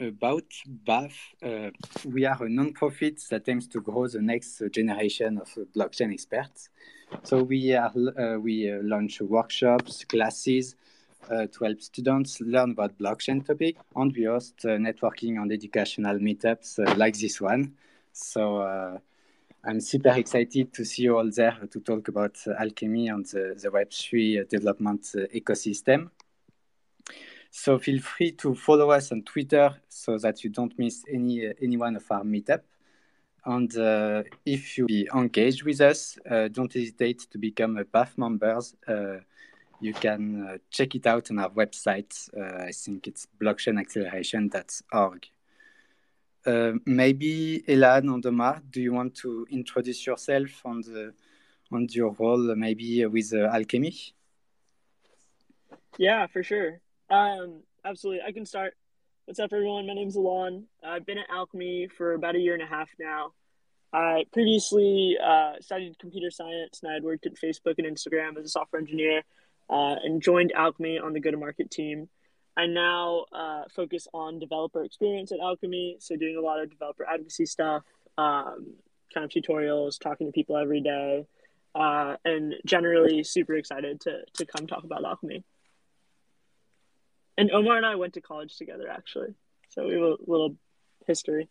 about 0.00 0.44
BAF, 0.86 1.12
uh, 1.42 1.70
we 2.04 2.24
are 2.24 2.44
a 2.44 2.48
non-profit 2.48 3.20
that 3.30 3.48
aims 3.48 3.66
to 3.68 3.80
grow 3.80 4.06
the 4.06 4.20
next 4.20 4.62
generation 4.70 5.38
of 5.38 5.48
blockchain 5.74 6.12
experts. 6.12 6.68
So 7.24 7.42
we 7.42 7.74
are 7.74 7.92
uh, 7.96 8.38
we 8.38 8.70
uh, 8.70 8.78
launch 8.82 9.20
workshops, 9.20 10.04
classes 10.04 10.76
uh, 11.30 11.46
to 11.46 11.64
help 11.64 11.80
students 11.80 12.40
learn 12.40 12.72
about 12.72 12.98
blockchain 12.98 13.44
topic, 13.44 13.76
and 13.96 14.14
we 14.14 14.24
host 14.24 14.54
uh, 14.64 14.68
networking 14.68 15.40
and 15.40 15.50
educational 15.50 16.18
meetups 16.18 16.78
uh, 16.78 16.94
like 16.96 17.18
this 17.18 17.40
one. 17.40 17.74
So 18.12 19.00
I'm 19.64 19.80
super 19.80 20.10
excited 20.10 20.72
to 20.74 20.84
see 20.84 21.02
you 21.02 21.18
all 21.18 21.30
there 21.30 21.56
to 21.70 21.80
talk 21.80 22.08
about 22.08 22.36
Alchemy 22.58 23.08
and 23.08 23.26
the, 23.26 23.58
the 23.60 23.68
Web3 23.68 24.48
development 24.48 25.02
ecosystem. 25.34 26.10
So 27.50 27.78
feel 27.78 28.00
free 28.00 28.32
to 28.32 28.54
follow 28.54 28.90
us 28.90 29.10
on 29.12 29.22
Twitter 29.22 29.74
so 29.88 30.18
that 30.18 30.44
you 30.44 30.50
don't 30.50 30.78
miss 30.78 31.02
any 31.12 31.46
uh, 31.46 31.52
any 31.62 31.76
one 31.76 31.96
of 31.96 32.04
our 32.10 32.22
meetup. 32.22 32.62
And 33.44 33.74
uh, 33.78 34.24
if 34.44 34.76
you 34.76 34.86
be 34.86 35.08
engaged 35.14 35.62
with 35.62 35.80
us, 35.80 36.18
uh, 36.30 36.48
don't 36.48 36.72
hesitate 36.72 37.20
to 37.30 37.38
become 37.38 37.78
a 37.78 37.84
BAF 37.84 38.18
members. 38.18 38.74
Uh, 38.86 39.20
you 39.80 39.94
can 39.94 40.46
uh, 40.46 40.58
check 40.70 40.94
it 40.94 41.06
out 41.06 41.30
on 41.30 41.38
our 41.38 41.50
website. 41.50 42.28
Uh, 42.36 42.64
I 42.64 42.72
think 42.72 43.06
it's 43.06 43.26
blockchainacceleration.org. 43.40 45.28
maybe 46.84 47.62
Elan 47.68 48.08
and 48.08 48.26
Omar, 48.26 48.60
do 48.70 48.82
you 48.82 48.92
want 48.92 49.14
to 49.16 49.46
introduce 49.50 50.06
yourself 50.06 50.62
and, 50.64 50.84
and 51.70 51.94
your 51.94 52.12
role 52.18 52.54
maybe 52.56 53.06
with 53.06 53.32
Alchemy? 53.32 53.94
Yeah, 55.96 56.26
for 56.26 56.42
sure. 56.42 56.80
Um, 57.10 57.62
absolutely. 57.84 58.22
I 58.26 58.32
can 58.32 58.44
start. 58.44 58.74
What's 59.24 59.40
up, 59.40 59.52
everyone? 59.52 59.86
My 59.86 59.94
name's 59.94 60.16
Alon. 60.16 60.64
I've 60.84 61.06
been 61.06 61.18
at 61.18 61.26
Alchemy 61.30 61.88
for 61.88 62.14
about 62.14 62.34
a 62.34 62.38
year 62.38 62.54
and 62.54 62.62
a 62.62 62.66
half 62.66 62.90
now. 62.98 63.32
I 63.92 64.24
previously 64.32 65.16
uh, 65.22 65.54
studied 65.60 65.98
computer 65.98 66.30
science 66.30 66.80
and 66.82 66.90
I 66.90 66.94
had 66.94 67.02
worked 67.02 67.26
at 67.26 67.34
Facebook 67.34 67.74
and 67.78 67.86
Instagram 67.86 68.38
as 68.38 68.44
a 68.44 68.48
software 68.48 68.80
engineer 68.80 69.22
uh, 69.70 69.96
and 70.02 70.20
joined 70.20 70.52
Alchemy 70.52 70.98
on 70.98 71.14
the 71.14 71.20
go 71.20 71.30
to 71.30 71.38
market 71.38 71.70
team. 71.70 72.08
I 72.56 72.66
now 72.66 73.24
uh, 73.32 73.62
focus 73.74 74.06
on 74.12 74.38
developer 74.38 74.82
experience 74.84 75.32
at 75.32 75.38
Alchemy, 75.40 75.96
so 76.00 76.16
doing 76.16 76.36
a 76.36 76.40
lot 76.40 76.60
of 76.60 76.70
developer 76.70 77.06
advocacy 77.08 77.46
stuff, 77.46 77.84
um, 78.18 78.74
kind 79.14 79.24
of 79.24 79.30
tutorials, 79.30 79.98
talking 79.98 80.26
to 80.26 80.32
people 80.32 80.56
every 80.56 80.80
day, 80.80 81.24
uh, 81.74 82.16
and 82.24 82.56
generally 82.66 83.22
super 83.22 83.54
excited 83.54 84.00
to, 84.00 84.22
to 84.34 84.44
come 84.44 84.66
talk 84.66 84.84
about 84.84 85.04
Alchemy. 85.04 85.44
And 87.38 87.52
Omar 87.52 87.76
and 87.76 87.86
I 87.86 87.94
went 87.94 88.14
to 88.14 88.20
college 88.20 88.56
together, 88.56 88.88
actually. 88.90 89.32
So 89.68 89.86
we 89.86 89.92
have 89.94 90.02
a 90.02 90.16
little 90.26 90.56
history. 91.06 91.48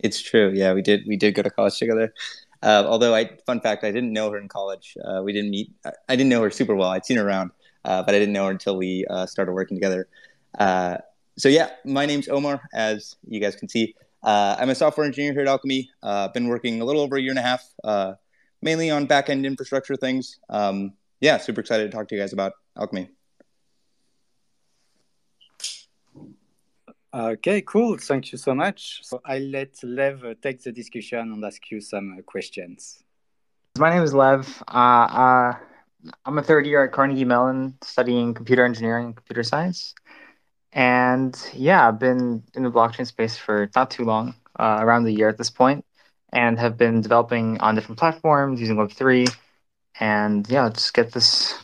It's 0.00 0.20
true. 0.20 0.50
Yeah, 0.52 0.72
we 0.72 0.82
did. 0.82 1.04
We 1.06 1.16
did 1.16 1.36
go 1.36 1.42
to 1.42 1.50
college 1.50 1.78
together. 1.78 2.12
Uh, 2.62 2.84
although, 2.86 3.14
I 3.14 3.30
fun 3.46 3.60
fact, 3.60 3.84
I 3.84 3.92
didn't 3.92 4.12
know 4.12 4.28
her 4.32 4.38
in 4.38 4.48
college. 4.48 4.96
Uh, 5.04 5.22
we 5.22 5.32
didn't 5.32 5.50
meet. 5.50 5.70
I 5.84 6.16
didn't 6.16 6.30
know 6.30 6.42
her 6.42 6.50
super 6.50 6.74
well. 6.74 6.88
I'd 6.88 7.06
seen 7.06 7.16
her 7.16 7.26
around, 7.26 7.52
uh, 7.84 8.02
but 8.02 8.12
I 8.12 8.18
didn't 8.18 8.32
know 8.32 8.46
her 8.46 8.50
until 8.50 8.76
we 8.76 9.06
uh, 9.08 9.26
started 9.26 9.52
working 9.52 9.76
together. 9.76 10.08
Uh, 10.58 10.96
so 11.38 11.48
yeah, 11.48 11.70
my 11.84 12.06
name's 12.06 12.28
Omar, 12.28 12.60
as 12.74 13.14
you 13.28 13.38
guys 13.38 13.54
can 13.54 13.68
see. 13.68 13.94
Uh, 14.24 14.56
I'm 14.58 14.70
a 14.70 14.74
software 14.74 15.06
engineer 15.06 15.32
here 15.32 15.42
at 15.42 15.48
Alchemy. 15.48 15.88
I've 16.02 16.34
been 16.34 16.48
working 16.48 16.80
a 16.80 16.84
little 16.84 17.02
over 17.02 17.16
a 17.16 17.20
year 17.20 17.30
and 17.30 17.38
a 17.38 17.42
half, 17.42 17.64
mainly 18.62 18.90
on 18.90 19.06
back 19.06 19.30
end 19.30 19.46
infrastructure 19.46 19.94
things. 19.94 20.40
Um, 20.48 20.94
yeah, 21.20 21.38
super 21.38 21.60
excited 21.60 21.90
to 21.90 21.96
talk 21.96 22.08
to 22.08 22.16
you 22.16 22.20
guys 22.20 22.32
about 22.32 22.54
Alchemy. 22.76 23.08
Okay, 27.12 27.62
cool. 27.62 27.98
Thank 27.98 28.30
you 28.30 28.38
so 28.38 28.54
much. 28.54 29.00
So 29.02 29.20
I'll 29.24 29.40
let 29.40 29.82
Lev 29.82 30.24
uh, 30.24 30.34
take 30.40 30.62
the 30.62 30.70
discussion 30.70 31.32
and 31.32 31.44
ask 31.44 31.70
you 31.70 31.80
some 31.80 32.16
uh, 32.16 32.22
questions. 32.22 33.02
My 33.78 33.90
name 33.90 34.04
is 34.04 34.14
Lev. 34.14 34.62
Uh, 34.68 34.70
uh, 34.72 35.52
I'm 36.24 36.38
a 36.38 36.42
third 36.42 36.66
year 36.66 36.84
at 36.84 36.92
Carnegie 36.92 37.24
Mellon 37.24 37.76
studying 37.82 38.32
computer 38.32 38.64
engineering 38.64 39.06
and 39.06 39.16
computer 39.16 39.42
science. 39.42 39.94
And 40.72 41.36
yeah, 41.52 41.88
I've 41.88 41.98
been 41.98 42.44
in 42.54 42.62
the 42.62 42.70
blockchain 42.70 43.06
space 43.06 43.36
for 43.36 43.68
not 43.74 43.90
too 43.90 44.04
long, 44.04 44.36
uh, 44.58 44.78
around 44.80 45.04
a 45.06 45.10
year 45.10 45.28
at 45.28 45.36
this 45.36 45.50
point, 45.50 45.84
and 46.32 46.60
have 46.60 46.76
been 46.78 47.00
developing 47.00 47.58
on 47.60 47.74
different 47.74 47.98
platforms 47.98 48.60
using 48.60 48.76
Web3. 48.76 49.34
And 49.98 50.48
yeah, 50.48 50.62
let's 50.62 50.92
get 50.92 51.10
this 51.10 51.60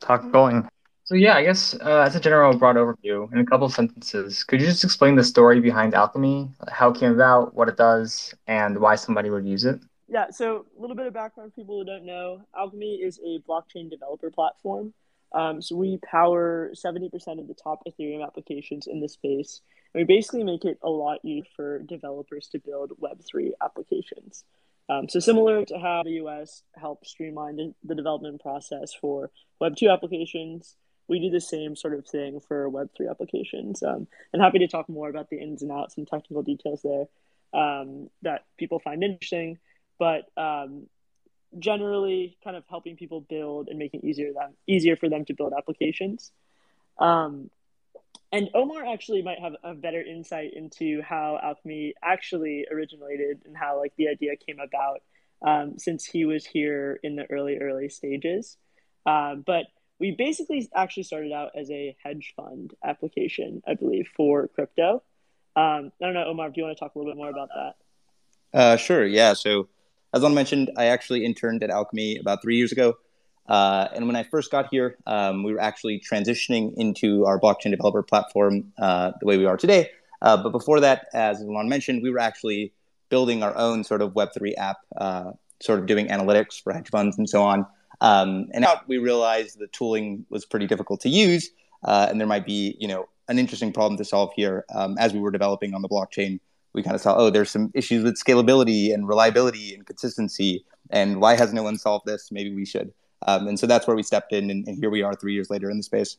talk 0.00 0.32
going. 0.32 0.68
So 1.10 1.16
yeah, 1.16 1.34
I 1.34 1.42
guess 1.42 1.74
uh, 1.74 2.02
as 2.06 2.14
a 2.14 2.20
general 2.20 2.56
broad 2.56 2.76
overview, 2.76 3.32
in 3.32 3.40
a 3.40 3.44
couple 3.44 3.66
of 3.66 3.72
sentences, 3.72 4.44
could 4.44 4.60
you 4.60 4.68
just 4.68 4.84
explain 4.84 5.16
the 5.16 5.24
story 5.24 5.58
behind 5.58 5.92
Alchemy, 5.92 6.48
how 6.70 6.90
it 6.90 7.00
came 7.00 7.10
about, 7.10 7.52
what 7.52 7.68
it 7.68 7.76
does, 7.76 8.32
and 8.46 8.78
why 8.78 8.94
somebody 8.94 9.28
would 9.28 9.44
use 9.44 9.64
it? 9.64 9.80
Yeah, 10.08 10.30
so 10.30 10.66
a 10.78 10.80
little 10.80 10.94
bit 10.94 11.08
of 11.08 11.12
background 11.12 11.50
for 11.50 11.56
people 11.56 11.80
who 11.80 11.84
don't 11.84 12.06
know. 12.06 12.42
Alchemy 12.56 13.00
is 13.02 13.18
a 13.26 13.40
blockchain 13.40 13.90
developer 13.90 14.30
platform. 14.30 14.94
Um, 15.34 15.60
so 15.60 15.74
we 15.74 15.98
power 16.08 16.70
70% 16.76 17.12
of 17.40 17.48
the 17.48 17.54
top 17.60 17.82
Ethereum 17.88 18.24
applications 18.24 18.86
in 18.86 19.00
the 19.00 19.08
space. 19.08 19.62
And 19.92 20.02
we 20.02 20.04
basically 20.04 20.44
make 20.44 20.64
it 20.64 20.78
a 20.80 20.90
lot 20.90 21.18
easier 21.24 21.42
for 21.56 21.80
developers 21.80 22.46
to 22.52 22.60
build 22.60 22.92
Web3 23.02 23.50
applications. 23.60 24.44
Um, 24.88 25.08
so 25.08 25.18
similar 25.18 25.64
to 25.64 25.76
how 25.76 26.04
the 26.04 26.18
AWS 26.18 26.62
helps 26.76 27.10
streamline 27.10 27.74
the 27.82 27.94
development 27.96 28.40
process 28.40 28.94
for 28.94 29.32
Web2 29.60 29.92
applications, 29.92 30.76
we 31.10 31.18
do 31.18 31.28
the 31.28 31.40
same 31.40 31.74
sort 31.74 31.92
of 31.92 32.06
thing 32.06 32.40
for 32.40 32.70
Web3 32.70 33.10
applications. 33.10 33.82
Um, 33.82 34.06
and 34.32 34.40
happy 34.40 34.60
to 34.60 34.68
talk 34.68 34.88
more 34.88 35.10
about 35.10 35.28
the 35.28 35.38
ins 35.38 35.60
and 35.60 35.72
outs 35.72 35.96
and 35.98 36.06
technical 36.06 36.42
details 36.42 36.82
there 36.82 37.06
um, 37.52 38.08
that 38.22 38.44
people 38.56 38.78
find 38.78 39.02
interesting. 39.02 39.58
But 39.98 40.30
um, 40.36 40.86
generally, 41.58 42.38
kind 42.44 42.56
of 42.56 42.62
helping 42.70 42.96
people 42.96 43.20
build 43.20 43.68
and 43.68 43.78
making 43.78 44.00
easier 44.04 44.32
them 44.32 44.54
easier 44.68 44.96
for 44.96 45.08
them 45.08 45.24
to 45.24 45.34
build 45.34 45.52
applications. 45.52 46.30
Um, 46.96 47.50
and 48.30 48.48
Omar 48.54 48.86
actually 48.86 49.22
might 49.22 49.40
have 49.40 49.56
a 49.64 49.74
better 49.74 50.00
insight 50.00 50.52
into 50.54 51.02
how 51.02 51.40
Alchemy 51.42 51.94
actually 52.04 52.66
originated 52.70 53.42
and 53.44 53.56
how 53.56 53.80
like 53.80 53.92
the 53.96 54.08
idea 54.08 54.36
came 54.36 54.60
about, 54.60 55.02
um, 55.44 55.76
since 55.76 56.04
he 56.04 56.24
was 56.24 56.46
here 56.46 57.00
in 57.02 57.16
the 57.16 57.28
early 57.28 57.58
early 57.58 57.88
stages. 57.88 58.56
Um, 59.04 59.42
but 59.44 59.64
we 60.00 60.12
basically 60.12 60.68
actually 60.74 61.02
started 61.02 61.30
out 61.30 61.50
as 61.54 61.70
a 61.70 61.94
hedge 62.02 62.32
fund 62.34 62.72
application, 62.82 63.62
I 63.68 63.74
believe, 63.74 64.08
for 64.16 64.48
crypto. 64.48 65.02
Um, 65.54 65.92
I 66.00 66.06
don't 66.06 66.14
know, 66.14 66.24
Omar, 66.24 66.48
do 66.48 66.54
you 66.56 66.64
want 66.64 66.76
to 66.76 66.80
talk 66.80 66.94
a 66.94 66.98
little 66.98 67.12
bit 67.12 67.18
more 67.18 67.28
about 67.28 67.50
that? 67.54 68.58
Uh, 68.58 68.76
sure. 68.76 69.04
Yeah. 69.04 69.34
So, 69.34 69.68
as 70.14 70.24
I 70.24 70.28
mentioned, 70.28 70.70
I 70.76 70.86
actually 70.86 71.24
interned 71.24 71.62
at 71.62 71.70
Alchemy 71.70 72.16
about 72.16 72.42
three 72.42 72.56
years 72.56 72.72
ago. 72.72 72.94
Uh, 73.46 73.88
and 73.94 74.06
when 74.06 74.16
I 74.16 74.22
first 74.22 74.50
got 74.50 74.68
here, 74.70 74.96
um, 75.06 75.42
we 75.42 75.52
were 75.52 75.60
actually 75.60 76.00
transitioning 76.00 76.72
into 76.76 77.26
our 77.26 77.38
blockchain 77.38 77.70
developer 77.70 78.02
platform 78.02 78.72
uh, 78.78 79.12
the 79.20 79.26
way 79.26 79.38
we 79.38 79.44
are 79.44 79.56
today. 79.56 79.90
Uh, 80.22 80.42
but 80.42 80.50
before 80.50 80.80
that, 80.80 81.06
as 81.12 81.40
Alon 81.40 81.68
mentioned, 81.68 82.02
we 82.02 82.10
were 82.10 82.18
actually 82.18 82.72
building 83.08 83.42
our 83.42 83.56
own 83.56 83.84
sort 83.84 84.02
of 84.02 84.12
Web3 84.12 84.54
app, 84.56 84.78
uh, 84.96 85.32
sort 85.60 85.80
of 85.80 85.86
doing 85.86 86.08
analytics 86.08 86.62
for 86.62 86.72
hedge 86.72 86.88
funds 86.90 87.18
and 87.18 87.28
so 87.28 87.42
on. 87.42 87.66
Um, 88.00 88.48
and 88.52 88.62
now 88.62 88.80
we 88.86 88.98
realized 88.98 89.58
the 89.58 89.66
tooling 89.68 90.24
was 90.30 90.46
pretty 90.46 90.66
difficult 90.66 91.00
to 91.02 91.08
use, 91.08 91.50
uh, 91.84 92.06
and 92.08 92.18
there 92.18 92.26
might 92.26 92.46
be, 92.46 92.76
you 92.78 92.88
know, 92.88 93.08
an 93.28 93.38
interesting 93.38 93.72
problem 93.72 93.96
to 93.98 94.04
solve 94.04 94.30
here. 94.34 94.64
Um, 94.74 94.96
as 94.98 95.12
we 95.12 95.20
were 95.20 95.30
developing 95.30 95.74
on 95.74 95.82
the 95.82 95.88
blockchain, 95.88 96.40
we 96.72 96.82
kind 96.82 96.94
of 96.94 97.02
saw, 97.02 97.14
oh, 97.16 97.30
there's 97.30 97.50
some 97.50 97.70
issues 97.74 98.04
with 98.04 98.14
scalability 98.14 98.94
and 98.94 99.06
reliability 99.06 99.74
and 99.74 99.86
consistency, 99.86 100.64
and 100.90 101.20
why 101.20 101.36
has 101.36 101.52
no 101.52 101.62
one 101.62 101.76
solved 101.76 102.06
this? 102.06 102.30
Maybe 102.32 102.54
we 102.54 102.64
should. 102.64 102.92
Um, 103.26 103.48
and 103.48 103.58
so 103.58 103.66
that's 103.66 103.86
where 103.86 103.96
we 103.96 104.02
stepped 104.02 104.32
in, 104.32 104.50
and, 104.50 104.66
and, 104.66 104.78
here 104.78 104.88
we 104.88 105.02
are 105.02 105.14
three 105.14 105.34
years 105.34 105.50
later 105.50 105.70
in 105.70 105.76
the 105.76 105.82
space. 105.82 106.16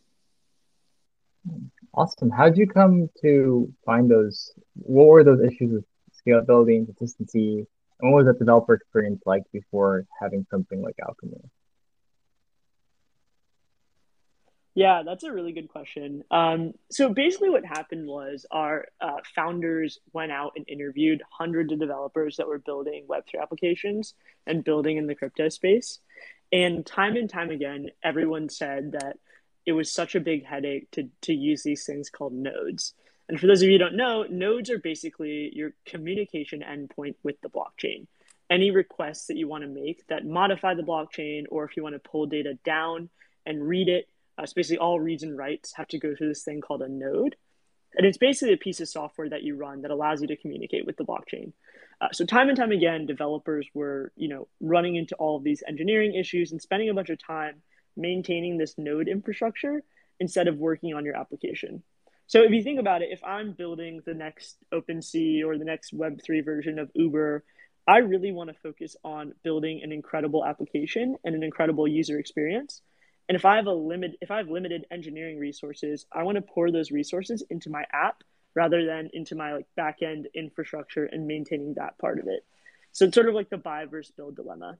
Awesome. 1.95 2.29
How 2.29 2.45
did 2.45 2.57
you 2.57 2.67
come 2.67 3.09
to 3.21 3.73
find 3.85 4.09
those? 4.09 4.51
What 4.75 5.07
were 5.07 5.23
those 5.23 5.41
issues 5.41 5.71
with 5.71 5.85
scalability 6.13 6.77
and 6.77 6.85
consistency? 6.85 7.65
And 7.99 8.11
what 8.11 8.23
was 8.23 8.27
that 8.27 8.39
developer 8.39 8.75
experience 8.75 9.23
like 9.25 9.43
before 9.51 10.05
having 10.21 10.45
something 10.51 10.81
like 10.81 10.95
Alchemy? 11.01 11.41
Yeah, 14.73 15.03
that's 15.05 15.25
a 15.25 15.33
really 15.33 15.51
good 15.51 15.67
question. 15.67 16.23
Um, 16.31 16.73
so 16.89 17.09
basically, 17.09 17.49
what 17.49 17.65
happened 17.65 18.07
was 18.07 18.45
our 18.51 18.85
uh, 19.01 19.17
founders 19.35 19.99
went 20.13 20.31
out 20.31 20.53
and 20.55 20.65
interviewed 20.67 21.21
hundreds 21.29 21.73
of 21.73 21.79
developers 21.79 22.37
that 22.37 22.47
were 22.47 22.57
building 22.57 23.05
Web3 23.09 23.41
applications 23.41 24.13
and 24.47 24.63
building 24.63 24.95
in 24.95 25.07
the 25.07 25.15
crypto 25.15 25.49
space. 25.49 25.99
And 26.53 26.85
time 26.85 27.17
and 27.17 27.29
time 27.29 27.49
again, 27.49 27.89
everyone 28.01 28.47
said 28.47 28.93
that 28.93 29.17
it 29.65 29.73
was 29.73 29.91
such 29.91 30.15
a 30.15 30.21
big 30.21 30.45
headache 30.45 30.89
to, 30.91 31.09
to 31.23 31.33
use 31.33 31.63
these 31.63 31.85
things 31.85 32.09
called 32.09 32.33
nodes. 32.33 32.93
And 33.27 33.39
for 33.39 33.47
those 33.47 33.61
of 33.61 33.67
you 33.67 33.75
who 33.75 33.79
don't 33.79 33.95
know, 33.95 34.23
nodes 34.29 34.69
are 34.69 34.79
basically 34.79 35.51
your 35.53 35.73
communication 35.85 36.61
endpoint 36.61 37.15
with 37.23 37.39
the 37.41 37.49
blockchain. 37.49 38.07
Any 38.49 38.71
requests 38.71 39.27
that 39.27 39.37
you 39.37 39.47
want 39.47 39.63
to 39.63 39.69
make 39.69 40.05
that 40.07 40.25
modify 40.25 40.75
the 40.75 40.81
blockchain, 40.81 41.43
or 41.49 41.65
if 41.65 41.77
you 41.77 41.83
want 41.83 41.95
to 41.95 42.09
pull 42.09 42.25
data 42.25 42.57
down 42.65 43.09
and 43.45 43.65
read 43.65 43.87
it 43.87 44.07
uh, 44.37 44.45
so 44.45 44.53
basically, 44.55 44.77
all 44.77 44.99
reads 44.99 45.23
and 45.23 45.37
writes 45.37 45.73
have 45.75 45.87
to 45.89 45.99
go 45.99 46.15
through 46.15 46.29
this 46.29 46.43
thing 46.43 46.61
called 46.61 46.81
a 46.81 46.89
node. 46.89 47.35
And 47.93 48.05
it's 48.05 48.17
basically 48.17 48.53
a 48.53 48.57
piece 48.57 48.79
of 48.79 48.87
software 48.87 49.29
that 49.29 49.43
you 49.43 49.55
run 49.55 49.81
that 49.81 49.91
allows 49.91 50.21
you 50.21 50.27
to 50.27 50.37
communicate 50.37 50.85
with 50.85 50.95
the 50.95 51.03
blockchain. 51.03 51.51
Uh, 51.99 52.07
so 52.13 52.25
time 52.25 52.47
and 52.47 52.57
time 52.57 52.71
again, 52.71 53.05
developers 53.05 53.67
were, 53.73 54.11
you 54.15 54.29
know, 54.29 54.47
running 54.61 54.95
into 54.95 55.13
all 55.15 55.35
of 55.35 55.43
these 55.43 55.61
engineering 55.67 56.15
issues 56.15 56.51
and 56.51 56.61
spending 56.61 56.89
a 56.89 56.93
bunch 56.93 57.09
of 57.09 57.19
time 57.23 57.61
maintaining 57.97 58.57
this 58.57 58.75
node 58.77 59.07
infrastructure 59.07 59.83
instead 60.19 60.47
of 60.47 60.57
working 60.57 60.93
on 60.93 61.03
your 61.03 61.17
application. 61.17 61.83
So 62.27 62.43
if 62.43 62.51
you 62.51 62.63
think 62.63 62.79
about 62.79 63.01
it, 63.01 63.09
if 63.11 63.21
I'm 63.25 63.51
building 63.51 64.01
the 64.05 64.13
next 64.13 64.57
OpenSea 64.73 65.43
or 65.45 65.57
the 65.57 65.65
next 65.65 65.93
Web3 65.93 66.45
version 66.45 66.79
of 66.79 66.89
Uber, 66.95 67.43
I 67.87 67.97
really 67.97 68.31
want 68.31 68.49
to 68.49 68.55
focus 68.63 68.95
on 69.03 69.33
building 69.43 69.81
an 69.83 69.91
incredible 69.91 70.45
application 70.45 71.17
and 71.25 71.35
an 71.35 71.43
incredible 71.43 71.87
user 71.87 72.19
experience. 72.19 72.81
And 73.29 73.35
if 73.35 73.45
I 73.45 73.55
have 73.55 73.67
a 73.67 73.73
limit, 73.73 74.17
if 74.21 74.31
I 74.31 74.37
have 74.37 74.49
limited 74.49 74.85
engineering 74.91 75.39
resources, 75.39 76.05
I 76.11 76.23
want 76.23 76.35
to 76.35 76.41
pour 76.41 76.71
those 76.71 76.91
resources 76.91 77.43
into 77.49 77.69
my 77.69 77.85
app 77.93 78.23
rather 78.55 78.85
than 78.85 79.09
into 79.13 79.35
my 79.35 79.53
like 79.53 79.67
backend 79.77 80.25
infrastructure 80.33 81.05
and 81.05 81.27
maintaining 81.27 81.75
that 81.75 81.97
part 81.97 82.19
of 82.19 82.27
it. 82.27 82.45
So 82.91 83.05
it's 83.05 83.15
sort 83.15 83.29
of 83.29 83.35
like 83.35 83.49
the 83.49 83.57
buy 83.57 83.85
versus 83.85 84.11
build 84.15 84.35
dilemma. 84.35 84.77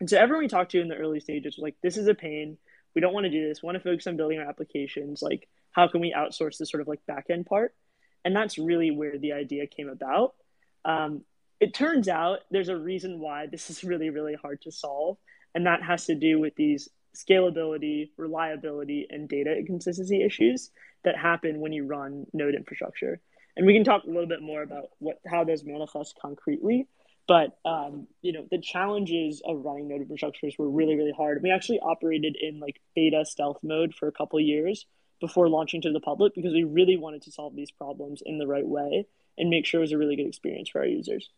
And 0.00 0.10
so 0.10 0.18
everyone 0.18 0.44
we 0.44 0.48
talked 0.48 0.72
to 0.72 0.80
in 0.80 0.88
the 0.88 0.96
early 0.96 1.20
stages 1.20 1.56
was 1.56 1.62
like, 1.62 1.76
this 1.82 1.96
is 1.96 2.08
a 2.08 2.14
pain. 2.14 2.56
We 2.94 3.00
don't 3.00 3.14
want 3.14 3.24
to 3.24 3.30
do 3.30 3.46
this. 3.46 3.62
We 3.62 3.66
want 3.66 3.76
to 3.76 3.84
focus 3.84 4.06
on 4.06 4.16
building 4.16 4.38
our 4.38 4.48
applications. 4.48 5.22
Like, 5.22 5.48
how 5.70 5.88
can 5.88 6.00
we 6.00 6.12
outsource 6.16 6.58
this 6.58 6.70
sort 6.70 6.80
of 6.80 6.88
like 6.88 7.00
backend 7.08 7.46
part? 7.46 7.74
And 8.24 8.34
that's 8.34 8.58
really 8.58 8.90
where 8.90 9.18
the 9.18 9.32
idea 9.32 9.66
came 9.66 9.88
about. 9.88 10.34
Um, 10.84 11.22
it 11.60 11.74
turns 11.74 12.08
out 12.08 12.40
there's 12.50 12.68
a 12.68 12.76
reason 12.76 13.20
why 13.20 13.46
this 13.46 13.70
is 13.70 13.84
really, 13.84 14.10
really 14.10 14.34
hard 14.34 14.62
to 14.62 14.72
solve. 14.72 15.16
And 15.54 15.66
that 15.66 15.82
has 15.82 16.06
to 16.06 16.14
do 16.14 16.38
with 16.38 16.54
these 16.56 16.88
scalability, 17.18 18.10
reliability, 18.16 19.06
and 19.10 19.28
data 19.28 19.56
inconsistency 19.56 20.22
issues 20.22 20.70
that 21.04 21.16
happen 21.16 21.60
when 21.60 21.72
you 21.72 21.86
run 21.86 22.26
node 22.32 22.54
infrastructure. 22.54 23.20
And 23.56 23.66
we 23.66 23.74
can 23.74 23.84
talk 23.84 24.04
a 24.04 24.06
little 24.06 24.28
bit 24.28 24.42
more 24.42 24.62
about 24.62 24.90
what 24.98 25.20
how 25.26 25.44
those 25.44 25.64
manifest 25.64 26.18
concretely. 26.20 26.86
But 27.26 27.58
um, 27.64 28.06
you 28.22 28.32
know, 28.32 28.46
the 28.50 28.60
challenges 28.60 29.42
of 29.44 29.64
running 29.64 29.88
node 29.88 30.08
infrastructures 30.08 30.58
were 30.58 30.70
really, 30.70 30.96
really 30.96 31.12
hard. 31.16 31.42
We 31.42 31.50
actually 31.50 31.80
operated 31.80 32.36
in 32.40 32.60
like 32.60 32.80
beta 32.94 33.24
stealth 33.24 33.58
mode 33.62 33.94
for 33.94 34.08
a 34.08 34.12
couple 34.12 34.40
years 34.40 34.86
before 35.20 35.48
launching 35.48 35.82
to 35.82 35.92
the 35.92 36.00
public 36.00 36.34
because 36.34 36.52
we 36.52 36.62
really 36.62 36.96
wanted 36.96 37.22
to 37.22 37.32
solve 37.32 37.56
these 37.56 37.72
problems 37.72 38.22
in 38.24 38.38
the 38.38 38.46
right 38.46 38.66
way 38.66 39.06
and 39.36 39.50
make 39.50 39.66
sure 39.66 39.80
it 39.80 39.82
was 39.82 39.92
a 39.92 39.98
really 39.98 40.16
good 40.16 40.28
experience 40.28 40.68
for 40.68 40.80
our 40.80 40.86
users. 40.86 41.30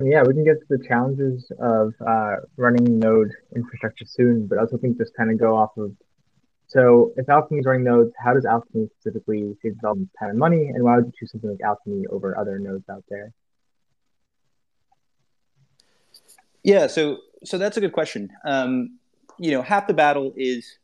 Yeah, 0.00 0.22
we 0.26 0.34
can 0.34 0.44
get 0.44 0.58
to 0.58 0.66
the 0.76 0.84
challenges 0.86 1.50
of 1.60 1.94
uh, 2.06 2.36
running 2.56 2.98
Node 2.98 3.30
infrastructure 3.54 4.04
soon, 4.06 4.46
but 4.46 4.58
I 4.58 4.62
was 4.62 4.72
hoping 4.72 4.94
to 4.94 5.04
just 5.04 5.16
kind 5.16 5.30
of 5.30 5.38
go 5.38 5.56
off 5.56 5.76
of. 5.76 5.92
So, 6.66 7.12
if 7.16 7.28
Alchemy 7.28 7.60
is 7.60 7.66
running 7.66 7.84
nodes, 7.84 8.12
how 8.18 8.34
does 8.34 8.44
Alchemy 8.44 8.88
specifically 8.98 9.54
save 9.62 9.76
development 9.76 10.10
time 10.18 10.30
and 10.30 10.38
money, 10.38 10.66
and 10.66 10.82
why 10.82 10.96
would 10.96 11.06
you 11.06 11.12
choose 11.16 11.30
something 11.30 11.50
like 11.50 11.60
Alchemy 11.60 12.06
over 12.10 12.36
other 12.36 12.58
nodes 12.58 12.88
out 12.90 13.04
there? 13.08 13.32
Yeah, 16.64 16.88
so 16.88 17.18
so 17.44 17.58
that's 17.58 17.76
a 17.76 17.80
good 17.80 17.92
question. 17.92 18.30
Um, 18.44 18.98
you 19.38 19.52
know, 19.52 19.62
half 19.62 19.86
the 19.86 19.94
battle 19.94 20.32
is, 20.36 20.78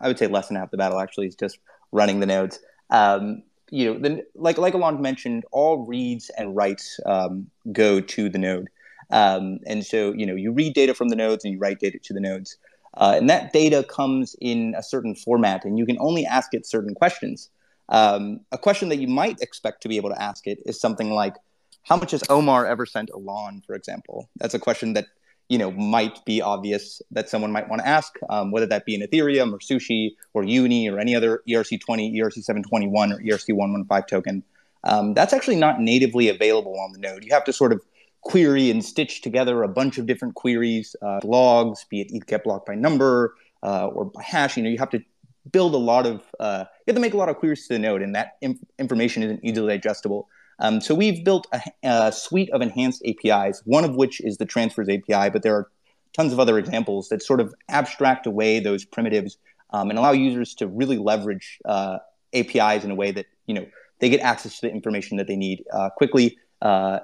I 0.00 0.08
would 0.08 0.18
say, 0.18 0.26
less 0.26 0.48
than 0.48 0.56
half 0.56 0.70
the 0.72 0.78
battle 0.78 0.98
actually 0.98 1.28
is 1.28 1.36
just 1.36 1.58
running 1.92 2.18
the 2.18 2.26
nodes. 2.26 2.58
Um, 2.88 3.42
you 3.70 3.92
know, 3.92 3.98
then 3.98 4.22
like 4.34 4.58
like 4.58 4.74
Alon 4.74 5.00
mentioned, 5.00 5.44
all 5.52 5.86
reads 5.86 6.30
and 6.36 6.54
writes 6.56 6.98
um, 7.06 7.48
go 7.72 8.00
to 8.00 8.28
the 8.28 8.38
node, 8.38 8.68
um, 9.10 9.60
and 9.66 9.86
so 9.86 10.12
you 10.12 10.26
know 10.26 10.34
you 10.34 10.52
read 10.52 10.74
data 10.74 10.94
from 10.94 11.08
the 11.08 11.16
nodes 11.16 11.44
and 11.44 11.54
you 11.54 11.58
write 11.58 11.80
data 11.80 11.98
to 12.02 12.12
the 12.12 12.20
nodes, 12.20 12.56
uh, 12.94 13.14
and 13.16 13.30
that 13.30 13.52
data 13.52 13.84
comes 13.84 14.36
in 14.40 14.74
a 14.76 14.82
certain 14.82 15.14
format, 15.14 15.64
and 15.64 15.78
you 15.78 15.86
can 15.86 15.98
only 16.00 16.26
ask 16.26 16.52
it 16.52 16.66
certain 16.66 16.94
questions. 16.94 17.48
Um, 17.88 18.40
a 18.52 18.58
question 18.58 18.88
that 18.90 18.98
you 18.98 19.08
might 19.08 19.40
expect 19.40 19.82
to 19.82 19.88
be 19.88 19.96
able 19.96 20.10
to 20.10 20.22
ask 20.22 20.46
it 20.46 20.60
is 20.66 20.80
something 20.80 21.12
like, 21.12 21.36
"How 21.82 21.96
much 21.96 22.10
has 22.10 22.24
Omar 22.28 22.66
ever 22.66 22.86
sent 22.86 23.10
Alon?" 23.10 23.62
For 23.66 23.74
example, 23.74 24.28
that's 24.36 24.54
a 24.54 24.58
question 24.58 24.94
that 24.94 25.06
you 25.50 25.58
know 25.58 25.70
might 25.72 26.24
be 26.24 26.40
obvious 26.40 27.02
that 27.10 27.28
someone 27.28 27.52
might 27.52 27.68
want 27.68 27.82
to 27.82 27.88
ask, 27.88 28.14
um, 28.30 28.52
whether 28.52 28.66
that 28.66 28.86
be 28.86 28.94
in 28.94 29.02
Ethereum 29.02 29.52
or 29.52 29.58
Sushi 29.58 30.12
or 30.32 30.44
Uni 30.44 30.88
or 30.88 30.98
any 30.98 31.14
other 31.14 31.42
ERC20, 31.46 32.14
ERC721, 32.16 33.12
or 33.12 33.18
ERC1155 33.20 34.06
token. 34.06 34.42
Um, 34.84 35.12
that's 35.12 35.32
actually 35.32 35.56
not 35.56 35.80
natively 35.80 36.28
available 36.28 36.78
on 36.78 36.92
the 36.92 36.98
node. 36.98 37.24
You 37.24 37.34
have 37.34 37.44
to 37.44 37.52
sort 37.52 37.72
of 37.72 37.82
query 38.22 38.70
and 38.70 38.84
stitch 38.84 39.22
together 39.22 39.62
a 39.62 39.68
bunch 39.68 39.98
of 39.98 40.06
different 40.06 40.36
queries, 40.36 40.94
uh, 41.02 41.20
logs, 41.24 41.84
be 41.90 42.00
it 42.00 42.08
ETH 42.12 42.26
get 42.26 42.44
block 42.44 42.64
by 42.64 42.76
number 42.76 43.34
uh, 43.64 43.88
or 43.88 44.04
by 44.04 44.22
hash. 44.22 44.56
You 44.56 44.62
know, 44.62 44.70
you 44.70 44.78
have 44.78 44.90
to 44.90 45.02
build 45.50 45.74
a 45.74 45.78
lot 45.78 46.06
of, 46.06 46.22
uh, 46.38 46.64
you 46.86 46.92
have 46.92 46.96
to 46.96 47.00
make 47.02 47.14
a 47.14 47.16
lot 47.16 47.28
of 47.28 47.36
queries 47.36 47.66
to 47.66 47.74
the 47.74 47.78
node, 47.80 48.02
and 48.02 48.14
that 48.14 48.36
inf- 48.40 48.62
information 48.78 49.24
isn't 49.24 49.40
easily 49.42 49.74
digestible. 49.74 50.28
Um, 50.60 50.80
so 50.80 50.94
we've 50.94 51.24
built 51.24 51.46
a, 51.52 51.62
a, 51.82 52.12
suite 52.12 52.50
of 52.50 52.60
enhanced 52.60 53.02
APIs, 53.06 53.62
one 53.64 53.84
of 53.84 53.96
which 53.96 54.20
is 54.20 54.36
the 54.36 54.44
transfers 54.44 54.88
API, 54.88 55.30
but 55.30 55.42
there 55.42 55.56
are 55.56 55.68
tons 56.12 56.32
of 56.32 56.40
other 56.40 56.58
examples 56.58 57.08
that 57.08 57.22
sort 57.22 57.40
of 57.40 57.54
abstract 57.68 58.26
away 58.26 58.60
those 58.60 58.84
primitives 58.84 59.38
um, 59.70 59.90
and 59.90 59.98
allow 59.98 60.12
users 60.12 60.54
to 60.54 60.66
really 60.66 60.98
leverage 60.98 61.58
uh, 61.64 61.98
APIs 62.34 62.84
in 62.84 62.90
a 62.90 62.94
way 62.94 63.10
that 63.10 63.26
you 63.46 63.54
know 63.54 63.66
they 64.00 64.08
get 64.08 64.20
access 64.20 64.60
to 64.60 64.66
the 64.66 64.72
information 64.72 65.16
that 65.16 65.26
they 65.26 65.36
need 65.36 65.64
uh, 65.72 65.90
quickly 65.90 66.36
uh, 66.62 67.00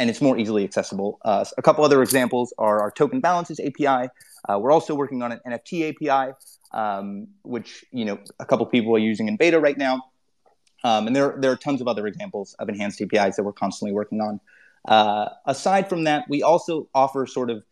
and 0.00 0.08
it's 0.08 0.22
more 0.22 0.38
easily 0.38 0.64
accessible. 0.64 1.18
Uh, 1.24 1.44
a 1.58 1.62
couple 1.62 1.84
other 1.84 2.02
examples 2.02 2.54
are 2.56 2.80
our 2.80 2.90
token 2.90 3.20
balances 3.20 3.60
API. 3.60 4.08
Uh, 4.48 4.58
we're 4.58 4.72
also 4.72 4.94
working 4.94 5.22
on 5.22 5.32
an 5.32 5.40
NFT 5.46 5.90
API, 5.90 6.32
um, 6.72 7.28
which 7.42 7.84
you 7.92 8.06
know 8.06 8.18
a 8.38 8.46
couple 8.46 8.64
people 8.66 8.94
are 8.94 9.00
using 9.00 9.28
in 9.28 9.36
beta 9.36 9.60
right 9.60 9.76
now. 9.76 10.02
Um, 10.84 11.06
and 11.06 11.14
there, 11.14 11.36
there 11.38 11.52
are 11.52 11.56
tons 11.56 11.80
of 11.80 11.88
other 11.88 12.06
examples 12.06 12.54
of 12.58 12.68
enhanced 12.68 13.00
APIs 13.02 13.36
that 13.36 13.42
we're 13.42 13.52
constantly 13.52 13.92
working 13.92 14.20
on. 14.20 14.40
Uh, 14.86 15.28
aside 15.46 15.88
from 15.88 16.04
that, 16.04 16.24
we 16.28 16.42
also 16.42 16.88
offer 16.94 17.26
sort 17.26 17.50
of 17.50 17.62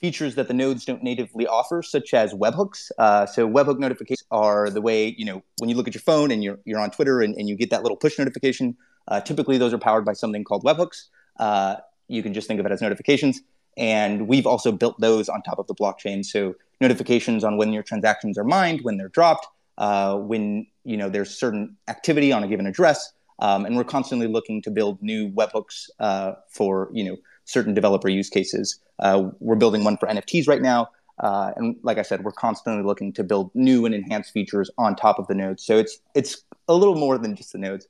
features 0.00 0.34
that 0.34 0.48
the 0.48 0.54
nodes 0.54 0.84
don't 0.84 1.02
natively 1.02 1.46
offer, 1.46 1.82
such 1.82 2.14
as 2.14 2.32
webhooks. 2.32 2.90
Uh, 2.98 3.26
so 3.26 3.48
webhook 3.48 3.78
notifications 3.78 4.26
are 4.30 4.70
the 4.70 4.80
way, 4.80 5.14
you 5.18 5.24
know, 5.24 5.42
when 5.58 5.68
you 5.68 5.76
look 5.76 5.86
at 5.86 5.94
your 5.94 6.00
phone 6.00 6.30
and 6.30 6.42
you're, 6.42 6.58
you're 6.64 6.80
on 6.80 6.90
Twitter 6.90 7.20
and, 7.20 7.34
and 7.36 7.48
you 7.48 7.54
get 7.54 7.70
that 7.70 7.82
little 7.82 7.96
push 7.96 8.18
notification, 8.18 8.76
uh, 9.08 9.20
typically 9.20 9.58
those 9.58 9.72
are 9.72 9.78
powered 9.78 10.04
by 10.04 10.14
something 10.14 10.42
called 10.42 10.64
webhooks. 10.64 11.08
Uh, 11.38 11.76
you 12.08 12.22
can 12.22 12.32
just 12.32 12.48
think 12.48 12.58
of 12.58 12.66
it 12.66 12.72
as 12.72 12.80
notifications. 12.80 13.40
And 13.76 14.26
we've 14.26 14.46
also 14.46 14.72
built 14.72 14.98
those 15.00 15.28
on 15.28 15.42
top 15.42 15.58
of 15.58 15.66
the 15.66 15.74
blockchain. 15.74 16.24
So 16.24 16.54
notifications 16.80 17.44
on 17.44 17.56
when 17.56 17.72
your 17.72 17.82
transactions 17.82 18.36
are 18.38 18.44
mined, 18.44 18.80
when 18.82 18.96
they're 18.96 19.08
dropped, 19.08 19.46
uh, 19.80 20.14
when 20.16 20.66
you 20.84 20.96
know 20.96 21.08
there's 21.08 21.36
certain 21.36 21.76
activity 21.88 22.32
on 22.32 22.44
a 22.44 22.48
given 22.48 22.66
address, 22.66 23.12
um, 23.40 23.64
and 23.64 23.76
we're 23.76 23.82
constantly 23.82 24.28
looking 24.28 24.62
to 24.62 24.70
build 24.70 25.02
new 25.02 25.30
webhooks 25.30 25.88
uh, 25.98 26.34
for 26.48 26.90
you 26.92 27.02
know 27.02 27.16
certain 27.46 27.74
developer 27.74 28.08
use 28.08 28.28
cases. 28.28 28.78
Uh, 29.00 29.30
we're 29.40 29.56
building 29.56 29.82
one 29.82 29.96
for 29.96 30.06
NFTs 30.06 30.46
right 30.46 30.60
now, 30.60 30.90
uh, 31.18 31.52
and 31.56 31.76
like 31.82 31.96
I 31.96 32.02
said, 32.02 32.22
we're 32.22 32.32
constantly 32.32 32.84
looking 32.84 33.12
to 33.14 33.24
build 33.24 33.50
new 33.54 33.86
and 33.86 33.94
enhanced 33.94 34.32
features 34.32 34.70
on 34.76 34.94
top 34.94 35.18
of 35.18 35.26
the 35.26 35.34
nodes. 35.34 35.64
So 35.64 35.78
it's 35.78 35.98
it's 36.14 36.44
a 36.68 36.74
little 36.74 36.94
more 36.94 37.16
than 37.16 37.34
just 37.34 37.52
the 37.52 37.58
nodes. 37.58 37.88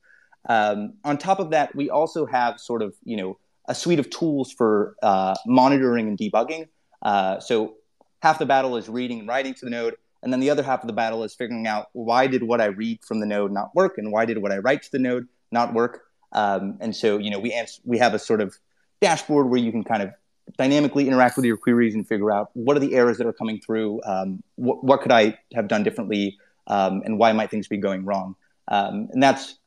Um, 0.49 0.95
on 1.05 1.19
top 1.19 1.41
of 1.41 1.51
that, 1.51 1.75
we 1.75 1.91
also 1.91 2.25
have 2.25 2.61
sort 2.61 2.83
of 2.83 2.95
you 3.05 3.17
know 3.17 3.37
a 3.67 3.75
suite 3.75 3.99
of 3.99 4.09
tools 4.11 4.53
for 4.53 4.95
uh, 5.03 5.35
monitoring 5.45 6.07
and 6.07 6.17
debugging. 6.17 6.69
Uh, 7.03 7.41
so 7.41 7.75
half 8.23 8.39
the 8.39 8.47
battle 8.47 8.77
is 8.77 8.89
reading 8.89 9.21
and 9.21 9.29
writing 9.29 9.55
to 9.55 9.65
the 9.65 9.71
node 9.71 9.97
and 10.23 10.33
then 10.33 10.41
the 10.41 10.51
other 10.51 10.63
half 10.63 10.83
of 10.83 10.87
the 10.87 10.93
battle 10.93 11.25
is 11.25 11.35
figuring 11.35 11.67
out 11.67 11.87
why 11.93 12.27
did 12.27 12.43
what 12.43 12.61
I 12.61 12.67
read 12.67 13.05
from 13.05 13.21
the 13.21 13.27
node 13.27 13.53
not 13.53 13.75
work, 13.75 13.99
and 13.99 14.13
why 14.13 14.25
did 14.25 14.39
what 14.39 14.53
I 14.53 14.59
write 14.59 14.83
to 14.83 14.93
the 14.93 14.99
node 14.99 15.29
not 15.51 15.73
work. 15.75 16.03
Um, 16.33 16.79
and 16.81 16.95
so, 16.95 17.19
you 17.19 17.31
know, 17.31 17.39
we 17.41 17.53
answer, 17.53 17.81
we 17.85 17.99
have 17.99 18.15
a 18.15 18.19
sort 18.19 18.41
of 18.41 18.57
dashboard 19.01 19.49
where 19.49 19.59
you 19.59 19.73
can 19.73 19.83
kind 19.83 20.03
of 20.03 20.11
dynamically 20.59 21.07
interact 21.07 21.37
with 21.37 21.45
your 21.45 21.57
queries 21.57 21.95
and 21.95 22.07
figure 22.07 22.31
out 22.31 22.51
what 22.55 22.77
are 22.77 22.81
the 22.81 22.95
errors 22.95 23.19
that 23.19 23.27
are 23.27 23.33
coming 23.33 23.61
through, 23.61 24.01
um, 24.05 24.43
wh- 24.57 24.83
what 24.85 25.01
could 25.01 25.13
I 25.13 25.39
have 25.55 25.69
done 25.69 25.83
differently, 25.83 26.39
um, 26.67 27.03
and 27.05 27.19
why 27.19 27.33
might 27.33 27.51
things 27.51 27.69
be 27.69 27.79
going 27.79 28.05
wrong. 28.05 28.37
Um, 28.69 29.09
and 29.13 29.21
that's, 29.23 29.59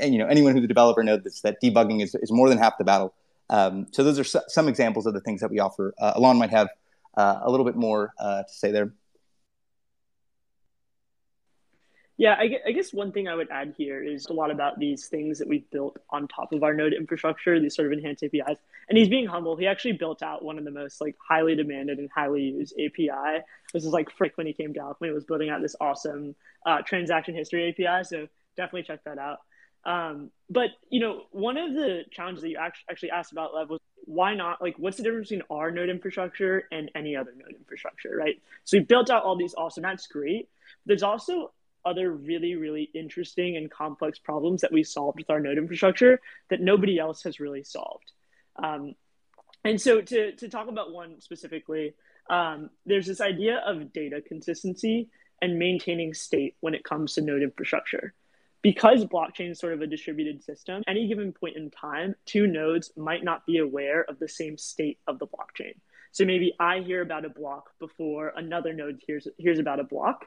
you 0.00 0.18
know, 0.18 0.26
anyone 0.26 0.54
who's 0.54 0.64
a 0.64 0.68
developer 0.68 1.02
knows 1.02 1.22
this, 1.22 1.40
that 1.40 1.56
debugging 1.62 2.02
is, 2.02 2.14
is 2.14 2.30
more 2.30 2.50
than 2.50 2.58
half 2.58 2.76
the 2.76 2.84
battle. 2.84 3.14
Um, 3.48 3.86
so 3.92 4.04
those 4.04 4.18
are 4.18 4.40
some 4.48 4.68
examples 4.68 5.06
of 5.06 5.14
the 5.14 5.20
things 5.20 5.40
that 5.40 5.50
we 5.50 5.58
offer. 5.58 5.94
Uh, 5.98 6.12
Alon 6.16 6.38
might 6.38 6.50
have 6.50 6.68
uh, 7.16 7.40
a 7.42 7.50
little 7.50 7.64
bit 7.64 7.76
more 7.76 8.12
uh, 8.18 8.42
to 8.42 8.52
say 8.52 8.70
there. 8.70 8.92
Yeah, 12.18 12.36
I, 12.38 12.72
guess 12.72 12.92
one 12.92 13.10
thing 13.10 13.26
I 13.26 13.34
would 13.34 13.50
add 13.50 13.74
here 13.76 14.02
is 14.02 14.26
a 14.26 14.34
lot 14.34 14.50
about 14.50 14.78
these 14.78 15.06
things 15.06 15.38
that 15.38 15.48
we've 15.48 15.68
built 15.70 15.96
on 16.10 16.28
top 16.28 16.52
of 16.52 16.62
our 16.62 16.74
node 16.74 16.92
infrastructure, 16.92 17.58
these 17.58 17.74
sort 17.74 17.86
of 17.86 17.92
enhanced 17.92 18.22
APIs. 18.22 18.58
And 18.88 18.98
he's 18.98 19.08
being 19.08 19.26
humble. 19.26 19.56
He 19.56 19.66
actually 19.66 19.92
built 19.92 20.22
out 20.22 20.44
one 20.44 20.58
of 20.58 20.64
the 20.64 20.70
most 20.70 21.00
like 21.00 21.16
highly 21.26 21.56
demanded 21.56 21.98
and 21.98 22.10
highly 22.14 22.42
used 22.42 22.74
API. 22.74 23.42
This 23.72 23.84
is 23.84 23.92
like 23.92 24.10
Frick 24.10 24.36
when 24.36 24.46
he 24.46 24.52
came 24.52 24.74
to 24.74 24.80
Alchemy 24.80 25.10
was 25.10 25.24
building 25.24 25.48
out 25.48 25.62
this 25.62 25.74
awesome 25.80 26.34
uh, 26.66 26.82
transaction 26.82 27.34
history 27.34 27.70
API. 27.70 28.04
So 28.04 28.28
definitely 28.56 28.82
check 28.82 29.04
that 29.04 29.18
out. 29.18 29.38
Um, 29.84 30.30
but 30.50 30.70
you 30.90 31.00
know, 31.00 31.22
one 31.30 31.56
of 31.56 31.72
the 31.72 32.04
challenges 32.10 32.42
that 32.42 32.50
you 32.50 32.58
actually 32.58 33.10
asked 33.10 33.32
about, 33.32 33.54
Lev, 33.54 33.70
was 33.70 33.80
why 34.04 34.34
not? 34.34 34.60
Like, 34.60 34.74
what's 34.78 34.96
the 34.96 35.02
difference 35.02 35.30
between 35.30 35.44
our 35.50 35.70
node 35.70 35.88
infrastructure 35.88 36.68
and 36.70 36.90
any 36.94 37.16
other 37.16 37.32
node 37.36 37.54
infrastructure, 37.56 38.14
right? 38.16 38.40
So 38.64 38.78
we 38.78 38.84
built 38.84 39.10
out 39.10 39.22
all 39.22 39.36
these 39.36 39.54
awesome. 39.54 39.82
That's 39.82 40.06
great. 40.06 40.48
There's 40.86 41.02
also 41.02 41.52
other 41.84 42.10
really, 42.10 42.54
really 42.54 42.90
interesting 42.94 43.56
and 43.56 43.70
complex 43.70 44.18
problems 44.18 44.60
that 44.60 44.72
we 44.72 44.82
solved 44.82 45.18
with 45.18 45.30
our 45.30 45.40
node 45.40 45.58
infrastructure 45.58 46.20
that 46.50 46.60
nobody 46.60 46.98
else 46.98 47.22
has 47.22 47.40
really 47.40 47.64
solved. 47.64 48.12
Um, 48.56 48.94
and 49.64 49.80
so, 49.80 50.00
to, 50.00 50.32
to 50.32 50.48
talk 50.48 50.68
about 50.68 50.92
one 50.92 51.20
specifically, 51.20 51.94
um, 52.28 52.70
there's 52.86 53.06
this 53.06 53.20
idea 53.20 53.62
of 53.66 53.92
data 53.92 54.20
consistency 54.20 55.08
and 55.40 55.58
maintaining 55.58 56.14
state 56.14 56.56
when 56.60 56.74
it 56.74 56.84
comes 56.84 57.14
to 57.14 57.20
node 57.20 57.42
infrastructure. 57.42 58.14
Because 58.62 59.04
blockchain 59.04 59.50
is 59.50 59.58
sort 59.58 59.72
of 59.72 59.82
a 59.82 59.88
distributed 59.88 60.44
system, 60.44 60.84
any 60.86 61.08
given 61.08 61.32
point 61.32 61.56
in 61.56 61.70
time, 61.70 62.14
two 62.26 62.46
nodes 62.46 62.92
might 62.96 63.24
not 63.24 63.44
be 63.44 63.58
aware 63.58 64.04
of 64.08 64.20
the 64.20 64.28
same 64.28 64.56
state 64.56 64.98
of 65.08 65.18
the 65.18 65.26
blockchain. 65.26 65.74
So 66.12 66.24
maybe 66.24 66.54
I 66.60 66.78
hear 66.80 67.02
about 67.02 67.24
a 67.24 67.28
block 67.28 67.70
before 67.80 68.32
another 68.36 68.72
node 68.72 69.00
hears, 69.04 69.26
hears 69.36 69.58
about 69.58 69.80
a 69.80 69.84
block. 69.84 70.26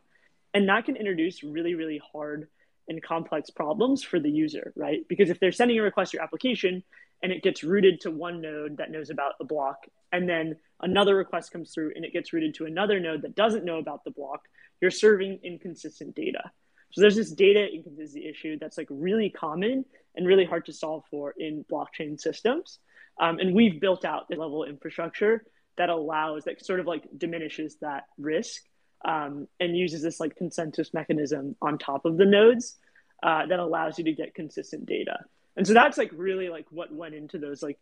And 0.55 0.69
that 0.69 0.85
can 0.85 0.95
introduce 0.95 1.43
really, 1.43 1.75
really 1.75 2.01
hard 2.13 2.47
and 2.87 3.03
complex 3.03 3.49
problems 3.49 4.03
for 4.03 4.21
the 4.21 4.29
user, 4.29 4.71
right? 4.77 5.05
Because 5.09 5.29
if 5.29 5.37
they're 5.37 5.51
sending 5.51 5.77
a 5.77 5.81
request 5.81 6.11
to 6.11 6.17
your 6.17 6.23
application 6.23 6.81
and 7.21 7.33
it 7.33 7.43
gets 7.43 7.61
routed 7.61 7.99
to 8.01 8.11
one 8.11 8.39
node 8.39 8.77
that 8.77 8.89
knows 8.89 9.09
about 9.09 9.33
the 9.37 9.43
block, 9.43 9.85
and 10.13 10.29
then 10.29 10.55
another 10.79 11.13
request 11.13 11.51
comes 11.51 11.73
through 11.73 11.91
and 11.95 12.05
it 12.05 12.13
gets 12.13 12.31
routed 12.31 12.53
to 12.55 12.65
another 12.65 13.01
node 13.01 13.23
that 13.23 13.35
doesn't 13.35 13.65
know 13.65 13.79
about 13.79 14.05
the 14.05 14.11
block, 14.11 14.43
you're 14.81 14.91
serving 14.91 15.39
inconsistent 15.43 16.15
data. 16.15 16.51
So 16.91 17.01
there's 17.01 17.17
this 17.17 17.31
data 17.31 17.67
inconsistency 17.67 18.25
issue 18.25 18.57
that's 18.57 18.77
like 18.77 18.87
really 18.89 19.29
common 19.29 19.83
and 20.15 20.25
really 20.25 20.45
hard 20.45 20.67
to 20.67 20.73
solve 20.73 21.03
for 21.11 21.33
in 21.37 21.65
blockchain 21.69 22.17
systems. 22.17 22.79
Um, 23.19 23.39
and 23.39 23.53
we've 23.53 23.81
built 23.81 24.05
out 24.05 24.29
the 24.29 24.37
level 24.37 24.63
infrastructure 24.63 25.43
that 25.77 25.89
allows 25.89 26.45
that 26.45 26.65
sort 26.65 26.79
of 26.79 26.85
like 26.85 27.03
diminishes 27.17 27.75
that 27.81 28.05
risk 28.17 28.61
um, 29.05 29.47
and 29.59 29.77
uses 29.77 30.01
this 30.01 30.19
like 30.19 30.35
consensus 30.35 30.93
mechanism 30.93 31.55
on 31.61 31.77
top 31.77 32.05
of 32.05 32.17
the 32.17 32.25
nodes 32.25 32.77
uh, 33.23 33.45
that 33.45 33.59
allows 33.59 33.97
you 33.97 34.03
to 34.05 34.13
get 34.13 34.33
consistent 34.33 34.85
data. 34.85 35.19
And 35.55 35.65
so 35.65 35.73
that's 35.73 35.97
like 35.97 36.11
really 36.13 36.49
like 36.49 36.65
what 36.69 36.93
went 36.93 37.13
into 37.13 37.37
those 37.37 37.63
like 37.63 37.79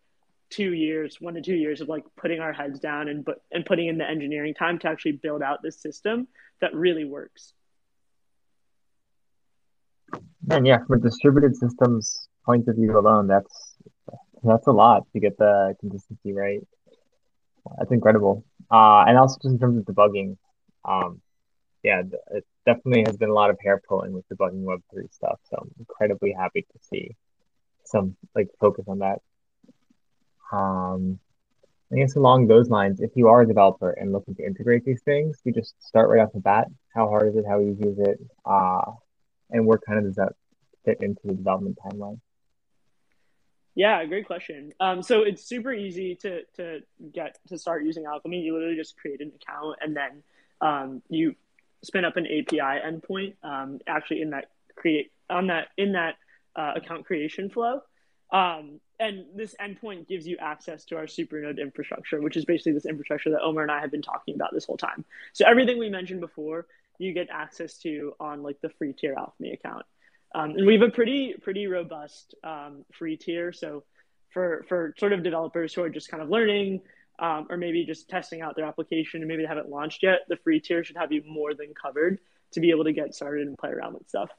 two 0.50 0.74
years, 0.74 1.18
one 1.20 1.34
to 1.34 1.42
two 1.42 1.56
years 1.56 1.82
of 1.82 1.90
like 1.90 2.04
putting 2.16 2.40
our 2.40 2.54
heads 2.54 2.80
down 2.80 3.08
and 3.08 3.26
but 3.26 3.42
and 3.52 3.66
putting 3.66 3.88
in 3.88 3.98
the 3.98 4.08
engineering 4.08 4.54
time 4.54 4.78
to 4.80 4.88
actually 4.88 5.14
build 5.14 5.42
out 5.42 5.64
this 5.64 5.82
system 5.82 6.28
that 6.62 6.76
really 6.76 7.06
works. 7.06 7.54
And 10.52 10.68
yeah, 10.68 10.80
from 10.86 11.00
a 11.00 11.02
distributed 11.02 11.56
systems 11.56 12.28
point 12.46 12.68
of 12.68 12.76
view 12.76 12.98
alone, 13.00 13.28
that's 13.28 13.76
that's 14.44 14.68
a 14.68 14.72
lot 14.72 15.04
to 15.14 15.20
get 15.20 15.38
the 15.38 15.76
consistency 15.80 16.34
right. 16.34 16.62
That's 17.78 17.92
incredible. 17.92 18.46
Uh, 18.70 19.06
and 19.08 19.18
also 19.18 19.38
just 19.42 19.54
in 19.54 19.60
terms 19.60 19.78
of 19.78 19.86
debugging, 19.86 20.38
um, 20.86 21.22
yeah, 21.84 22.02
it 22.32 22.46
definitely 22.66 23.04
has 23.06 23.18
been 23.18 23.30
a 23.30 23.34
lot 23.34 23.50
of 23.50 23.58
hair 23.62 23.82
pulling 23.88 24.14
with 24.14 24.28
debugging 24.30 24.64
Web3 24.64 25.12
stuff. 25.12 25.40
So 25.50 25.58
I'm 25.62 25.72
incredibly 25.80 26.32
happy 26.32 26.62
to 26.62 26.80
see 26.82 27.16
some 27.86 28.16
like 28.34 28.50
focus 28.60 28.86
on 28.88 29.00
that. 29.00 29.22
Um, 30.52 31.20
I 31.92 31.98
guess 31.98 32.16
along 32.16 32.48
those 32.48 32.70
lines, 32.70 33.02
if 33.02 33.12
you 33.16 33.28
are 33.28 33.42
a 33.42 33.48
developer 33.48 33.92
and 33.92 34.12
looking 34.12 34.36
to 34.36 34.46
integrate 34.46 34.86
these 34.86 35.02
things, 35.04 35.40
you 35.44 35.54
just 35.54 35.76
start 35.84 36.10
right 36.10 36.22
off 36.22 36.34
the 36.34 36.40
bat. 36.40 36.68
How 36.96 37.08
hard 37.08 37.28
is 37.28 37.36
it? 37.36 37.46
How 37.48 37.62
easy 37.62 37.88
is 37.88 38.00
it? 38.00 38.20
Uh, 38.46 38.92
and 39.52 39.66
where 39.66 39.78
kind 39.78 40.00
of 40.00 40.06
does 40.06 40.16
that 40.16 40.34
fit 40.86 41.02
into 41.02 41.22
the 41.26 41.34
development 41.34 41.78
timeline? 41.86 42.20
Yeah, 43.76 44.04
great 44.06 44.26
question. 44.26 44.72
Um, 44.80 45.02
so 45.02 45.24
it's 45.24 45.44
super 45.44 45.74
easy 45.74 46.16
to 46.22 46.42
to 46.56 46.82
get 47.12 47.38
to 47.48 47.58
start 47.58 47.84
using 47.84 48.06
Alchemy. 48.06 48.40
You 48.40 48.54
literally 48.54 48.76
just 48.76 48.98
create 48.98 49.20
an 49.20 49.32
account 49.36 49.78
and 49.82 49.96
then 49.96 50.24
um, 50.62 51.02
you 51.10 51.36
spin 51.84 52.06
up 52.06 52.18
an 52.18 52.26
API 52.26 52.58
endpoint. 52.58 53.36
Um, 53.44 53.80
actually, 53.88 54.22
in 54.22 54.32
that 54.32 54.50
create 54.76 55.12
on 55.30 55.48
that 55.48 55.68
in 55.78 55.94
that 55.94 56.16
uh, 56.56 56.74
account 56.76 57.06
creation 57.06 57.50
flow, 57.50 57.82
um, 58.32 58.80
and 59.00 59.26
this 59.36 59.56
endpoint 59.62 60.08
gives 60.08 60.28
you 60.28 60.38
access 60.40 60.86
to 60.86 60.98
our 60.98 61.06
supernode 61.06 61.60
infrastructure, 61.60 62.22
which 62.22 62.38
is 62.38 62.46
basically 62.46 62.74
this 62.74 62.86
infrastructure 62.86 63.30
that 63.32 63.42
Omar 63.42 63.64
and 63.64 63.72
I 63.72 63.82
have 63.82 63.92
been 63.92 64.02
talking 64.02 64.36
about 64.36 64.54
this 64.54 64.66
whole 64.66 64.78
time. 64.78 65.06
So 65.34 65.46
everything 65.46 65.78
we 65.78 65.90
mentioned 65.90 66.22
before, 66.22 66.68
you 66.98 67.14
get 67.14 67.28
access 67.32 67.78
to 67.80 68.14
on 68.20 68.44
like 68.44 68.62
the 68.62 68.70
free 68.70 68.94
tier 68.94 69.16
Alchemy 69.18 69.52
account. 69.52 69.86
Um, 70.36 70.52
and 70.52 70.66
we 70.66 70.74
have 70.74 70.82
a 70.82 70.90
pretty 70.90 71.36
pretty 71.42 71.68
robust 71.68 72.36
um, 72.44 72.86
free 72.94 73.18
tier. 73.18 73.52
So 73.52 73.84
for 74.32 74.66
for 74.68 74.94
sort 74.98 75.14
of 75.14 75.24
developers 75.24 75.74
who 75.74 75.84
are 75.84 75.90
just 75.90 76.10
kind 76.10 76.24
of 76.24 76.30
learning 76.30 76.82
um, 77.20 77.48
or 77.50 77.58
maybe 77.58 77.86
just 77.86 78.10
testing 78.10 78.42
out 78.42 78.56
their 78.56 78.66
application 78.66 79.22
and 79.22 79.28
maybe 79.28 79.44
they 79.44 79.48
haven't 79.48 79.70
launched 79.70 80.04
yet, 80.04 80.20
the 80.28 80.38
free 80.38 80.60
tier 80.60 80.84
should 80.84 80.98
have 80.98 81.12
you 81.12 81.22
more 81.26 81.54
than 81.54 81.74
covered 81.74 82.20
to 82.52 82.60
be 82.60 82.72
able 82.72 82.84
to 82.84 82.94
get 82.94 83.14
started 83.14 83.48
and 83.48 83.58
play 83.58 83.70
around 83.70 83.94
with 83.94 84.08
stuff. 84.08 84.30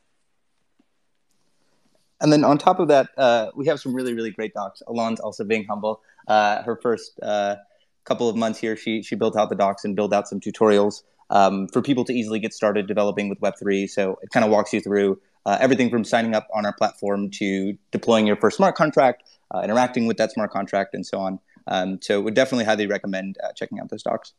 And 2.21 2.33
then 2.33 2.45
on 2.45 2.59
top 2.59 2.79
of 2.79 2.89
that, 2.89 3.09
uh, 3.19 3.51
we 3.55 3.67
have 3.67 3.81
some 3.81 3.95
really 3.95 4.15
really 4.15 4.31
great 4.31 4.55
docs. 4.55 4.83
Alon's 4.87 5.21
also 5.21 5.45
being 5.45 5.65
humble. 5.65 6.01
Uh, 6.27 6.63
her 6.63 6.77
first 6.77 7.19
uh, 7.23 7.57
couple 8.05 8.29
of 8.29 8.37
months 8.37 8.59
here, 8.59 8.77
she 8.77 9.03
she 9.03 9.15
built 9.15 9.37
out 9.37 9.49
the 9.51 9.57
docs 9.57 9.85
and 9.85 9.97
built 9.97 10.13
out 10.13 10.29
some 10.29 10.41
tutorials 10.41 11.03
um, 11.31 11.69
for 11.69 11.83
people 11.83 12.05
to 12.05 12.13
easily 12.13 12.39
get 12.39 12.55
started 12.55 12.87
developing 12.87 13.29
with 13.29 13.41
Web3. 13.41 13.89
So 13.91 14.19
it 14.23 14.31
kind 14.31 14.45
of 14.45 14.51
walks 14.51 14.73
you 14.73 14.81
through 14.81 15.21
uh, 15.47 15.59
everything 15.61 15.91
from 15.91 16.05
signing 16.05 16.35
up 16.35 16.49
on 16.55 16.65
our 16.65 16.73
platform 16.73 17.31
to 17.31 17.77
deploying 17.91 18.27
your 18.27 18.37
first 18.37 18.57
smart 18.57 18.75
contract, 18.75 19.25
uh, 19.51 19.61
interacting 19.63 20.07
with 20.07 20.17
that 20.17 20.33
smart 20.33 20.51
contract, 20.51 20.95
and 20.95 21.05
so 21.05 21.19
on. 21.19 21.39
Um, 21.67 22.01
so, 22.03 22.21
would 22.21 22.35
definitely 22.35 22.65
highly 22.65 22.87
recommend 22.87 23.39
uh, 23.43 23.53
checking 23.53 23.81
out 23.81 23.89
those 23.89 24.03
docs. 24.03 24.35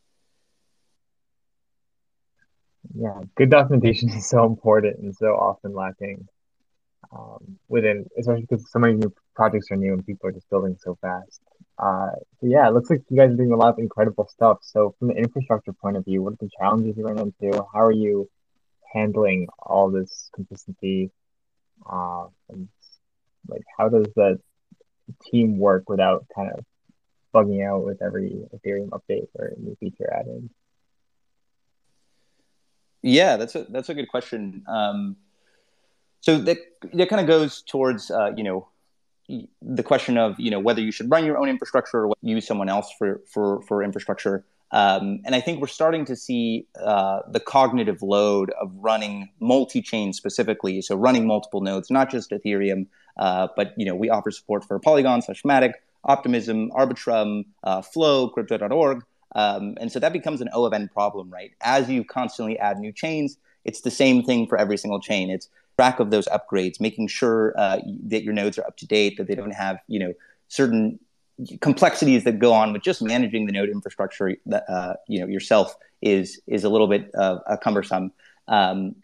Yeah, 2.94 3.20
good 3.34 3.50
documentation 3.50 4.08
is 4.16 4.28
so 4.28 4.44
important 4.46 4.98
and 4.98 5.14
so 5.14 5.34
often 5.34 5.74
lacking 5.74 6.28
um, 7.12 7.58
within, 7.68 8.06
especially 8.18 8.42
because 8.42 8.70
so 8.70 8.78
many 8.78 8.94
new 8.94 9.12
projects 9.34 9.70
are 9.70 9.76
new 9.76 9.92
and 9.92 10.06
people 10.06 10.28
are 10.28 10.32
just 10.32 10.48
building 10.50 10.76
so 10.80 10.96
fast. 11.00 11.40
Uh, 11.78 12.10
so 12.40 12.46
yeah, 12.46 12.66
it 12.66 12.72
looks 12.72 12.88
like 12.88 13.02
you 13.10 13.16
guys 13.16 13.30
are 13.30 13.36
doing 13.36 13.52
a 13.52 13.56
lot 13.56 13.68
of 13.68 13.78
incredible 13.78 14.26
stuff. 14.28 14.58
So, 14.62 14.94
from 14.98 15.08
the 15.08 15.14
infrastructure 15.14 15.72
point 15.72 15.96
of 15.96 16.04
view, 16.04 16.22
what 16.22 16.34
are 16.34 16.38
the 16.40 16.50
challenges 16.58 16.96
you 16.96 17.04
run 17.04 17.18
into? 17.18 17.64
How 17.72 17.84
are 17.84 17.92
you 17.92 18.30
handling 18.92 19.48
all 19.58 19.90
this 19.90 20.30
consistency? 20.34 21.10
Uh, 21.84 22.26
and 22.48 22.68
like, 23.46 23.62
how 23.76 23.88
does 23.88 24.06
the 24.16 24.40
team 25.30 25.58
work 25.58 25.88
without 25.88 26.26
kind 26.34 26.50
of 26.50 26.64
bugging 27.34 27.66
out 27.66 27.84
with 27.84 28.02
every 28.02 28.46
Ethereum 28.54 28.90
update 28.90 29.28
or 29.34 29.52
new 29.58 29.76
feature 29.76 30.12
added? 30.12 30.48
Yeah, 33.02 33.36
that's 33.36 33.54
a 33.54 33.64
that's 33.68 33.88
a 33.88 33.94
good 33.94 34.08
question. 34.08 34.64
Um, 34.66 35.16
so 36.20 36.38
that 36.38 36.58
that 36.92 37.08
kind 37.08 37.20
of 37.20 37.26
goes 37.26 37.62
towards 37.62 38.10
uh, 38.10 38.32
you 38.36 38.42
know 38.42 38.68
the 39.62 39.82
question 39.82 40.18
of 40.18 40.38
you 40.38 40.50
know 40.50 40.60
whether 40.60 40.80
you 40.80 40.92
should 40.92 41.10
run 41.10 41.24
your 41.24 41.38
own 41.38 41.48
infrastructure 41.48 42.06
or 42.06 42.14
use 42.22 42.46
someone 42.46 42.68
else 42.68 42.90
for 42.98 43.22
for 43.32 43.62
for 43.62 43.82
infrastructure. 43.82 44.44
Um, 44.72 45.20
and 45.24 45.36
I 45.36 45.40
think 45.40 45.60
we're 45.60 45.68
starting 45.68 46.04
to 46.06 46.16
see 46.16 46.66
uh, 46.82 47.20
the 47.30 47.38
cognitive 47.38 48.02
load 48.02 48.50
of 48.60 48.72
running 48.74 49.30
multi-chain 49.38 50.12
specifically, 50.12 50.82
so 50.82 50.96
running 50.96 51.24
multiple 51.24 51.60
nodes, 51.60 51.88
not 51.88 52.10
just 52.10 52.32
Ethereum, 52.32 52.88
uh, 53.16 53.46
but 53.56 53.72
you 53.76 53.86
know 53.86 53.94
we 53.94 54.10
offer 54.10 54.32
support 54.32 54.64
for 54.64 54.78
Polygon, 54.80 55.22
slash 55.22 55.42
Matic, 55.44 55.74
Optimism, 56.06 56.70
Arbitrum, 56.70 57.44
uh, 57.64 57.82
Flow, 57.82 58.28
Crypto.org, 58.28 59.02
um, 59.34 59.74
and 59.78 59.92
so 59.92 60.00
that 60.00 60.12
becomes 60.12 60.40
an 60.40 60.48
O 60.52 60.64
of 60.64 60.72
N 60.72 60.88
problem, 60.88 61.30
right? 61.30 61.52
As 61.60 61.90
you 61.90 62.04
constantly 62.04 62.58
add 62.58 62.78
new 62.78 62.92
chains, 62.92 63.36
it's 63.64 63.82
the 63.82 63.90
same 63.90 64.22
thing 64.22 64.46
for 64.46 64.56
every 64.56 64.78
single 64.78 65.00
chain. 65.00 65.30
It's 65.30 65.48
track 65.76 66.00
of 66.00 66.10
those 66.10 66.26
upgrades, 66.28 66.80
making 66.80 67.08
sure 67.08 67.54
uh, 67.58 67.80
that 68.04 68.22
your 68.22 68.32
nodes 68.32 68.58
are 68.58 68.66
up 68.66 68.76
to 68.78 68.86
date, 68.86 69.18
that 69.18 69.26
they 69.26 69.34
don't 69.34 69.52
have 69.52 69.78
you 69.88 69.98
know 69.98 70.14
certain 70.48 70.98
complexities 71.60 72.24
that 72.24 72.38
go 72.38 72.52
on 72.52 72.72
with 72.72 72.82
just 72.82 73.02
managing 73.02 73.44
the 73.44 73.52
node 73.52 73.68
infrastructure 73.68 74.34
that 74.46 74.64
uh, 74.70 74.94
you 75.06 75.20
know 75.20 75.26
yourself 75.26 75.76
is 76.00 76.40
is 76.46 76.64
a 76.64 76.68
little 76.68 76.88
bit 76.88 77.10
uh, 77.14 77.56
cumbersome. 77.62 78.12
Um, 78.48 78.96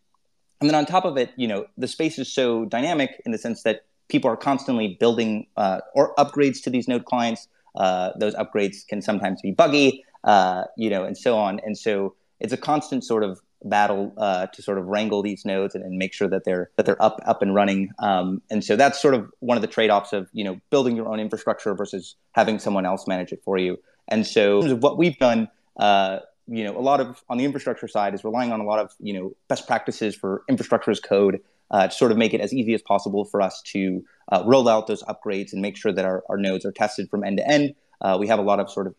and 0.60 0.70
then 0.70 0.76
on 0.76 0.86
top 0.86 1.04
of 1.04 1.18
it, 1.18 1.30
you 1.36 1.48
know 1.48 1.66
the 1.76 1.88
space 1.88 2.18
is 2.18 2.32
so 2.32 2.64
dynamic 2.64 3.20
in 3.26 3.32
the 3.32 3.38
sense 3.38 3.64
that 3.64 3.84
people 4.12 4.30
are 4.30 4.36
constantly 4.36 4.96
building 5.00 5.46
uh, 5.56 5.80
or 5.94 6.14
upgrades 6.16 6.62
to 6.62 6.70
these 6.70 6.86
node 6.86 7.06
clients. 7.06 7.48
Uh, 7.74 8.10
those 8.18 8.34
upgrades 8.34 8.86
can 8.86 9.00
sometimes 9.00 9.40
be 9.40 9.50
buggy, 9.50 10.04
uh, 10.24 10.64
you 10.76 10.90
know, 10.90 11.02
and 11.02 11.16
so 11.16 11.38
on. 11.38 11.58
And 11.64 11.76
so 11.76 12.14
it's 12.38 12.52
a 12.52 12.58
constant 12.58 13.02
sort 13.02 13.24
of 13.24 13.40
battle 13.64 14.12
uh, 14.18 14.46
to 14.48 14.60
sort 14.60 14.76
of 14.76 14.84
wrangle 14.86 15.22
these 15.22 15.46
nodes 15.46 15.74
and, 15.74 15.82
and, 15.82 15.96
make 15.96 16.12
sure 16.12 16.28
that 16.28 16.44
they're 16.44 16.68
that 16.76 16.84
they're 16.84 17.00
up 17.02 17.20
up 17.24 17.40
and 17.40 17.54
running. 17.54 17.90
Um, 18.00 18.42
and 18.50 18.62
so 18.62 18.76
that's 18.76 19.00
sort 19.00 19.14
of 19.14 19.30
one 19.38 19.56
of 19.56 19.62
the 19.62 19.68
trade 19.68 19.88
offs 19.88 20.12
of 20.12 20.28
you 20.32 20.44
know 20.44 20.60
building 20.68 20.94
your 20.96 21.08
own 21.08 21.20
infrastructure 21.20 21.72
versus 21.74 22.16
having 22.32 22.58
someone 22.58 22.84
else 22.84 23.06
manage 23.06 23.32
it 23.32 23.40
for 23.44 23.56
you. 23.56 23.78
And 24.08 24.26
so 24.26 24.74
what 24.76 24.98
we've 24.98 25.16
done, 25.16 25.48
uh, 25.78 26.18
you 26.48 26.64
know, 26.64 26.76
a 26.76 26.82
lot 26.82 27.00
of 27.00 27.22
on 27.30 27.38
the 27.38 27.44
infrastructure 27.44 27.86
side 27.86 28.14
is 28.14 28.24
relying 28.24 28.52
on 28.52 28.60
a 28.60 28.64
lot 28.64 28.80
of 28.80 28.90
you 28.98 29.14
know 29.14 29.32
best 29.48 29.66
practices 29.68 30.14
for 30.16 30.42
infrastructure 30.48 30.90
as 30.90 31.00
code 31.00 31.40
uh, 31.72 31.88
to 31.88 31.94
sort 31.94 32.12
of 32.12 32.18
make 32.18 32.34
it 32.34 32.40
as 32.40 32.52
easy 32.52 32.74
as 32.74 32.82
possible 32.82 33.24
for 33.24 33.40
us 33.40 33.62
to 33.62 34.04
uh, 34.30 34.42
roll 34.46 34.68
out 34.68 34.86
those 34.86 35.02
upgrades 35.04 35.52
and 35.52 35.60
make 35.62 35.76
sure 35.76 35.92
that 35.92 36.04
our, 36.04 36.22
our 36.28 36.36
nodes 36.36 36.64
are 36.64 36.72
tested 36.72 37.08
from 37.10 37.24
end 37.24 37.38
to 37.38 37.48
end. 37.48 37.74
Uh, 38.00 38.16
we 38.20 38.26
have 38.26 38.38
a 38.38 38.42
lot 38.42 38.60
of 38.60 38.70
sort 38.70 38.86
of 38.86 38.94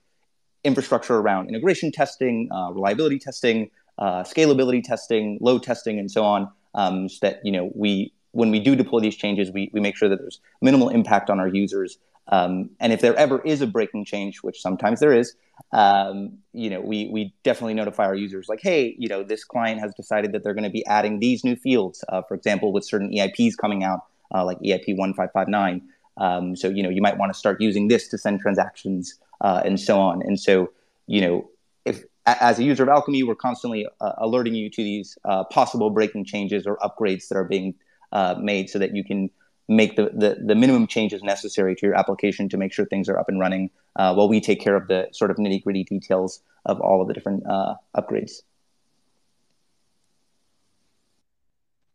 infrastructure 0.63 1.15
around 1.15 1.49
integration 1.49 1.91
testing, 1.91 2.49
uh, 2.51 2.71
reliability 2.71 3.19
testing, 3.19 3.69
uh, 3.99 4.23
scalability 4.23 4.83
testing, 4.83 5.37
load 5.41 5.61
testing, 5.63 5.99
and 5.99 6.09
so 6.09 6.23
on. 6.23 6.49
um, 6.75 7.09
so 7.09 7.19
that 7.21 7.39
you 7.43 7.51
know 7.51 7.71
we 7.75 8.11
when 8.31 8.49
we 8.49 8.59
do 8.59 8.75
deploy 8.75 8.99
these 8.99 9.15
changes, 9.15 9.51
we, 9.51 9.69
we 9.73 9.79
make 9.79 9.95
sure 9.95 10.09
that 10.09 10.19
there's 10.19 10.39
minimal 10.61 10.89
impact 10.89 11.29
on 11.29 11.39
our 11.39 11.47
users. 11.47 11.99
Um, 12.27 12.69
and 12.79 12.93
if 12.93 13.01
there 13.01 13.15
ever 13.15 13.41
is 13.41 13.61
a 13.61 13.67
breaking 13.67 14.05
change, 14.05 14.43
which 14.43 14.61
sometimes 14.61 14.99
there 14.99 15.13
is, 15.13 15.35
um, 15.71 16.37
you 16.53 16.69
know, 16.69 16.79
we, 16.79 17.09
we 17.11 17.33
definitely 17.43 17.73
notify 17.73 18.05
our 18.05 18.15
users 18.15 18.47
like, 18.47 18.61
hey, 18.61 18.95
you 18.97 19.07
know, 19.07 19.23
this 19.23 19.43
client 19.43 19.79
has 19.81 19.93
decided 19.95 20.31
that 20.31 20.43
they're 20.43 20.53
going 20.53 20.63
to 20.63 20.69
be 20.69 20.85
adding 20.85 21.19
these 21.19 21.43
new 21.43 21.55
fields, 21.55 22.03
uh, 22.09 22.21
for 22.21 22.35
example, 22.35 22.71
with 22.71 22.85
certain 22.85 23.11
EIPs 23.11 23.57
coming 23.57 23.83
out, 23.83 24.01
uh, 24.33 24.45
like 24.45 24.57
EIP 24.59 24.95
1559. 24.95 25.81
Um, 26.17 26.55
so, 26.55 26.69
you 26.69 26.83
know, 26.83 26.89
you 26.89 27.01
might 27.01 27.17
want 27.17 27.33
to 27.33 27.37
start 27.37 27.59
using 27.59 27.87
this 27.87 28.07
to 28.09 28.17
send 28.17 28.39
transactions 28.39 29.19
uh, 29.41 29.61
and 29.65 29.79
so 29.79 29.99
on. 29.99 30.21
And 30.21 30.39
so, 30.39 30.71
you 31.07 31.21
know, 31.21 31.49
if 31.85 32.03
as 32.25 32.59
a 32.59 32.63
user 32.63 32.83
of 32.83 32.89
Alchemy, 32.89 33.23
we're 33.23 33.35
constantly 33.35 33.85
uh, 33.99 34.13
alerting 34.17 34.55
you 34.55 34.69
to 34.69 34.83
these 34.83 35.17
uh, 35.25 35.43
possible 35.45 35.89
breaking 35.89 36.25
changes 36.25 36.65
or 36.65 36.77
upgrades 36.77 37.27
that 37.27 37.37
are 37.37 37.43
being 37.43 37.75
uh, 38.11 38.35
made 38.39 38.69
so 38.69 38.79
that 38.79 38.95
you 38.95 39.03
can 39.03 39.29
make 39.67 39.95
the, 39.95 40.11
the, 40.13 40.37
the, 40.45 40.55
minimum 40.55 40.87
changes 40.87 41.23
necessary 41.23 41.75
to 41.75 41.85
your 41.85 41.95
application 41.95 42.49
to 42.49 42.57
make 42.57 42.73
sure 42.73 42.85
things 42.85 43.07
are 43.07 43.17
up 43.17 43.29
and 43.29 43.39
running 43.39 43.69
uh, 43.95 44.13
while 44.13 44.27
we 44.27 44.41
take 44.41 44.59
care 44.59 44.75
of 44.75 44.87
the 44.87 45.07
sort 45.11 45.31
of 45.31 45.37
nitty 45.37 45.63
gritty 45.63 45.83
details 45.83 46.41
of 46.65 46.81
all 46.81 47.01
of 47.01 47.07
the 47.07 47.13
different 47.13 47.43
uh, 47.47 47.75
upgrades. 47.95 48.41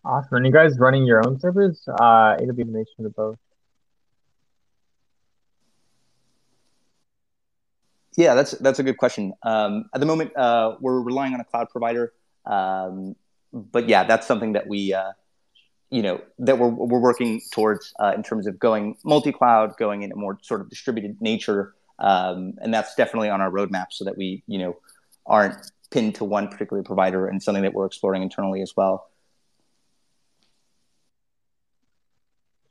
Awesome. 0.05 0.37
And 0.37 0.47
you 0.47 0.53
guys 0.53 0.79
running 0.79 1.05
your 1.05 1.27
own 1.27 1.39
servers? 1.39 1.83
Uh, 1.87 2.37
AWS 2.37 2.69
Nation 2.69 3.05
of 3.05 3.15
both? 3.15 3.37
Yeah, 8.17 8.35
that's 8.35 8.53
that's 8.53 8.81
a 8.81 8.83
good 8.83 8.97
question. 8.97 9.33
Um, 9.45 9.89
at 9.95 10.01
the 10.01 10.07
moment, 10.07 10.37
uh, 10.37 10.77
we're 10.81 11.01
relying 11.01 11.35
on 11.35 11.41
a 11.41 11.45
cloud 11.45 11.69
provider, 11.71 12.13
um, 12.47 13.15
but 13.53 13.89
yeah, 13.89 14.03
that's 14.03 14.27
something 14.27 14.55
that 14.55 14.67
we 14.67 14.93
uh, 14.93 15.13
you 15.90 16.02
know 16.02 16.21
that 16.38 16.59
we're 16.59 16.68
we're 16.68 17.00
working 17.00 17.40
towards 17.52 17.92
uh, 17.99 18.12
in 18.14 18.23
terms 18.23 18.47
of 18.47 18.59
going 18.59 18.97
multi-cloud, 19.04 19.76
going 19.78 20.02
in 20.02 20.12
a 20.12 20.16
more 20.16 20.38
sort 20.42 20.61
of 20.61 20.68
distributed 20.68 21.21
nature, 21.21 21.75
um, 21.99 22.54
and 22.61 22.73
that's 22.73 22.95
definitely 22.95 23.30
on 23.30 23.40
our 23.40 23.50
roadmap 23.50 23.87
so 23.90 24.04
that 24.04 24.16
we 24.16 24.42
you 24.47 24.59
know 24.59 24.76
aren't 25.26 25.57
pinned 25.90 26.14
to 26.16 26.25
one 26.25 26.49
particular 26.49 26.83
provider 26.83 27.26
and 27.26 27.42
something 27.42 27.62
that 27.62 27.73
we're 27.73 27.87
exploring 27.87 28.23
internally 28.23 28.61
as 28.61 28.73
well. 28.76 29.09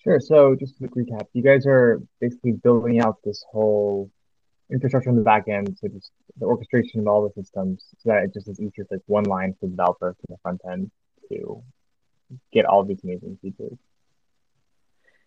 Sure. 0.03 0.19
So 0.19 0.55
just 0.55 0.75
a 0.81 0.87
quick 0.87 1.07
recap, 1.07 1.27
you 1.33 1.41
guys 1.41 1.65
are 1.65 2.01
basically 2.21 2.53
building 2.53 3.01
out 3.01 3.17
this 3.25 3.43
whole 3.51 4.09
infrastructure 4.71 5.09
on 5.09 5.15
the 5.15 5.21
back 5.21 5.47
end, 5.47 5.77
so 5.81 5.87
just 5.87 6.11
the 6.39 6.45
orchestration 6.45 7.01
of 7.01 7.07
all 7.07 7.23
the 7.27 7.41
systems, 7.41 7.83
so 7.97 8.09
that 8.09 8.23
it 8.23 8.33
just 8.33 8.47
is 8.47 8.59
easier, 8.59 8.85
like 8.91 9.01
one 9.07 9.23
line 9.23 9.53
for 9.59 9.65
the 9.65 9.71
developer 9.71 10.13
from 10.13 10.25
the 10.29 10.37
front 10.41 10.61
end 10.71 10.91
to 11.29 11.63
get 12.51 12.65
all 12.65 12.83
these 12.83 13.03
amazing 13.03 13.37
features. 13.41 13.77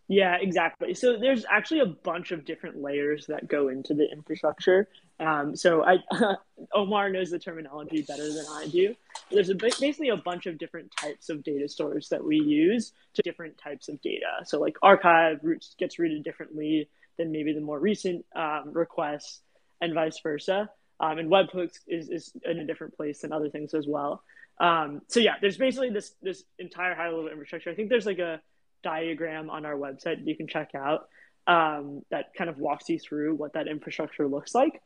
Yeah, 0.08 0.38
exactly. 0.40 0.94
So 0.94 1.18
there's 1.18 1.44
actually 1.48 1.80
a 1.80 1.86
bunch 1.86 2.32
of 2.32 2.44
different 2.44 2.82
layers 2.82 3.26
that 3.28 3.46
go 3.46 3.68
into 3.68 3.94
the 3.94 4.10
infrastructure. 4.10 4.88
Um, 5.20 5.54
so 5.54 5.84
I, 5.84 5.98
Omar 6.74 7.10
knows 7.10 7.30
the 7.30 7.38
terminology 7.38 8.02
better 8.02 8.26
than 8.26 8.44
I 8.50 8.66
do. 8.66 8.96
There's 9.30 9.50
a, 9.50 9.54
basically 9.54 10.08
a 10.08 10.16
bunch 10.16 10.46
of 10.46 10.58
different 10.58 10.90
types 11.00 11.28
of 11.28 11.44
data 11.44 11.68
stores 11.68 12.08
that 12.08 12.24
we 12.24 12.40
use 12.40 12.92
to 13.14 13.22
different 13.22 13.56
types 13.56 13.88
of 13.88 14.02
data. 14.02 14.44
So 14.46 14.58
like 14.58 14.76
archive 14.82 15.38
routes 15.44 15.76
gets 15.78 15.96
routed 16.00 16.24
differently 16.24 16.88
than 17.16 17.30
maybe 17.30 17.52
the 17.52 17.60
more 17.60 17.78
recent 17.78 18.24
um, 18.34 18.72
requests, 18.72 19.42
and 19.80 19.94
vice 19.94 20.18
versa. 20.22 20.70
Um, 20.98 21.18
and 21.18 21.30
webhooks 21.30 21.78
is, 21.86 22.10
is 22.10 22.32
in 22.44 22.58
a 22.58 22.66
different 22.66 22.96
place 22.96 23.20
than 23.20 23.32
other 23.32 23.48
things 23.48 23.74
as 23.74 23.86
well. 23.86 24.22
Um, 24.60 25.00
so 25.08 25.20
yeah, 25.20 25.36
there's 25.40 25.56
basically 25.56 25.90
this 25.90 26.14
this 26.22 26.44
entire 26.58 26.94
high 26.94 27.08
level 27.08 27.28
infrastructure. 27.28 27.70
I 27.70 27.74
think 27.74 27.88
there's 27.88 28.06
like 28.06 28.18
a 28.18 28.40
diagram 28.82 29.50
on 29.50 29.64
our 29.64 29.74
website 29.74 30.18
that 30.18 30.26
you 30.26 30.36
can 30.36 30.46
check 30.46 30.74
out 30.74 31.08
um, 31.46 32.02
that 32.10 32.34
kind 32.34 32.50
of 32.50 32.58
walks 32.58 32.88
you 32.88 32.98
through 32.98 33.34
what 33.34 33.54
that 33.54 33.66
infrastructure 33.66 34.28
looks 34.28 34.54
like. 34.54 34.82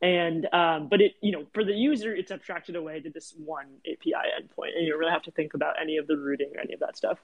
And 0.00 0.46
um, 0.52 0.88
but 0.88 1.00
it 1.00 1.14
you 1.20 1.32
know 1.32 1.46
for 1.52 1.64
the 1.64 1.72
user 1.72 2.14
it's 2.14 2.30
abstracted 2.30 2.76
away 2.76 3.00
to 3.00 3.10
this 3.10 3.34
one 3.36 3.66
API 3.84 4.12
endpoint, 4.12 4.76
and 4.76 4.84
you 4.84 4.92
don't 4.92 5.00
really 5.00 5.12
have 5.12 5.24
to 5.24 5.32
think 5.32 5.54
about 5.54 5.74
any 5.80 5.96
of 5.96 6.06
the 6.06 6.16
routing 6.16 6.52
or 6.54 6.60
any 6.60 6.74
of 6.74 6.80
that 6.80 6.96
stuff. 6.96 7.18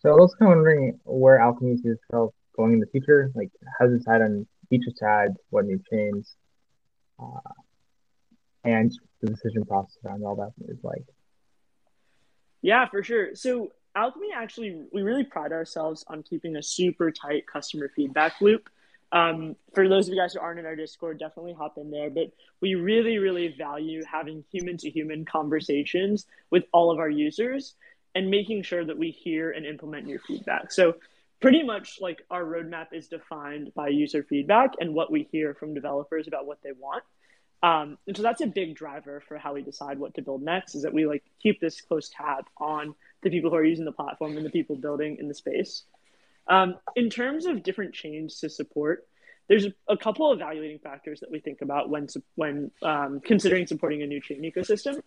So 0.00 0.10
I 0.10 0.14
was 0.14 0.34
kind 0.38 0.52
of 0.52 0.58
wondering 0.58 1.00
where 1.04 1.40
Alchemy 1.40 1.78
sees 1.78 1.96
itself 2.04 2.32
going 2.56 2.74
in 2.74 2.80
the 2.80 2.86
future. 2.86 3.32
Like, 3.34 3.50
does 3.80 3.92
it 3.92 3.98
decide 3.98 4.22
on 4.22 4.46
feature 4.70 4.92
add, 5.04 5.34
what 5.50 5.64
new 5.64 5.80
chains, 5.90 6.36
uh, 7.18 7.52
and 8.64 8.92
the 9.20 9.28
decision 9.28 9.64
process 9.64 9.96
around 10.04 10.24
all 10.24 10.36
that 10.36 10.52
is 10.68 10.78
like. 10.82 11.04
Yeah, 12.62 12.88
for 12.88 13.02
sure. 13.02 13.34
So 13.34 13.70
Alchemy 13.94 14.28
actually, 14.34 14.84
we 14.92 15.02
really 15.02 15.24
pride 15.24 15.52
ourselves 15.52 16.04
on 16.08 16.22
keeping 16.22 16.56
a 16.56 16.62
super 16.62 17.10
tight 17.10 17.46
customer 17.46 17.90
feedback 17.94 18.40
loop. 18.40 18.68
Um, 19.12 19.56
for 19.74 19.88
those 19.88 20.08
of 20.08 20.14
you 20.14 20.20
guys 20.20 20.34
who 20.34 20.40
aren't 20.40 20.58
in 20.58 20.66
our 20.66 20.76
Discord, 20.76 21.18
definitely 21.18 21.54
hop 21.54 21.78
in 21.78 21.90
there. 21.90 22.10
But 22.10 22.32
we 22.60 22.74
really, 22.74 23.18
really 23.18 23.54
value 23.56 24.02
having 24.04 24.44
human 24.52 24.76
to 24.78 24.90
human 24.90 25.24
conversations 25.24 26.26
with 26.50 26.64
all 26.72 26.90
of 26.90 26.98
our 26.98 27.08
users 27.08 27.74
and 28.14 28.30
making 28.30 28.62
sure 28.62 28.84
that 28.84 28.98
we 28.98 29.10
hear 29.10 29.52
and 29.52 29.64
implement 29.64 30.08
your 30.08 30.18
feedback. 30.20 30.72
So 30.72 30.94
pretty 31.40 31.62
much 31.62 31.98
like 32.00 32.22
our 32.30 32.44
roadmap 32.44 32.86
is 32.92 33.08
defined 33.08 33.72
by 33.74 33.88
user 33.88 34.22
feedback 34.22 34.72
and 34.80 34.94
what 34.94 35.10
we 35.10 35.28
hear 35.30 35.54
from 35.54 35.74
developers 35.74 36.26
about 36.26 36.46
what 36.46 36.58
they 36.62 36.72
want. 36.72 37.02
Um, 37.62 37.98
and 38.06 38.16
so 38.16 38.22
that's 38.22 38.40
a 38.40 38.46
big 38.46 38.76
driver 38.76 39.22
for 39.26 39.38
how 39.38 39.54
we 39.54 39.62
decide 39.62 39.98
what 39.98 40.14
to 40.14 40.22
build 40.22 40.42
next 40.42 40.74
is 40.74 40.82
that 40.82 40.92
we 40.92 41.06
like 41.06 41.24
keep 41.42 41.60
this 41.60 41.80
close 41.80 42.10
tab 42.10 42.44
on 42.58 42.94
the 43.22 43.30
people 43.30 43.50
who 43.50 43.56
are 43.56 43.64
using 43.64 43.84
the 43.84 43.92
platform 43.92 44.36
and 44.36 44.44
the 44.44 44.50
people 44.50 44.76
building 44.76 45.16
in 45.18 45.28
the 45.28 45.34
space. 45.34 45.84
Um, 46.48 46.76
in 46.94 47.10
terms 47.10 47.46
of 47.46 47.62
different 47.62 47.94
chains 47.94 48.38
to 48.40 48.50
support, 48.50 49.06
there's 49.48 49.66
a 49.88 49.96
couple 49.96 50.30
of 50.30 50.38
evaluating 50.38 50.78
factors 50.80 51.20
that 51.20 51.30
we 51.30 51.40
think 51.40 51.60
about 51.62 51.88
when 51.88 52.08
when 52.34 52.70
um, 52.82 53.20
considering 53.24 53.66
supporting 53.66 54.02
a 54.02 54.06
new 54.06 54.20
chain 54.20 54.42
ecosystem. 54.42 55.00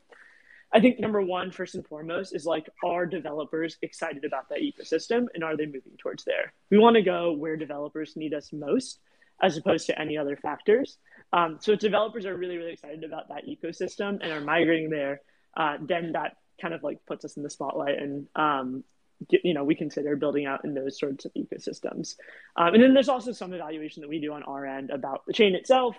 I 0.71 0.79
think 0.79 0.99
number 0.99 1.21
one, 1.21 1.51
first 1.51 1.75
and 1.75 1.85
foremost, 1.85 2.35
is 2.35 2.45
like, 2.45 2.69
are 2.83 3.05
developers 3.05 3.77
excited 3.81 4.23
about 4.23 4.49
that 4.49 4.59
ecosystem 4.59 5.25
and 5.33 5.43
are 5.43 5.57
they 5.57 5.65
moving 5.65 5.97
towards 5.97 6.23
there? 6.25 6.53
We 6.69 6.77
want 6.77 6.95
to 6.95 7.01
go 7.01 7.33
where 7.33 7.57
developers 7.57 8.15
need 8.15 8.33
us 8.33 8.53
most 8.53 8.99
as 9.41 9.57
opposed 9.57 9.87
to 9.87 9.99
any 9.99 10.17
other 10.17 10.35
factors. 10.35 10.97
Um, 11.31 11.57
so 11.59 11.71
if 11.71 11.79
developers 11.79 12.25
are 12.25 12.35
really, 12.35 12.57
really 12.57 12.73
excited 12.73 13.03
about 13.03 13.29
that 13.29 13.47
ecosystem 13.47 14.19
and 14.21 14.31
are 14.31 14.41
migrating 14.41 14.89
there, 14.89 15.21
uh, 15.55 15.77
then 15.81 16.11
that 16.13 16.37
kind 16.61 16.73
of 16.73 16.83
like 16.83 17.05
puts 17.05 17.25
us 17.25 17.37
in 17.37 17.43
the 17.43 17.49
spotlight 17.49 17.97
and 17.97 18.27
um, 18.35 18.83
get, 19.29 19.41
you 19.43 19.53
know 19.53 19.63
we 19.63 19.75
consider 19.75 20.15
building 20.15 20.45
out 20.45 20.65
in 20.65 20.73
those 20.73 20.99
sorts 20.99 21.25
of 21.25 21.31
ecosystems. 21.33 22.15
Um, 22.55 22.73
and 22.73 22.83
then 22.83 22.93
there's 22.93 23.09
also 23.09 23.31
some 23.31 23.53
evaluation 23.53 24.01
that 24.01 24.09
we 24.09 24.19
do 24.19 24.33
on 24.33 24.43
our 24.43 24.65
end 24.65 24.89
about 24.89 25.25
the 25.25 25.33
chain 25.33 25.55
itself. 25.55 25.95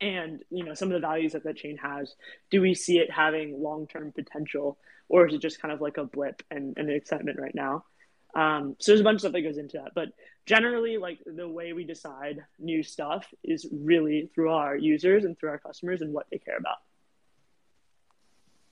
And 0.00 0.42
you 0.50 0.64
know 0.64 0.74
some 0.74 0.88
of 0.88 0.94
the 0.94 1.06
values 1.06 1.32
that 1.32 1.44
that 1.44 1.56
chain 1.56 1.76
has 1.78 2.14
do 2.50 2.60
we 2.60 2.74
see 2.74 2.98
it 2.98 3.10
having 3.10 3.60
long-term 3.60 4.12
potential 4.12 4.78
or 5.08 5.26
is 5.26 5.34
it 5.34 5.40
just 5.40 5.60
kind 5.60 5.72
of 5.72 5.80
like 5.80 5.96
a 5.96 6.04
blip 6.04 6.42
and, 6.50 6.76
and 6.76 6.88
an 6.88 6.94
excitement 6.94 7.38
right 7.40 7.54
now? 7.54 7.84
Um, 8.34 8.76
so 8.78 8.92
there's 8.92 9.00
a 9.00 9.04
bunch 9.04 9.16
of 9.16 9.20
stuff 9.20 9.32
that 9.32 9.40
goes 9.42 9.58
into 9.58 9.78
that 9.78 9.92
but 9.94 10.08
generally 10.46 10.98
like 10.98 11.18
the 11.26 11.48
way 11.48 11.72
we 11.72 11.84
decide 11.84 12.44
new 12.58 12.82
stuff 12.82 13.26
is 13.42 13.66
really 13.72 14.30
through 14.34 14.52
our 14.52 14.76
users 14.76 15.24
and 15.24 15.36
through 15.38 15.50
our 15.50 15.58
customers 15.58 16.00
and 16.00 16.12
what 16.12 16.26
they 16.30 16.38
care 16.38 16.58
about. 16.58 16.76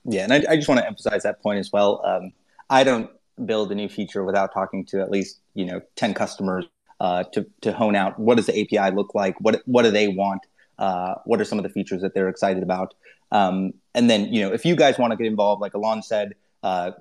Yeah 0.05 0.23
and 0.23 0.33
i, 0.33 0.43
I 0.49 0.55
just 0.55 0.69
want 0.69 0.79
to 0.79 0.87
emphasize 0.87 1.23
that 1.23 1.41
point 1.41 1.59
as 1.59 1.71
well. 1.73 2.01
Um, 2.05 2.31
i 2.69 2.83
don't 2.85 3.09
build 3.45 3.71
a 3.71 3.75
new 3.75 3.89
feature 3.89 4.23
without 4.23 4.53
talking 4.53 4.85
to 4.85 5.01
at 5.01 5.11
least 5.11 5.39
you 5.53 5.65
know 5.65 5.81
10 5.95 6.13
customers 6.13 6.65
uh, 6.99 7.23
to, 7.33 7.45
to 7.61 7.71
hone 7.71 7.95
out 7.95 8.17
what 8.19 8.37
does 8.37 8.47
the 8.47 8.61
api 8.61 8.95
look 8.95 9.13
like? 9.13 9.39
What, 9.39 9.61
what 9.65 9.83
do 9.83 9.91
they 9.91 10.07
want 10.07 10.41
uh, 10.79 11.15
what 11.25 11.41
are 11.41 11.45
some 11.45 11.59
of 11.59 11.63
the 11.63 11.69
features 11.69 12.01
that 12.01 12.13
they're 12.13 12.29
excited 12.29 12.63
about? 12.63 12.93
Um, 13.31 13.73
and 13.93 14.09
then, 14.09 14.33
you 14.33 14.41
know, 14.41 14.53
if 14.53 14.65
you 14.65 14.75
guys 14.75 14.97
want 14.97 15.11
to 15.11 15.17
get 15.17 15.27
involved, 15.27 15.61
like 15.61 15.73
Alon 15.73 16.01
said, 16.01 16.35
uh, 16.63 16.91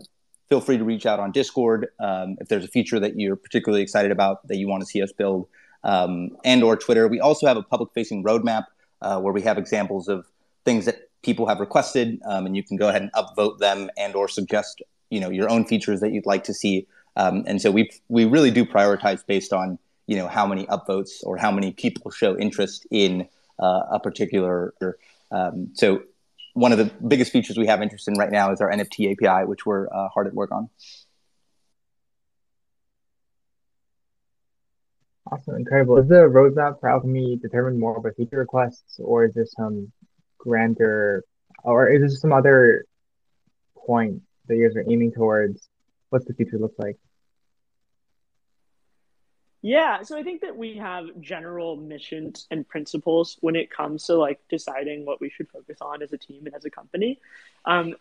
feel 0.49 0.61
free 0.61 0.79
to 0.79 0.85
reach 0.85 1.07
out 1.07 1.21
on 1.21 1.33
Discord 1.33 1.89
um, 2.01 2.37
if 2.41 2.49
there's 2.49 2.65
a 2.65 2.69
feature 2.69 3.01
that 3.01 3.19
you're 3.19 3.37
particularly 3.37 3.83
excited 3.83 4.11
about 4.11 4.47
that 4.49 4.57
you 4.57 4.69
want 4.69 4.83
to 4.83 4.87
see 4.87 5.03
us 5.03 5.13
build, 5.13 5.49
um, 5.85 6.31
and 6.45 6.63
or 6.63 6.77
Twitter. 6.77 7.09
We 7.09 7.21
also 7.21 7.47
have 7.47 7.57
a 7.57 7.63
public-facing 7.63 8.25
roadmap 8.25 8.65
uh, 9.03 9.21
where 9.21 9.33
we 9.33 9.43
have 9.43 9.59
examples 9.59 10.09
of 10.09 10.27
things 10.65 10.85
that 10.85 11.09
people 11.23 11.47
have 11.47 11.61
requested, 11.61 12.21
um, 12.25 12.47
and 12.47 12.57
you 12.57 12.63
can 12.63 12.77
go 12.77 12.89
ahead 12.89 13.03
and 13.03 13.13
upvote 13.13 13.59
them 13.59 13.91
and 13.97 14.15
or 14.15 14.29
suggest, 14.29 14.83
you 15.11 15.21
know, 15.21 15.31
your 15.31 15.51
own 15.51 15.65
features 15.65 16.01
that 16.01 16.13
you'd 16.13 16.27
like 16.27 16.45
to 16.45 16.55
see. 16.55 16.87
Um, 17.17 17.45
and 17.47 17.61
so 17.63 17.71
we 17.71 17.91
we 18.09 18.25
really 18.25 18.51
do 18.51 18.65
prioritize 18.65 19.25
based 19.27 19.53
on 19.53 19.79
you 20.07 20.17
know 20.17 20.29
how 20.29 20.47
many 20.47 20.67
upvotes 20.67 21.25
or 21.25 21.37
how 21.37 21.51
many 21.51 21.73
people 21.73 22.11
show 22.11 22.37
interest 22.39 22.87
in 22.91 23.27
uh, 23.59 23.83
a 23.93 24.01
particular. 24.01 24.75
Um, 25.31 25.71
so 25.75 26.03
one 26.55 26.73
of 26.73 26.79
the 26.79 26.91
biggest 27.07 27.33
features 27.33 27.57
we 27.57 27.67
have 27.67 27.83
interest 27.83 28.09
in 28.09 28.15
right 28.15 28.31
now 28.31 28.53
is 28.53 28.61
our 28.61 28.71
NFT 28.71 29.13
API, 29.13 29.47
which 29.47 29.67
we're 29.67 29.89
uh, 29.89 30.09
hard 30.09 30.27
at 30.27 30.35
work 30.35 30.53
on. 30.53 30.71
Awesome, 35.31 35.57
incredible. 35.57 35.99
Is 35.99 36.09
the 36.09 36.15
roadmap 36.15 36.81
for 36.81 36.89
Alchemy 36.89 37.37
determined 37.37 37.81
more 37.81 38.01
by 38.01 38.11
feature 38.11 38.39
requests, 38.39 39.01
or 39.01 39.25
is 39.25 39.35
there 39.35 39.47
some 39.47 39.93
grander 40.39 41.25
or 41.65 41.89
is 41.89 42.01
there 42.01 42.09
some 42.09 42.33
other 42.33 42.85
point 43.77 44.23
that 44.47 44.57
you 44.57 44.69
guys 44.69 44.77
are 44.77 44.91
aiming 44.91 45.13
towards? 45.13 45.69
What's 46.11 46.27
the 46.27 46.35
future 46.35 46.59
look 46.59 46.75
like? 46.79 46.97
Yeah, 49.67 50.03
so 50.03 50.17
I 50.17 50.23
think 50.23 50.43
that 50.43 50.57
we 50.57 50.77
have 50.77 51.07
general 51.21 51.75
missions 51.75 52.47
and 52.53 52.67
principles 52.69 53.37
when 53.41 53.57
it 53.57 53.69
comes 53.69 54.05
to 54.05 54.15
like 54.15 54.39
deciding 54.49 55.05
what 55.05 55.21
we 55.21 55.29
should 55.29 55.49
focus 55.49 55.79
on 55.81 56.03
as 56.05 56.13
a 56.13 56.17
team 56.17 56.47
and 56.47 56.55
as 56.55 56.65
a 56.65 56.71
company. 56.71 57.19
Um, 57.65 57.97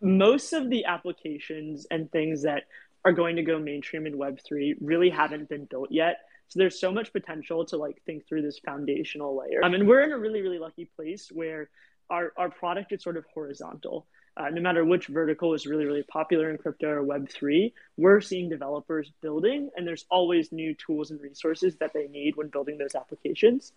most 0.00 0.52
of 0.52 0.70
the 0.70 0.86
applications 0.86 1.86
and 1.88 2.10
things 2.10 2.42
that 2.42 2.64
are 3.04 3.12
going 3.12 3.36
to 3.36 3.44
go 3.44 3.60
mainstream 3.60 4.08
in 4.08 4.14
Web3 4.14 4.74
really 4.80 5.08
haven't 5.08 5.48
been 5.48 5.66
built 5.66 5.92
yet. 5.92 6.16
So 6.48 6.58
there's 6.58 6.80
so 6.80 6.90
much 6.90 7.12
potential 7.12 7.64
to 7.66 7.76
like 7.76 8.02
think 8.04 8.26
through 8.26 8.42
this 8.42 8.58
foundational 8.58 9.38
layer. 9.38 9.64
I 9.64 9.68
mean, 9.68 9.86
we're 9.86 10.00
in 10.00 10.10
a 10.10 10.18
really, 10.18 10.42
really 10.42 10.58
lucky 10.58 10.90
place 10.96 11.30
where 11.32 11.70
our, 12.10 12.32
our 12.36 12.50
product 12.50 12.92
is 12.92 13.02
sort 13.02 13.16
of 13.16 13.24
horizontal 13.32 14.06
uh, 14.36 14.50
no 14.50 14.60
matter 14.60 14.84
which 14.84 15.06
vertical 15.06 15.54
is 15.54 15.66
really, 15.66 15.84
really 15.84 16.02
popular 16.02 16.50
in 16.50 16.58
crypto 16.58 16.88
or 16.88 17.04
Web3, 17.04 17.72
we're 17.96 18.20
seeing 18.20 18.48
developers 18.48 19.12
building, 19.20 19.70
and 19.76 19.86
there's 19.86 20.04
always 20.10 20.50
new 20.50 20.74
tools 20.74 21.10
and 21.10 21.20
resources 21.20 21.76
that 21.76 21.92
they 21.94 22.08
need 22.08 22.34
when 22.34 22.48
building 22.48 22.76
those 22.76 22.96
applications. 22.96 23.72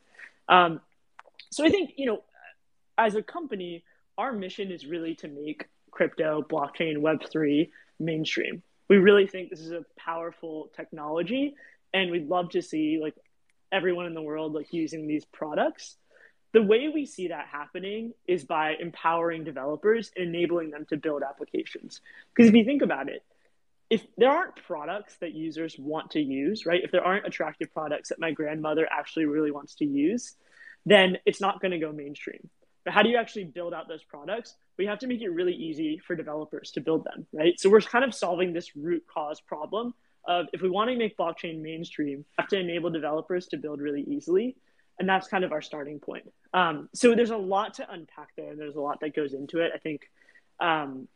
Um, 0.50 0.82
so 1.52 1.64
I 1.64 1.70
think, 1.70 1.94
you 1.98 2.08
know, 2.08 2.24
as 2.98 3.14
a 3.14 3.22
company, 3.22 3.84
our 4.18 4.34
mission 4.34 4.72
is 4.72 4.88
really 4.88 5.14
to 5.16 5.28
make 5.28 5.68
crypto, 5.92 6.42
blockchain, 6.42 6.98
Web3 6.98 7.70
mainstream. 8.00 8.64
We 8.90 8.98
really 8.98 9.28
think 9.28 9.52
this 9.52 9.60
is 9.60 9.72
a 9.72 9.86
powerful 9.96 10.72
technology, 10.76 11.56
and 11.94 12.10
we'd 12.10 12.28
love 12.28 12.50
to 12.52 12.64
see 12.64 13.00
like 13.00 13.14
everyone 13.72 14.08
in 14.08 14.16
the 14.16 14.22
world 14.22 14.54
like 14.54 14.74
using 14.74 15.08
these 15.08 15.26
products 15.26 15.98
the 16.54 16.62
way 16.62 16.90
we 16.94 17.06
see 17.06 17.28
that 17.28 17.48
happening 17.52 18.14
is 18.28 18.46
by 18.46 18.74
empowering 18.80 19.44
developers 19.44 20.12
and 20.16 20.34
enabling 20.34 20.72
them 20.72 20.86
to 20.90 20.98
build 20.98 21.24
applications. 21.24 22.02
Because 22.34 22.50
if 22.50 22.56
you 22.56 22.64
think 22.64 22.82
about 22.82 23.10
it, 23.10 23.24
if 23.90 24.06
there 24.18 24.32
aren't 24.32 24.56
products 24.56 25.16
that 25.22 25.34
users 25.34 25.76
want 25.78 26.12
to 26.12 26.20
use, 26.20 26.66
right? 26.66 26.82
If 26.84 26.92
there 26.92 27.04
aren't 27.04 27.26
attractive 27.26 27.74
products 27.74 28.10
that 28.10 28.20
my 28.20 28.32
grandmother 28.32 28.88
actually 28.92 29.26
really 29.26 29.52
wants 29.52 29.76
to 29.76 29.86
use, 29.86 30.36
then 30.86 31.18
it's 31.26 31.42
not 31.42 31.62
going 31.62 31.72
to 31.72 31.80
go 31.80 31.92
mainstream. 31.92 32.50
But 32.84 32.94
how 32.94 33.04
do 33.04 33.10
you 33.10 33.18
actually 33.18 33.46
build 33.46 33.74
out 33.74 33.88
those 33.88 34.04
products? 34.04 34.56
We 34.78 34.86
have 34.86 35.00
to 35.00 35.08
make 35.08 35.22
it 35.22 35.30
really 35.30 35.54
easy 35.54 36.00
for 36.06 36.16
developers 36.16 36.72
to 36.72 36.82
build 36.82 37.04
them, 37.04 37.28
right? 37.34 37.60
So 37.60 37.70
we're 37.70 37.82
kind 37.82 38.06
of 38.06 38.14
solving 38.14 38.54
this 38.54 38.76
root 38.76 39.04
cause 39.14 39.42
problem 39.42 39.94
of 40.26 40.48
if 40.54 40.62
we 40.62 40.70
want 40.70 40.90
to 40.90 40.98
make 40.98 41.18
blockchain 41.18 41.62
mainstream, 41.62 42.20
we 42.20 42.26
have 42.38 42.48
to 42.50 42.60
enable 42.60 42.90
developers 42.90 43.48
to 43.48 43.58
build 43.58 43.82
really 43.82 44.04
easily 44.04 44.56
and 45.00 45.08
that's 45.08 45.28
kind 45.28 45.44
of 45.44 45.52
our 45.52 45.62
starting 45.62 46.00
point. 46.00 46.32
Um, 46.54 46.90
so 46.94 47.16
there's 47.16 47.30
a 47.30 47.38
lot 47.38 47.76
to 47.76 47.92
unpack 47.92 48.30
there, 48.36 48.52
and 48.52 48.60
there's 48.60 48.76
a 48.76 48.82
lot 48.82 49.00
that 49.02 49.16
goes 49.16 49.34
into 49.34 49.60
it. 49.60 49.72
I 49.74 49.78
think, 49.78 50.10
um, 50.60 51.08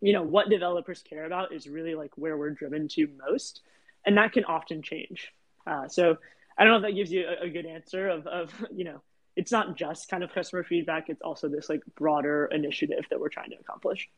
you 0.00 0.12
know, 0.12 0.22
what 0.22 0.50
developers 0.50 1.02
care 1.02 1.24
about 1.24 1.52
is 1.52 1.66
really 1.66 1.94
like 1.94 2.10
where 2.16 2.36
we're 2.36 2.50
driven 2.50 2.88
to 2.88 3.08
most, 3.26 3.62
and 4.04 4.18
that 4.18 4.32
can 4.32 4.44
often 4.44 4.82
change. 4.82 5.32
Uh, 5.66 5.88
so 5.88 6.18
I 6.58 6.64
don't 6.64 6.72
know 6.72 6.86
if 6.86 6.92
that 6.92 6.96
gives 6.96 7.10
you 7.10 7.26
a, 7.26 7.46
a, 7.46 7.48
good 7.48 7.64
answer 7.64 8.08
of, 8.08 8.26
of, 8.26 8.52
you 8.74 8.84
know, 8.84 9.00
it's 9.36 9.50
not 9.50 9.76
just 9.76 10.08
kind 10.08 10.22
of 10.22 10.32
customer 10.32 10.62
feedback; 10.62 11.08
it's 11.08 11.22
also 11.22 11.48
this 11.48 11.68
like 11.68 11.82
broader 11.96 12.46
initiative 12.52 13.04
that 13.10 13.18
we're 13.18 13.30
trying 13.30 13.50
to 13.50 13.56
accomplish. 13.56 14.08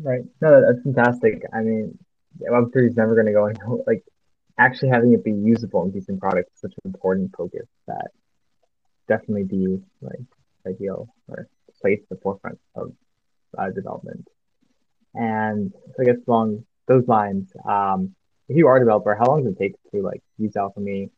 Right. 0.00 0.22
No, 0.40 0.60
that's 0.60 0.82
fantastic. 0.82 1.42
I 1.52 1.60
mean, 1.62 1.98
Web 2.38 2.72
three 2.72 2.86
is 2.86 2.96
never 2.96 3.14
going 3.14 3.26
to 3.26 3.32
go 3.32 3.46
any 3.46 3.58
like 3.86 4.04
actually 4.58 4.88
having 4.88 5.12
it 5.12 5.24
be 5.24 5.32
usable 5.32 5.82
and 5.82 5.92
decent 5.92 6.20
product 6.20 6.50
is 6.52 6.60
such 6.60 6.74
an 6.84 6.90
important 6.92 7.34
focus 7.36 7.66
that 7.86 8.08
definitely 9.06 9.44
be 9.44 9.80
like 10.00 10.20
ideal 10.66 11.08
or 11.28 11.48
place 11.80 12.00
the 12.10 12.16
forefront 12.16 12.58
of 12.74 12.92
uh, 13.56 13.70
development. 13.70 14.26
And 15.14 15.72
so 15.72 16.02
I 16.02 16.04
guess 16.04 16.16
along 16.26 16.64
those 16.86 17.06
lines, 17.06 17.50
um, 17.66 18.14
if 18.48 18.56
you 18.56 18.66
are 18.66 18.76
a 18.76 18.80
developer, 18.80 19.14
how 19.14 19.26
long 19.26 19.44
does 19.44 19.52
it 19.52 19.58
take 19.58 19.74
to 19.92 20.02
like 20.02 20.22
use 20.38 20.56
Alchemy? 20.56 21.10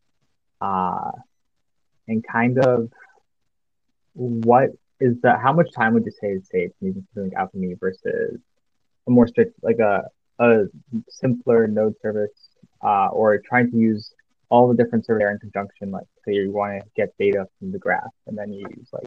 Uh, 0.60 1.12
and 2.06 2.24
kind 2.26 2.58
of 2.58 2.90
what 4.12 4.70
is 5.00 5.16
that? 5.22 5.40
How 5.40 5.52
much 5.52 5.72
time 5.72 5.94
would 5.94 6.04
you 6.04 6.12
say 6.12 6.32
it 6.32 6.46
saves 6.46 6.74
using 6.80 7.06
something 7.14 7.30
like 7.30 7.38
Alchemy 7.38 7.74
versus 7.80 8.38
a 9.06 9.10
more 9.10 9.26
strict, 9.26 9.54
like 9.62 9.78
a 9.78 10.04
a 10.38 10.64
simpler 11.08 11.66
node 11.66 11.94
service 12.00 12.49
uh, 12.82 13.08
or 13.08 13.38
trying 13.38 13.70
to 13.70 13.76
use 13.76 14.12
all 14.48 14.68
the 14.68 14.74
different 14.74 15.06
servers 15.06 15.30
in 15.32 15.38
conjunction. 15.38 15.90
Like, 15.90 16.06
say 16.26 16.34
you 16.34 16.50
want 16.50 16.82
to 16.82 16.88
get 16.96 17.16
data 17.18 17.46
from 17.58 17.72
the 17.72 17.78
graph, 17.78 18.12
and 18.26 18.36
then 18.36 18.52
you 18.52 18.66
use 18.76 18.88
like 18.92 19.06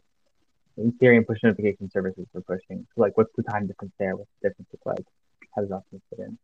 Ethereum 0.80 1.26
push 1.28 1.40
notification 1.44 1.90
services 1.92 2.26
for 2.32 2.42
pushing. 2.42 2.88
So, 2.96 3.02
like, 3.02 3.18
what's 3.18 3.32
the 3.36 3.44
time 3.44 3.68
difference 3.68 3.94
there? 4.00 4.16
What's 4.16 4.30
the 4.42 4.50
difference 4.50 4.70
look 4.72 4.98
like? 4.98 5.06
How 5.56 5.62
does 5.62 5.70
that 5.70 5.84
fit 5.92 6.20
in? 6.20 6.38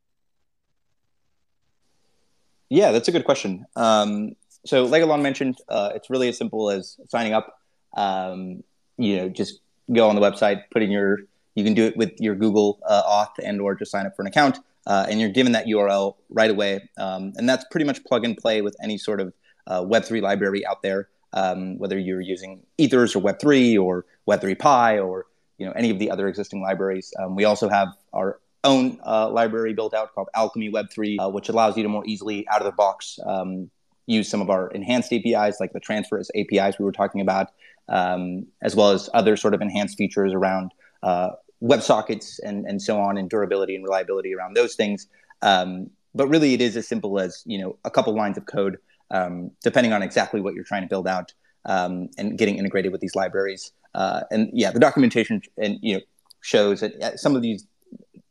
Yeah, 2.70 2.92
that's 2.92 3.08
a 3.08 3.12
good 3.12 3.26
question. 3.26 3.66
Um, 3.76 4.36
so, 4.66 4.86
like 4.86 5.02
Alon 5.02 5.24
mentioned, 5.24 5.58
uh, 5.68 5.92
it's 5.96 6.10
really 6.10 6.30
as 6.30 6.38
simple 6.38 6.70
as 6.70 6.98
signing 7.08 7.34
up. 7.34 7.60
Um, 7.96 8.64
you 8.98 9.18
know, 9.18 9.30
just 9.30 9.62
go 9.92 10.10
on 10.10 10.16
the 10.16 10.22
website, 10.22 10.64
put 10.72 10.84
in 10.84 10.92
your. 10.92 11.20
You 11.56 11.64
can 11.66 11.74
do 11.74 11.86
it 11.86 11.98
with 11.98 12.14
your 12.20 12.36
Google 12.36 12.80
uh, 12.88 13.04
Auth 13.04 13.44
and 13.44 13.60
or 13.60 13.76
just 13.76 13.92
sign 13.92 14.06
up 14.06 14.16
for 14.16 14.22
an 14.22 14.28
account 14.28 14.60
uh, 14.90 15.06
and 15.08 15.22
you're 15.22 15.30
given 15.30 15.52
that 15.52 15.68
URL 15.68 16.16
right 16.30 16.50
away. 16.50 16.90
Um, 16.98 17.32
and 17.38 17.48
that's 17.48 17.64
pretty 17.72 17.86
much 17.86 18.04
plug 18.04 18.26
and 18.26 18.36
play 18.36 18.62
with 18.62 18.76
any 18.84 18.98
sort 18.98 19.22
of 19.22 19.34
uh, 19.68 19.82
Web3 19.84 20.22
library 20.22 20.66
out 20.66 20.82
there, 20.82 21.10
um, 21.32 21.78
whether 21.78 21.98
you're 21.98 22.22
using 22.22 22.64
Ethers 22.80 23.16
or 23.16 23.22
Web3 23.22 23.80
or 23.82 24.06
Web3.py 24.28 25.00
or 25.00 25.28
you 25.60 25.66
know 25.66 25.72
any 25.74 25.92
of 25.92 26.00
the 26.00 26.10
other 26.10 26.28
existing 26.28 26.62
libraries. 26.62 27.14
Um, 27.20 27.36
we 27.36 27.46
also 27.46 27.70
have 27.70 27.90
our 28.14 28.40
own 28.64 29.00
uh, 29.06 29.30
library 29.30 29.74
built 29.74 29.94
out 29.94 30.14
called 30.14 30.28
Alchemy 30.34 30.72
Web3, 30.72 31.18
uh, 31.20 31.30
which 31.30 31.50
allows 31.50 31.78
you 31.78 31.84
to 31.84 31.90
more 31.90 32.04
easily 32.08 32.48
out 32.50 32.62
of 32.62 32.66
the 32.66 32.72
box 32.72 33.20
um, 33.26 33.70
use 34.08 34.28
some 34.28 34.42
of 34.42 34.50
our 34.50 34.72
enhanced 34.72 35.14
APIs, 35.14 35.60
like 35.60 35.72
the 35.72 35.80
transfers 35.80 36.32
APIs 36.36 36.80
we 36.80 36.86
were 36.86 36.92
talking 36.92 37.22
about, 37.22 37.50
um, 37.90 38.48
as 38.64 38.76
well 38.76 38.90
as 38.90 39.08
other 39.14 39.38
sort 39.38 39.54
of 39.54 39.62
enhanced 39.62 39.98
features 39.98 40.34
around 40.34 40.72
uh, 41.04 41.30
WebSockets 41.62 42.40
and, 42.44 42.66
and 42.66 42.82
so 42.82 43.00
on, 43.00 43.18
and 43.18 43.30
durability 43.30 43.76
and 43.76 43.84
reliability 43.84 44.34
around 44.34 44.56
those 44.56 44.76
things. 44.76 45.08
Um, 45.42 45.90
but 46.16 46.28
really, 46.28 46.54
it 46.54 46.62
is 46.62 46.76
as 46.78 46.88
simple 46.88 47.20
as 47.20 47.44
you 47.46 47.58
know 47.60 47.78
a 47.86 47.92
couple 47.92 48.16
lines 48.16 48.38
of 48.38 48.46
code, 48.46 48.78
um, 49.12 49.52
depending 49.64 49.94
on 49.94 50.02
exactly 50.02 50.42
what 50.42 50.54
you're 50.54 50.64
trying 50.64 50.82
to 50.82 50.88
build 50.88 51.08
out, 51.08 51.34
um, 51.66 52.10
and 52.18 52.38
getting 52.38 52.58
integrated 52.58 52.92
with 52.92 53.02
these 53.02 53.16
libraries. 53.16 53.72
Uh, 53.96 54.22
and 54.32 54.50
yeah, 54.54 54.72
the 54.72 54.80
documentation 54.80 55.42
and 55.58 55.78
you 55.82 55.96
know 55.96 56.02
shows 56.42 56.80
that 56.82 57.20
some 57.20 57.36
of 57.36 57.42
these 57.42 57.66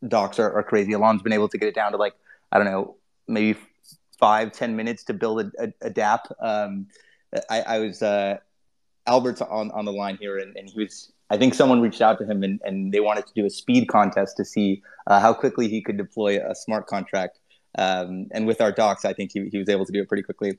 docs 0.07 0.39
are, 0.39 0.53
are 0.53 0.63
crazy. 0.63 0.93
Alon's 0.93 1.23
been 1.23 1.33
able 1.33 1.49
to 1.49 1.59
get 1.59 1.69
it 1.69 1.75
down 1.75 1.93
to 1.93 1.99
like 1.99 2.15
I 2.53 2.59
don't 2.59 2.67
know, 2.67 2.97
maybe 3.27 3.59
five 4.19 4.53
ten 4.53 4.77
minutes 4.77 5.05
to 5.05 5.15
build 5.15 5.41
a, 5.41 5.51
a, 5.59 5.89
a 5.89 5.91
DApp. 5.91 6.33
Um, 6.41 6.87
I, 7.51 7.61
I, 7.61 7.79
was 7.79 8.03
uh, 8.03 8.39
Albert's 9.07 9.43
on 9.43 9.71
on 9.73 9.85
the 9.85 9.93
line 9.93 10.17
here, 10.21 10.39
and, 10.39 10.57
and 10.57 10.69
he 10.69 10.81
was 10.81 11.13
I 11.31 11.37
think 11.37 11.55
someone 11.55 11.81
reached 11.81 12.01
out 12.01 12.19
to 12.19 12.25
him 12.25 12.43
and, 12.43 12.61
and 12.65 12.93
they 12.93 13.01
wanted 13.01 13.27
to 13.27 13.33
do 13.35 13.45
a 13.45 13.51
speed 13.51 13.89
contest 13.89 14.37
to 14.39 14.45
see 14.45 14.83
uh, 15.07 15.21
how 15.21 15.35
quickly 15.35 15.69
he 15.69 15.83
could 15.83 15.97
deploy 15.97 16.39
a 16.39 16.55
smart 16.55 16.87
contract. 16.87 17.39
Um, 17.77 18.29
and 18.33 18.47
with 18.47 18.61
our 18.61 18.73
docs, 18.73 19.05
I 19.05 19.13
think 19.13 19.33
he, 19.33 19.49
he 19.51 19.59
was 19.59 19.69
able 19.69 19.85
to 19.85 19.93
do 19.93 20.01
it 20.01 20.09
pretty 20.09 20.23
quickly. 20.23 20.59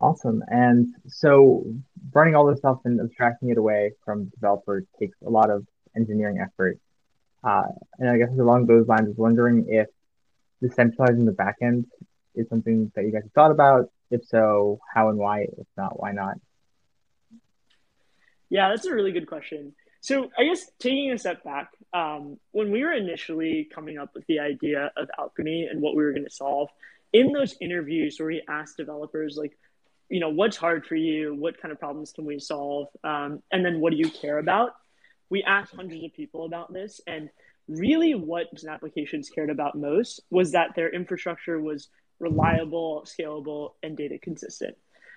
Awesome. 0.00 0.42
And 0.48 0.94
so 1.08 1.64
running 2.12 2.34
all 2.34 2.46
this 2.46 2.58
stuff 2.58 2.80
and 2.84 3.00
abstracting 3.00 3.48
it 3.48 3.58
away 3.58 3.92
from 4.04 4.26
developer 4.26 4.84
takes 4.98 5.16
a 5.26 5.30
lot 5.30 5.50
of 5.50 5.66
engineering 5.96 6.38
effort. 6.40 6.78
Uh, 7.42 7.68
and 7.98 8.10
I 8.10 8.18
guess 8.18 8.28
along 8.38 8.66
those 8.66 8.86
lines, 8.86 9.04
I 9.06 9.08
was 9.08 9.16
wondering 9.16 9.66
if 9.68 9.86
decentralizing 10.62 11.24
the 11.24 11.32
backend 11.32 11.86
is 12.34 12.48
something 12.48 12.92
that 12.94 13.04
you 13.04 13.12
guys 13.12 13.22
have 13.22 13.32
thought 13.32 13.50
about. 13.50 13.90
If 14.10 14.24
so, 14.26 14.78
how 14.94 15.08
and 15.08 15.18
why? 15.18 15.42
If 15.42 15.66
not, 15.76 15.98
why 15.98 16.12
not? 16.12 16.36
Yeah, 18.50 18.68
that's 18.68 18.86
a 18.86 18.94
really 18.94 19.12
good 19.12 19.26
question. 19.26 19.74
So 20.00 20.30
I 20.38 20.44
guess 20.44 20.70
taking 20.78 21.10
a 21.10 21.18
step 21.18 21.42
back, 21.42 21.70
um, 21.92 22.38
when 22.52 22.70
we 22.70 22.84
were 22.84 22.92
initially 22.92 23.68
coming 23.74 23.98
up 23.98 24.10
with 24.14 24.24
the 24.26 24.38
idea 24.38 24.92
of 24.96 25.08
Alchemy 25.18 25.68
and 25.70 25.80
what 25.80 25.96
we 25.96 26.04
were 26.04 26.12
going 26.12 26.24
to 26.24 26.30
solve, 26.30 26.68
in 27.12 27.32
those 27.32 27.56
interviews 27.60 28.16
where 28.18 28.28
we 28.28 28.42
asked 28.48 28.76
developers 28.76 29.36
like, 29.36 29.58
you 30.08 30.20
know, 30.20 30.28
what's 30.28 30.56
hard 30.56 30.86
for 30.86 30.94
you? 30.94 31.34
What 31.34 31.60
kind 31.60 31.72
of 31.72 31.80
problems 31.80 32.12
can 32.12 32.24
we 32.24 32.38
solve? 32.38 32.88
Um, 33.02 33.42
and 33.50 33.64
then 33.64 33.80
what 33.80 33.90
do 33.90 33.96
you 33.96 34.10
care 34.10 34.38
about? 34.38 34.70
We 35.28 35.42
asked 35.42 35.74
hundreds 35.74 36.04
of 36.04 36.14
people 36.14 36.44
about 36.44 36.72
this, 36.72 37.00
and 37.06 37.28
really, 37.66 38.14
what 38.14 38.46
applications 38.68 39.28
cared 39.28 39.50
about 39.50 39.74
most 39.74 40.20
was 40.30 40.52
that 40.52 40.76
their 40.76 40.88
infrastructure 40.88 41.60
was 41.60 41.88
reliable, 42.20 43.04
scalable, 43.06 43.72
and 43.82 43.96
data 43.96 44.18
consistent. 44.18 44.76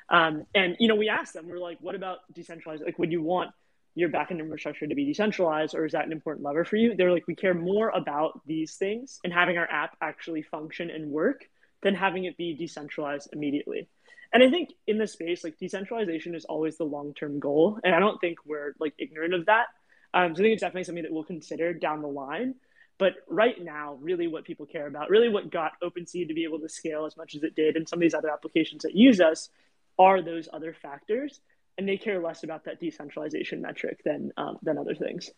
Um, 0.09 0.45
and 0.55 0.75
you 0.79 0.87
know, 0.87 0.95
we 0.95 1.09
asked 1.09 1.33
them, 1.33 1.45
we 1.45 1.53
are 1.53 1.59
like, 1.59 1.77
what 1.81 1.95
about 1.95 2.19
decentralized? 2.33 2.83
Like, 2.83 2.97
would 2.99 3.11
you 3.11 3.21
want 3.21 3.51
your 3.95 4.09
backend 4.09 4.39
infrastructure 4.39 4.87
to 4.87 4.95
be 4.95 5.05
decentralized, 5.05 5.75
or 5.75 5.85
is 5.85 5.91
that 5.91 6.05
an 6.05 6.11
important 6.11 6.45
lever 6.45 6.65
for 6.65 6.77
you? 6.77 6.95
They're 6.95 7.11
like, 7.11 7.27
we 7.27 7.35
care 7.35 7.53
more 7.53 7.89
about 7.89 8.41
these 8.45 8.75
things 8.75 9.19
and 9.23 9.33
having 9.33 9.57
our 9.57 9.69
app 9.69 9.97
actually 10.01 10.41
function 10.41 10.89
and 10.89 11.11
work 11.11 11.47
than 11.81 11.95
having 11.95 12.25
it 12.25 12.37
be 12.37 12.53
decentralized 12.53 13.29
immediately. 13.33 13.87
And 14.31 14.43
I 14.43 14.49
think 14.49 14.69
in 14.85 14.97
this 14.97 15.13
space, 15.13 15.43
like 15.43 15.57
decentralization 15.57 16.35
is 16.35 16.45
always 16.45 16.77
the 16.77 16.83
long 16.83 17.13
term 17.13 17.39
goal, 17.39 17.79
and 17.83 17.95
I 17.95 17.99
don't 17.99 18.19
think 18.21 18.37
we're 18.45 18.73
like 18.79 18.93
ignorant 18.97 19.33
of 19.33 19.47
that. 19.47 19.67
Um, 20.13 20.35
so 20.35 20.41
I 20.41 20.43
think 20.43 20.53
it's 20.53 20.61
definitely 20.61 20.85
something 20.85 21.03
that 21.03 21.11
we'll 21.11 21.23
consider 21.23 21.73
down 21.73 22.01
the 22.01 22.07
line. 22.07 22.55
But 22.97 23.13
right 23.27 23.55
now, 23.63 23.97
really 24.01 24.27
what 24.27 24.43
people 24.43 24.65
care 24.65 24.85
about, 24.85 25.09
really 25.09 25.29
what 25.29 25.49
got 25.49 25.71
OpenSea 25.81 26.27
to 26.27 26.33
be 26.33 26.43
able 26.43 26.59
to 26.59 26.67
scale 26.69 27.05
as 27.05 27.15
much 27.15 27.33
as 27.33 27.43
it 27.43 27.55
did, 27.55 27.75
and 27.75 27.87
some 27.87 27.97
of 27.97 28.01
these 28.01 28.13
other 28.13 28.29
applications 28.29 28.83
that 28.83 28.93
use 28.93 29.21
us, 29.21 29.49
are 29.99 30.21
those 30.21 30.47
other 30.51 30.73
factors, 30.73 31.39
and 31.77 31.87
they 31.87 31.97
care 31.97 32.19
less 32.19 32.43
about 32.43 32.65
that 32.65 32.79
decentralization 32.79 33.61
metric 33.61 33.99
than 34.03 34.31
um, 34.37 34.57
than 34.63 34.77
other 34.77 34.95
things. 34.95 35.29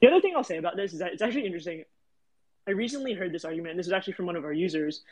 The 0.00 0.08
other 0.08 0.20
thing 0.20 0.34
I'll 0.36 0.44
say 0.44 0.56
about 0.56 0.76
this 0.76 0.92
is 0.92 1.00
that 1.00 1.12
it's 1.12 1.22
actually 1.22 1.46
interesting. 1.46 1.84
I 2.66 2.70
recently 2.70 3.12
heard 3.12 3.32
this 3.32 3.44
argument, 3.44 3.72
and 3.72 3.78
this 3.78 3.86
was 3.86 3.92
actually 3.92 4.14
from 4.14 4.26
one 4.26 4.36
of 4.36 4.44
our 4.44 4.52
users, 4.52 5.02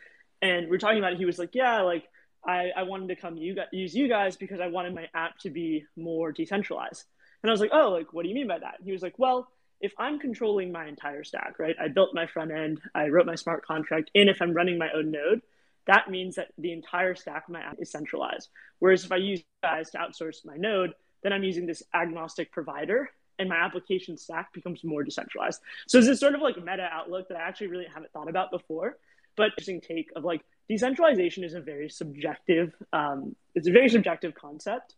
and 0.40 0.70
we 0.70 0.76
are 0.76 0.78
talking 0.78 0.98
about 0.98 1.12
it. 1.12 1.18
He 1.18 1.26
was 1.26 1.38
like, 1.38 1.54
"Yeah, 1.54 1.82
like 1.82 2.04
I, 2.46 2.70
I 2.76 2.84
wanted 2.84 3.08
to 3.08 3.16
come 3.16 3.36
you 3.36 3.54
guys, 3.54 3.66
use 3.72 3.94
you 3.94 4.08
guys 4.08 4.36
because 4.36 4.60
I 4.60 4.68
wanted 4.68 4.94
my 4.94 5.08
app 5.14 5.38
to 5.40 5.50
be 5.50 5.84
more 5.96 6.32
decentralized." 6.32 7.04
And 7.42 7.50
I 7.50 7.52
was 7.52 7.60
like, 7.60 7.70
"Oh, 7.72 7.90
like 7.90 8.12
what 8.12 8.22
do 8.22 8.28
you 8.28 8.34
mean 8.34 8.48
by 8.48 8.60
that?" 8.60 8.76
he 8.84 8.92
was 8.92 9.02
like, 9.02 9.18
"Well." 9.18 9.48
if 9.82 9.92
I'm 9.98 10.20
controlling 10.20 10.70
my 10.70 10.86
entire 10.86 11.24
stack, 11.24 11.58
right? 11.58 11.74
I 11.78 11.88
built 11.88 12.14
my 12.14 12.28
front 12.28 12.52
end, 12.52 12.80
I 12.94 13.08
wrote 13.08 13.26
my 13.26 13.34
smart 13.34 13.66
contract, 13.66 14.12
and 14.14 14.30
if 14.30 14.40
I'm 14.40 14.52
running 14.52 14.78
my 14.78 14.88
own 14.94 15.10
node, 15.10 15.42
that 15.86 16.10
means 16.10 16.36
that 16.36 16.48
the 16.58 16.72
entire 16.72 17.14
stack 17.14 17.44
of 17.48 17.52
my 17.52 17.60
app 17.60 17.76
is 17.80 17.90
centralized. 17.90 18.50
Whereas 18.78 19.04
if 19.04 19.12
I 19.12 19.16
use 19.16 19.42
guys 19.62 19.90
to 19.90 19.98
outsource 19.98 20.44
my 20.44 20.56
node, 20.56 20.94
then 21.22 21.32
I'm 21.32 21.44
using 21.44 21.66
this 21.66 21.82
agnostic 21.94 22.52
provider 22.52 23.10
and 23.38 23.48
my 23.48 23.56
application 23.56 24.16
stack 24.16 24.52
becomes 24.52 24.84
more 24.84 25.02
decentralized. 25.02 25.60
So 25.88 25.98
it's 25.98 26.06
this 26.06 26.20
sort 26.20 26.34
of 26.34 26.40
like 26.40 26.56
meta 26.56 26.88
outlook 26.90 27.28
that 27.28 27.36
I 27.36 27.42
actually 27.42 27.68
really 27.68 27.86
haven't 27.92 28.12
thought 28.12 28.28
about 28.28 28.50
before, 28.50 28.98
but 29.36 29.46
interesting 29.46 29.80
take 29.80 30.10
of 30.14 30.24
like 30.24 30.42
decentralization 30.68 31.42
is 31.42 31.54
a 31.54 31.60
very 31.60 31.88
subjective, 31.88 32.72
um, 32.92 33.34
it's 33.54 33.68
a 33.68 33.72
very 33.72 33.88
subjective 33.88 34.34
concept. 34.34 34.94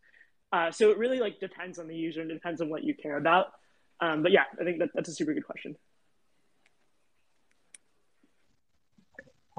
Uh, 0.53 0.71
so 0.71 0.91
it 0.91 0.99
really 0.99 1.19
like 1.19 1.41
depends 1.41 1.79
on 1.79 1.89
the 1.89 1.97
user 1.97 2.21
and 2.21 2.31
depends 2.31 2.61
on 2.61 2.69
what 2.69 2.85
you 2.85 2.95
care 2.95 3.17
about. 3.17 3.47
Um, 4.01 4.23
but 4.23 4.33
yeah, 4.33 4.45
I 4.61 4.65
think 4.65 4.79
that, 4.81 4.91
that's 4.95 5.09
a 5.09 5.15
super 5.15 5.33
good 5.33 5.47
question. 5.47 5.77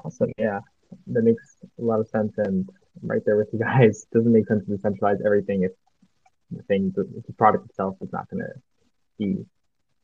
Awesome. 0.02 0.30
Yeah, 0.38 0.60
that 1.08 1.22
makes 1.22 1.56
a 1.78 1.82
lot 1.82 2.00
of 2.00 2.08
sense. 2.08 2.32
And 2.38 2.68
I'm 3.02 3.08
right 3.08 3.22
there 3.24 3.36
with 3.36 3.48
you 3.52 3.58
guys. 3.70 4.06
Doesn't 4.12 4.32
make 4.32 4.46
sense 4.46 4.64
to 4.66 4.72
decentralize 4.72 5.24
everything 5.24 5.62
if 5.62 5.72
the 6.50 6.62
thing, 6.64 6.92
the, 6.94 7.04
the 7.26 7.32
product 7.32 7.70
itself 7.70 7.96
is 8.00 8.12
not 8.12 8.28
going 8.30 8.44
to 8.44 8.52
be 9.18 9.44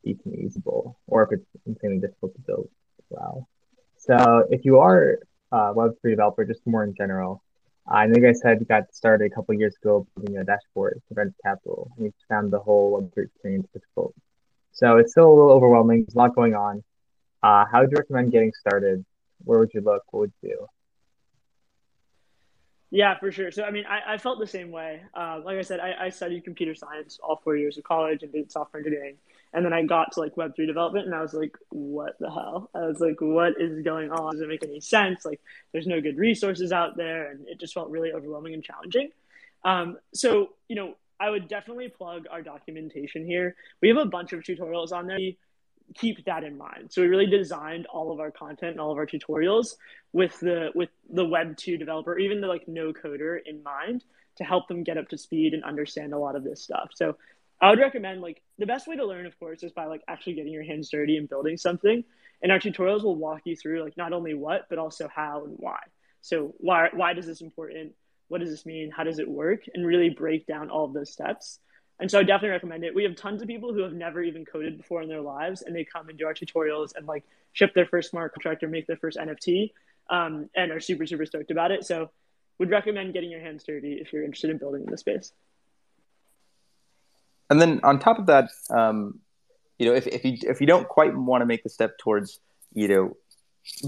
decently 0.04 0.42
usable, 0.42 0.98
or 1.06 1.22
if 1.22 1.32
it's 1.32 1.46
insanely 1.66 2.00
difficult 2.00 2.34
to 2.34 2.40
build 2.40 2.68
as 2.98 3.04
well. 3.10 3.48
So 3.98 4.46
if 4.50 4.64
you 4.64 4.78
are 4.80 5.18
a 5.52 5.56
Web3 5.74 6.10
developer, 6.10 6.44
just 6.44 6.66
more 6.66 6.82
in 6.82 6.94
general, 6.94 7.42
I 7.86 8.06
know 8.06 8.16
you 8.16 8.22
guys 8.22 8.40
said 8.40 8.60
you 8.60 8.66
got 8.66 8.94
started 8.94 9.30
a 9.30 9.34
couple 9.34 9.54
years 9.54 9.76
ago 9.80 10.06
building 10.16 10.38
a 10.38 10.44
dashboard 10.44 11.00
for 11.08 11.14
venture 11.14 11.34
capital, 11.44 11.90
and 11.96 12.06
you 12.06 12.12
found 12.28 12.52
the 12.52 12.58
whole 12.58 13.00
Web3 13.00 13.24
experience 13.24 13.68
difficult. 13.72 14.14
So 14.72 14.96
it's 14.96 15.12
still 15.12 15.28
a 15.28 15.34
little 15.34 15.50
overwhelming. 15.50 16.04
There's 16.04 16.14
a 16.14 16.18
lot 16.18 16.34
going 16.34 16.54
on. 16.54 16.82
Uh, 17.42 17.64
how 17.70 17.80
would 17.80 17.90
you 17.90 17.96
recommend 17.98 18.32
getting 18.32 18.52
started? 18.58 19.04
Where 19.44 19.58
would 19.58 19.70
you 19.74 19.80
look? 19.80 20.02
What 20.10 20.20
would 20.20 20.32
you 20.42 20.50
do? 20.50 20.66
Yeah, 22.94 23.18
for 23.18 23.32
sure. 23.32 23.50
So, 23.50 23.64
I 23.64 23.70
mean, 23.70 23.86
I, 23.86 24.14
I 24.14 24.18
felt 24.18 24.38
the 24.38 24.46
same 24.46 24.70
way. 24.70 25.00
Uh, 25.14 25.40
like 25.42 25.56
I 25.56 25.62
said, 25.62 25.80
I, 25.80 25.94
I 25.98 26.08
studied 26.10 26.44
computer 26.44 26.74
science 26.74 27.18
all 27.22 27.40
four 27.42 27.56
years 27.56 27.78
of 27.78 27.84
college 27.84 28.22
and 28.22 28.30
did 28.30 28.52
software 28.52 28.80
engineering. 28.80 29.16
And 29.54 29.64
then 29.64 29.72
I 29.72 29.82
got 29.82 30.12
to 30.12 30.20
like 30.20 30.34
Web3 30.34 30.66
development 30.66 31.06
and 31.06 31.14
I 31.14 31.22
was 31.22 31.32
like, 31.32 31.56
what 31.70 32.18
the 32.20 32.30
hell? 32.30 32.68
I 32.74 32.80
was 32.80 33.00
like, 33.00 33.16
what 33.20 33.54
is 33.58 33.82
going 33.82 34.10
on? 34.10 34.32
Does 34.32 34.42
it 34.42 34.48
make 34.48 34.62
any 34.62 34.80
sense? 34.80 35.24
Like, 35.24 35.40
there's 35.72 35.86
no 35.86 36.02
good 36.02 36.18
resources 36.18 36.70
out 36.70 36.98
there. 36.98 37.30
And 37.30 37.48
it 37.48 37.58
just 37.58 37.72
felt 37.72 37.88
really 37.88 38.12
overwhelming 38.12 38.52
and 38.52 38.62
challenging. 38.62 39.10
Um, 39.64 39.96
so, 40.12 40.50
you 40.68 40.76
know, 40.76 40.94
I 41.18 41.30
would 41.30 41.48
definitely 41.48 41.88
plug 41.88 42.26
our 42.30 42.42
documentation 42.42 43.24
here. 43.24 43.56
We 43.80 43.88
have 43.88 43.96
a 43.96 44.04
bunch 44.04 44.34
of 44.34 44.40
tutorials 44.40 44.92
on 44.92 45.06
there 45.06 45.18
keep 45.94 46.24
that 46.24 46.44
in 46.44 46.56
mind. 46.56 46.90
So 46.90 47.02
we 47.02 47.08
really 47.08 47.26
designed 47.26 47.86
all 47.86 48.12
of 48.12 48.20
our 48.20 48.30
content 48.30 48.72
and 48.72 48.80
all 48.80 48.92
of 48.92 48.98
our 48.98 49.06
tutorials 49.06 49.74
with 50.12 50.38
the 50.40 50.70
with 50.74 50.90
the 51.10 51.24
web 51.24 51.56
2 51.56 51.76
developer, 51.76 52.18
even 52.18 52.40
the 52.40 52.46
like 52.46 52.68
no 52.68 52.92
coder 52.92 53.38
in 53.44 53.62
mind 53.62 54.04
to 54.36 54.44
help 54.44 54.68
them 54.68 54.82
get 54.82 54.98
up 54.98 55.08
to 55.08 55.18
speed 55.18 55.54
and 55.54 55.64
understand 55.64 56.12
a 56.12 56.18
lot 56.18 56.36
of 56.36 56.44
this 56.44 56.62
stuff. 56.62 56.90
So 56.94 57.16
I 57.60 57.70
would 57.70 57.78
recommend 57.78 58.20
like 58.20 58.42
the 58.58 58.66
best 58.66 58.86
way 58.86 58.96
to 58.96 59.06
learn 59.06 59.26
of 59.26 59.38
course 59.38 59.62
is 59.62 59.72
by 59.72 59.86
like 59.86 60.02
actually 60.08 60.34
getting 60.34 60.52
your 60.52 60.64
hands 60.64 60.90
dirty 60.90 61.16
and 61.16 61.28
building 61.28 61.56
something. 61.56 62.04
And 62.42 62.50
our 62.50 62.58
tutorials 62.58 63.04
will 63.04 63.16
walk 63.16 63.42
you 63.44 63.54
through 63.54 63.84
like 63.84 63.96
not 63.96 64.12
only 64.12 64.34
what 64.34 64.62
but 64.68 64.78
also 64.78 65.08
how 65.08 65.44
and 65.44 65.54
why. 65.58 65.78
So 66.20 66.54
why 66.58 66.88
why 66.92 67.12
does 67.12 67.26
this 67.26 67.40
important? 67.40 67.92
What 68.28 68.40
does 68.40 68.50
this 68.50 68.64
mean? 68.64 68.90
How 68.90 69.04
does 69.04 69.18
it 69.18 69.28
work? 69.28 69.64
And 69.74 69.86
really 69.86 70.10
break 70.10 70.46
down 70.46 70.70
all 70.70 70.86
of 70.86 70.94
those 70.94 71.12
steps 71.12 71.58
and 72.02 72.10
so 72.10 72.18
I 72.18 72.24
definitely 72.24 72.48
recommend 72.48 72.82
it. 72.82 72.96
We 72.96 73.04
have 73.04 73.14
tons 73.14 73.42
of 73.42 73.46
people 73.46 73.72
who 73.72 73.82
have 73.82 73.92
never 73.92 74.20
even 74.20 74.44
coded 74.44 74.76
before 74.76 75.02
in 75.02 75.08
their 75.08 75.20
lives, 75.20 75.62
and 75.62 75.74
they 75.74 75.84
come 75.84 76.08
and 76.08 76.18
do 76.18 76.26
our 76.26 76.34
tutorials 76.34 76.96
and 76.96 77.06
like 77.06 77.22
ship 77.52 77.74
their 77.74 77.86
first 77.86 78.10
smart 78.10 78.34
contract 78.34 78.64
or 78.64 78.68
make 78.68 78.88
their 78.88 78.96
first 78.96 79.16
NFT, 79.16 79.72
um, 80.10 80.50
and 80.56 80.72
are 80.72 80.80
super 80.80 81.06
super 81.06 81.24
stoked 81.24 81.52
about 81.52 81.70
it. 81.70 81.84
So, 81.84 82.10
would 82.58 82.70
recommend 82.70 83.12
getting 83.12 83.30
your 83.30 83.38
hands 83.38 83.62
dirty 83.62 83.98
if 84.00 84.12
you're 84.12 84.24
interested 84.24 84.50
in 84.50 84.58
building 84.58 84.82
in 84.82 84.90
the 84.90 84.98
space. 84.98 85.32
And 87.48 87.60
then 87.60 87.78
on 87.84 88.00
top 88.00 88.18
of 88.18 88.26
that, 88.26 88.50
um, 88.68 89.20
you 89.78 89.86
know, 89.86 89.94
if, 89.94 90.08
if 90.08 90.24
you 90.24 90.38
if 90.42 90.60
you 90.60 90.66
don't 90.66 90.88
quite 90.88 91.16
want 91.16 91.42
to 91.42 91.46
make 91.46 91.62
the 91.62 91.70
step 91.70 91.98
towards 91.98 92.40
you 92.74 92.88
know 92.88 93.16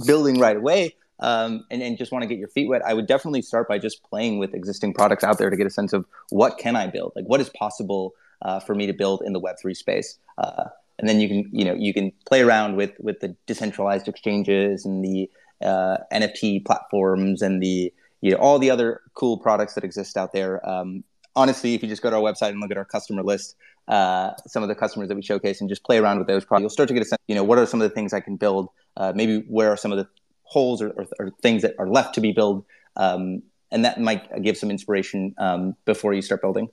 building 0.07 0.39
right 0.39 0.57
away, 0.57 0.95
um, 1.21 1.65
and, 1.71 1.83
and 1.83 1.97
just 1.97 2.13
want 2.13 2.23
to 2.23 2.29
get 2.29 2.39
your 2.39 2.49
feet 2.49 2.69
wet, 2.69 2.83
I 2.85 2.95
would 2.95 3.07
definitely 3.07 3.43
start 3.43 3.69
by 3.69 3.79
just 3.79 4.03
playing 4.03 4.39
with 4.39 4.55
existing 4.55 4.95
products 4.95 5.25
out 5.25 5.39
there 5.39 5.51
to 5.51 5.57
get 5.57 5.67
a 5.67 5.71
sense 5.71 5.93
of 5.93 6.07
what 6.31 6.59
can 6.59 6.77
I 6.77 6.87
build, 6.87 7.13
like 7.15 7.27
what 7.27 7.41
is 7.41 7.51
possible 7.51 8.15
uh, 8.43 8.61
for 8.61 8.75
me 8.75 8.87
to 8.87 8.93
build 8.93 9.23
in 9.25 9.33
the 9.33 9.41
Web 9.41 9.57
three 9.61 9.75
space. 9.75 10.19
Uh, 10.39 10.65
and 10.99 11.09
then 11.09 11.21
you 11.21 11.29
can 11.29 11.49
you 11.53 11.65
know 11.65 11.75
you 11.75 11.93
can 11.93 12.13
play 12.27 12.43
around 12.43 12.77
with 12.77 12.93
with 13.01 13.21
the 13.21 13.35
decentralized 13.47 14.09
exchanges 14.09 14.85
and 14.85 15.05
the 15.05 15.31
uh, 15.63 15.99
NFT 16.13 16.65
platforms 16.65 17.43
and 17.43 17.63
the 17.63 17.93
you 18.21 18.31
know 18.31 18.37
all 18.37 18.59
the 18.59 18.71
other 18.71 19.01
cool 19.15 19.39
products 19.39 19.75
that 19.75 19.85
exist 19.85 20.17
out 20.17 20.33
there. 20.33 20.67
Um, 20.69 21.05
honestly, 21.37 21.75
if 21.75 21.83
you 21.83 21.89
just 21.89 22.03
go 22.03 22.11
to 22.11 22.17
our 22.17 22.23
website 22.23 22.51
and 22.51 22.61
look 22.61 22.71
at 22.71 22.77
our 22.77 22.85
customer 22.85 23.23
list, 23.23 23.57
uh, 23.89 24.33
some 24.47 24.63
of 24.63 24.69
the 24.69 24.75
customers 24.75 25.09
that 25.09 25.17
we 25.17 25.23
showcase 25.23 25.61
and 25.61 25.69
just 25.69 25.85
play 25.85 25.99
around 25.99 26.19
with 26.19 26.29
those 26.29 26.45
products, 26.45 26.63
you'll 26.63 26.71
start 26.71 26.89
to 26.89 26.95
get 26.95 27.03
a 27.03 27.07
sense. 27.07 27.21
You 27.27 27.35
know, 27.35 27.45
what 27.45 27.59
are 27.59 27.67
some 27.67 27.83
of 27.83 27.89
the 27.89 27.95
things 27.95 28.13
I 28.13 28.21
can 28.21 28.37
build? 28.37 28.69
Uh, 28.97 29.13
maybe 29.15 29.45
where 29.49 29.71
are 29.71 29.77
some 29.77 29.93
of 29.93 29.99
the 29.99 30.09
holes 30.45 30.81
or, 30.83 30.91
or, 30.91 31.07
or, 31.19 31.31
things 31.43 31.63
that 31.63 31.75
are 31.79 31.89
left 31.89 32.15
to 32.15 32.21
be 32.21 32.33
built, 32.33 32.65
um, 32.97 33.43
and 33.71 33.85
that 33.85 34.01
might 34.01 34.43
give 34.43 34.57
some 34.57 34.71
inspiration 34.71 35.35
um, 35.39 35.75
before 35.85 36.13
you 36.13 36.23
start 36.23 36.41
building. 36.41 36.69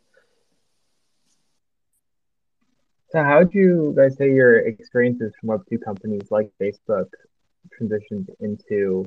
So, 3.12 3.24
how 3.24 3.40
would 3.40 3.54
you 3.54 3.94
guys 3.98 4.16
say 4.18 4.32
your 4.32 4.60
experiences 4.60 5.34
from 5.40 5.48
Web 5.48 5.62
two 5.70 5.80
companies 5.80 6.32
like 6.32 6.50
Facebook 6.62 7.08
transitioned 7.80 8.28
into 8.40 9.06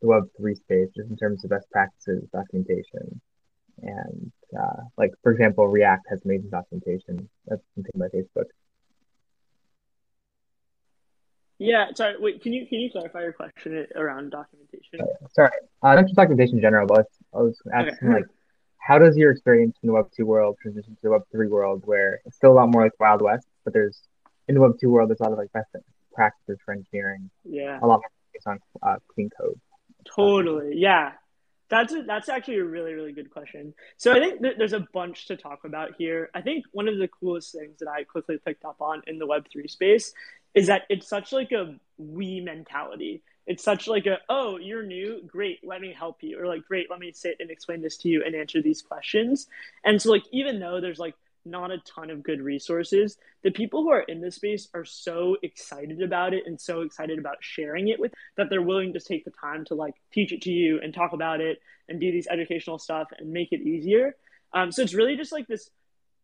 the 0.00 0.06
Web 0.06 0.28
three 0.36 0.54
space, 0.54 0.88
just 0.94 1.10
in 1.10 1.16
terms 1.16 1.44
of 1.44 1.50
best 1.50 1.70
practices, 1.70 2.28
documentation, 2.32 3.20
and 3.82 4.32
uh, 4.58 4.82
like 4.96 5.12
for 5.22 5.32
example, 5.32 5.66
React 5.66 6.06
has 6.10 6.24
amazing 6.24 6.50
documentation. 6.50 7.28
That's 7.46 7.62
something 7.74 7.92
by 7.96 8.06
Facebook. 8.08 8.46
Yeah, 11.64 11.86
sorry. 11.94 12.16
Wait, 12.18 12.42
can 12.42 12.52
you 12.52 12.66
can 12.66 12.80
you 12.80 12.90
clarify 12.90 13.22
your 13.22 13.32
question 13.32 13.86
around 13.96 14.30
documentation? 14.30 15.00
Uh, 15.00 15.26
sorry, 15.32 15.50
uh, 15.82 15.94
not 15.94 16.02
just 16.02 16.14
documentation 16.14 16.56
in 16.56 16.62
general, 16.62 16.86
but 16.86 17.06
I 17.32 17.38
was 17.38 17.58
asking 17.72 18.08
okay. 18.08 18.16
like, 18.18 18.26
how 18.78 18.98
does 18.98 19.16
your 19.16 19.30
experience 19.30 19.76
in 19.82 19.86
the 19.86 19.94
Web 19.94 20.08
two 20.14 20.26
world 20.26 20.58
transition 20.60 20.94
to 20.94 21.02
the 21.02 21.10
Web 21.10 21.22
three 21.32 21.48
world, 21.48 21.82
where 21.86 22.20
it's 22.26 22.36
still 22.36 22.52
a 22.52 22.56
lot 22.60 22.68
more 22.68 22.82
like 22.82 22.92
Wild 23.00 23.22
West, 23.22 23.46
but 23.64 23.72
there's 23.72 24.02
in 24.46 24.54
the 24.54 24.60
Web 24.60 24.74
two 24.78 24.90
world, 24.90 25.08
there's 25.08 25.20
a 25.20 25.22
lot 25.22 25.32
of 25.32 25.38
like 25.38 25.52
best 25.52 25.70
practices 26.12 26.58
for 26.64 26.74
engineering. 26.74 27.30
Yeah, 27.44 27.78
a 27.82 27.86
lot 27.86 28.02
based 28.32 28.46
on 28.46 28.58
uh, 28.82 28.96
clean 29.14 29.30
code. 29.30 29.58
Totally. 30.04 30.76
Yeah. 30.76 31.12
That's 31.70 31.94
a, 31.94 32.02
that's 32.02 32.28
actually 32.28 32.58
a 32.58 32.64
really 32.64 32.92
really 32.92 33.12
good 33.12 33.30
question. 33.30 33.72
So 33.96 34.12
I 34.12 34.20
think 34.20 34.42
th- 34.42 34.56
there's 34.58 34.74
a 34.74 34.86
bunch 34.92 35.26
to 35.28 35.36
talk 35.36 35.64
about 35.64 35.94
here. 35.96 36.30
I 36.34 36.42
think 36.42 36.66
one 36.72 36.88
of 36.88 36.98
the 36.98 37.08
coolest 37.08 37.52
things 37.52 37.78
that 37.78 37.88
I 37.88 38.04
quickly 38.04 38.36
picked 38.44 38.66
up 38.66 38.76
on 38.80 39.02
in 39.06 39.18
the 39.18 39.26
Web 39.26 39.46
three 39.50 39.66
space 39.66 40.12
is 40.54 40.68
that 40.68 40.82
it's 40.88 41.08
such 41.08 41.32
like 41.32 41.52
a 41.52 41.76
we 41.98 42.40
mentality. 42.40 43.22
It's 43.46 43.62
such 43.62 43.88
like 43.88 44.06
a 44.06 44.18
oh 44.28 44.56
you're 44.58 44.82
new 44.82 45.22
great 45.26 45.60
let 45.62 45.80
me 45.80 45.94
help 45.96 46.22
you 46.22 46.40
or 46.40 46.46
like 46.46 46.64
great 46.66 46.90
let 46.90 46.98
me 46.98 47.12
sit 47.12 47.36
and 47.40 47.50
explain 47.50 47.82
this 47.82 47.98
to 47.98 48.08
you 48.08 48.22
and 48.24 48.34
answer 48.34 48.62
these 48.62 48.82
questions. 48.82 49.46
And 49.84 50.00
so 50.00 50.10
like 50.10 50.24
even 50.32 50.60
though 50.60 50.80
there's 50.80 50.98
like 50.98 51.14
not 51.44 51.70
a 51.70 51.78
ton 51.78 52.10
of 52.10 52.22
good 52.22 52.40
resources, 52.40 53.18
the 53.42 53.50
people 53.50 53.82
who 53.82 53.90
are 53.90 54.00
in 54.00 54.22
this 54.22 54.36
space 54.36 54.68
are 54.72 54.84
so 54.84 55.36
excited 55.42 56.00
about 56.00 56.32
it 56.32 56.44
and 56.46 56.58
so 56.58 56.80
excited 56.80 57.18
about 57.18 57.36
sharing 57.40 57.88
it 57.88 58.00
with 58.00 58.14
that 58.36 58.48
they're 58.48 58.62
willing 58.62 58.94
to 58.94 59.00
take 59.00 59.24
the 59.24 59.32
time 59.32 59.64
to 59.66 59.74
like 59.74 59.94
teach 60.12 60.32
it 60.32 60.42
to 60.42 60.50
you 60.50 60.80
and 60.82 60.94
talk 60.94 61.12
about 61.12 61.40
it 61.40 61.58
and 61.88 62.00
do 62.00 62.10
these 62.10 62.26
educational 62.28 62.78
stuff 62.78 63.08
and 63.18 63.30
make 63.30 63.52
it 63.52 63.60
easier. 63.60 64.16
Um, 64.54 64.72
so 64.72 64.82
it's 64.82 64.94
really 64.94 65.16
just 65.16 65.32
like 65.32 65.46
this 65.46 65.68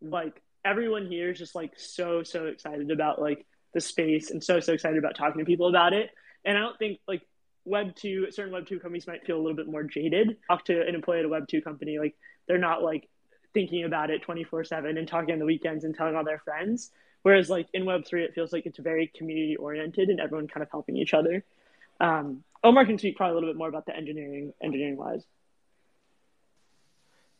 like 0.00 0.40
everyone 0.64 1.06
here 1.06 1.30
is 1.30 1.38
just 1.38 1.54
like 1.54 1.72
so 1.76 2.22
so 2.22 2.46
excited 2.46 2.90
about 2.90 3.20
like 3.20 3.46
the 3.74 3.80
space 3.80 4.30
and 4.30 4.42
so 4.42 4.60
so 4.60 4.72
excited 4.72 4.98
about 4.98 5.16
talking 5.16 5.38
to 5.38 5.44
people 5.44 5.68
about 5.68 5.92
it 5.92 6.10
and 6.44 6.56
i 6.56 6.60
don't 6.60 6.78
think 6.78 6.98
like 7.06 7.22
Web 7.64 7.94
two, 7.94 8.30
certain 8.30 8.52
Web 8.52 8.66
two 8.66 8.80
companies 8.80 9.06
might 9.06 9.24
feel 9.24 9.36
a 9.36 9.42
little 9.42 9.56
bit 9.56 9.68
more 9.68 9.82
jaded. 9.82 10.38
Talk 10.48 10.64
to 10.66 10.80
an 10.80 10.94
employee 10.94 11.20
at 11.20 11.24
a 11.24 11.28
Web 11.28 11.46
two 11.48 11.60
company, 11.60 11.98
like 11.98 12.16
they're 12.46 12.58
not 12.58 12.82
like 12.82 13.08
thinking 13.52 13.84
about 13.84 14.10
it 14.10 14.22
24 14.22 14.64
7 14.64 14.96
and 14.96 15.06
talking 15.06 15.32
on 15.32 15.38
the 15.38 15.44
weekends 15.44 15.84
and 15.84 15.94
telling 15.94 16.16
all 16.16 16.24
their 16.24 16.38
friends. 16.38 16.90
Whereas 17.22 17.50
like 17.50 17.68
in 17.74 17.84
Web 17.84 18.06
three, 18.06 18.24
it 18.24 18.34
feels 18.34 18.52
like 18.52 18.66
it's 18.66 18.78
very 18.78 19.06
community 19.08 19.56
oriented 19.56 20.08
and 20.08 20.20
everyone 20.20 20.48
kind 20.48 20.62
of 20.62 20.70
helping 20.70 20.96
each 20.96 21.12
other. 21.12 21.44
Um, 22.00 22.44
Omar 22.64 22.86
can 22.86 22.98
speak 22.98 23.16
probably 23.16 23.32
a 23.32 23.34
little 23.34 23.50
bit 23.50 23.58
more 23.58 23.68
about 23.68 23.86
the 23.86 23.94
engineering 23.94 24.52
engineering 24.62 24.96
wise. 24.96 25.24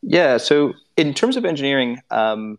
Yeah. 0.02 0.36
So 0.36 0.74
in 0.96 1.14
terms 1.14 1.36
of 1.36 1.44
engineering, 1.44 2.00
um, 2.10 2.58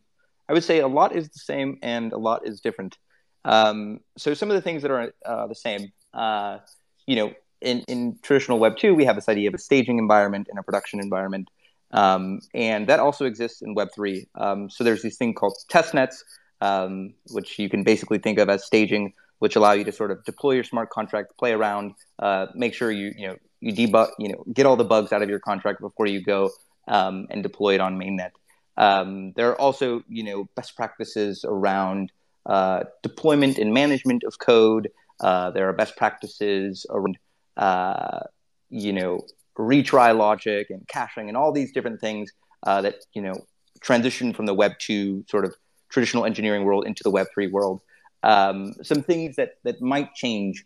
I 0.50 0.54
would 0.54 0.64
say 0.64 0.80
a 0.80 0.88
lot 0.88 1.16
is 1.16 1.30
the 1.30 1.40
same 1.40 1.78
and 1.82 2.12
a 2.12 2.18
lot 2.18 2.46
is 2.46 2.60
different. 2.62 2.98
Um, 3.46 4.00
so 4.18 4.34
some 4.34 4.50
of 4.50 4.56
the 4.56 4.62
things 4.62 4.82
that 4.82 4.92
are 4.92 5.14
uh, 5.26 5.48
the 5.48 5.56
same, 5.56 5.92
uh, 6.14 6.60
you 7.08 7.16
know, 7.16 7.34
in, 7.62 7.82
in 7.88 8.18
traditional 8.22 8.60
Web 8.60 8.78
two, 8.78 8.94
we 8.94 9.06
have 9.06 9.16
this 9.16 9.30
idea 9.30 9.48
of 9.48 9.54
a 9.54 9.58
staging 9.58 9.98
environment 9.98 10.48
and 10.50 10.60
a 10.60 10.64
production 10.64 11.00
environment, 11.00 11.50
um, 11.92 12.40
and 12.54 12.88
that 12.88 13.00
also 13.00 13.26
exists 13.26 13.62
in 13.62 13.74
Web 13.76 13.90
three. 13.94 14.28
Um, 14.36 14.70
so 14.70 14.84
there's 14.84 15.02
this 15.02 15.18
thing 15.18 15.34
called 15.34 15.56
test 15.70 15.94
nets, 15.94 16.24
um, 16.62 17.14
which 17.32 17.60
you 17.60 17.70
can 17.70 17.84
basically 17.84 18.18
think 18.18 18.40
of 18.40 18.50
as 18.50 18.66
staging, 18.66 19.14
which 19.40 19.56
allow 19.56 19.74
you 19.74 19.84
to 19.84 19.92
sort 19.92 20.12
of 20.12 20.24
deploy 20.24 20.54
your 20.54 20.64
smart 20.64 20.90
contract, 20.90 21.38
play 21.38 21.54
around, 21.54 21.94
uh, 22.20 22.48
make 22.56 22.74
sure 22.74 22.92
you 22.92 23.12
you 23.16 23.28
know 23.28 23.38
you 23.60 23.74
debug, 23.74 24.10
you 24.18 24.30
know, 24.30 24.44
get 24.54 24.66
all 24.66 24.76
the 24.76 24.84
bugs 24.84 25.12
out 25.14 25.22
of 25.22 25.30
your 25.30 25.40
contract 25.40 25.82
before 25.82 26.08
you 26.08 26.22
go 26.22 26.50
um, 26.88 27.28
and 27.30 27.44
deploy 27.44 27.76
it 27.76 27.82
on 27.82 27.98
mainnet. 27.98 28.32
Um, 28.78 29.34
there 29.36 29.50
are 29.50 29.62
also 29.62 30.04
you 30.08 30.24
know 30.24 30.50
best 30.56 30.76
practices 30.76 31.46
around 31.48 32.12
uh, 32.46 32.84
deployment 33.04 33.58
and 33.58 33.74
management 33.74 34.24
of 34.24 34.40
code. 34.40 34.90
Uh, 35.20 35.52
there 35.52 35.70
are 35.70 35.74
best 35.74 35.96
practices 35.96 36.86
around, 36.90 37.18
uh, 37.58 38.22
you 38.70 38.92
know, 38.92 39.22
retry 39.58 40.18
logic 40.18 40.70
and 40.70 40.88
caching 40.88 41.28
and 41.28 41.38
all 41.38 41.52
these 41.52 41.72
different 41.72 42.02
things 42.02 42.32
uh, 42.64 42.82
that 42.82 42.96
you 43.14 43.22
know 43.22 43.36
transition 43.82 44.34
from 44.34 44.46
the 44.46 44.54
Web 44.54 44.74
two 44.80 45.24
sort 45.30 45.46
of 45.46 45.56
traditional 45.90 46.26
engineering 46.26 46.64
world 46.64 46.86
into 46.88 47.04
the 47.04 47.12
Web 47.12 47.28
three 47.34 47.48
world. 47.48 47.82
Um, 48.24 48.74
some 48.82 49.04
things 49.04 49.36
that 49.36 49.56
that 49.64 49.82
might 49.82 50.16
change 50.16 50.66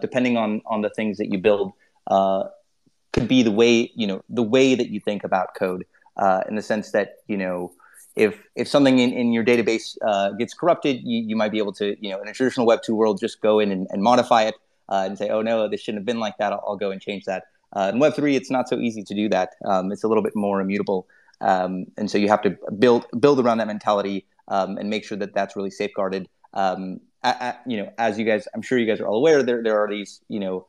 depending 0.00 0.36
on 0.36 0.62
on 0.66 0.82
the 0.82 0.90
things 0.90 1.18
that 1.18 1.30
you 1.32 1.38
build 1.38 1.72
could 3.12 3.28
be 3.28 3.42
the 3.44 3.52
way 3.52 3.92
you 3.94 4.06
know 4.06 4.24
the 4.28 4.42
way 4.42 4.74
that 4.74 4.88
you 4.88 4.98
think 4.98 5.22
about 5.22 5.54
code 5.54 5.84
in 6.48 6.56
the 6.56 6.62
sense 6.62 6.90
that 6.90 7.16
you 7.28 7.36
know 7.36 7.72
if 8.16 8.40
if 8.54 8.68
something 8.68 8.98
in, 8.98 9.12
in 9.12 9.32
your 9.32 9.44
database 9.44 9.96
uh, 10.06 10.30
gets 10.32 10.54
corrupted, 10.54 11.00
you, 11.02 11.24
you 11.28 11.36
might 11.36 11.50
be 11.50 11.58
able 11.58 11.72
to, 11.74 11.96
you 12.00 12.10
know, 12.10 12.20
in 12.20 12.28
a 12.28 12.32
traditional 12.32 12.66
Web 12.66 12.80
two 12.82 12.94
world, 12.94 13.18
just 13.20 13.40
go 13.40 13.58
in 13.58 13.72
and, 13.72 13.86
and 13.90 14.02
modify 14.02 14.42
it 14.44 14.54
uh, 14.88 15.04
and 15.06 15.18
say, 15.18 15.30
oh 15.30 15.42
no, 15.42 15.68
this 15.68 15.80
shouldn't 15.80 16.00
have 16.00 16.06
been 16.06 16.20
like 16.20 16.36
that. 16.38 16.52
I'll, 16.52 16.62
I'll 16.66 16.76
go 16.76 16.90
and 16.90 17.00
change 17.00 17.24
that. 17.24 17.44
Uh, 17.72 17.90
in 17.92 17.98
Web 17.98 18.14
three, 18.14 18.36
it's 18.36 18.50
not 18.50 18.68
so 18.68 18.78
easy 18.78 19.02
to 19.02 19.14
do 19.14 19.28
that. 19.30 19.50
Um, 19.64 19.90
it's 19.90 20.04
a 20.04 20.08
little 20.08 20.22
bit 20.22 20.36
more 20.36 20.60
immutable, 20.60 21.08
um, 21.40 21.86
and 21.96 22.08
so 22.08 22.18
you 22.18 22.28
have 22.28 22.42
to 22.42 22.56
build 22.78 23.06
build 23.18 23.40
around 23.40 23.58
that 23.58 23.66
mentality 23.66 24.26
um, 24.48 24.78
and 24.78 24.88
make 24.88 25.04
sure 25.04 25.18
that 25.18 25.34
that's 25.34 25.56
really 25.56 25.70
safeguarded. 25.70 26.28
Um, 26.52 27.00
at, 27.24 27.42
at, 27.42 27.62
you 27.66 27.78
know, 27.78 27.92
as 27.98 28.16
you 28.18 28.24
guys, 28.24 28.46
I'm 28.54 28.62
sure 28.62 28.78
you 28.78 28.86
guys 28.86 29.00
are 29.00 29.08
all 29.08 29.16
aware, 29.16 29.42
there 29.42 29.60
there 29.60 29.82
are 29.82 29.88
these, 29.88 30.20
you 30.28 30.38
know, 30.38 30.68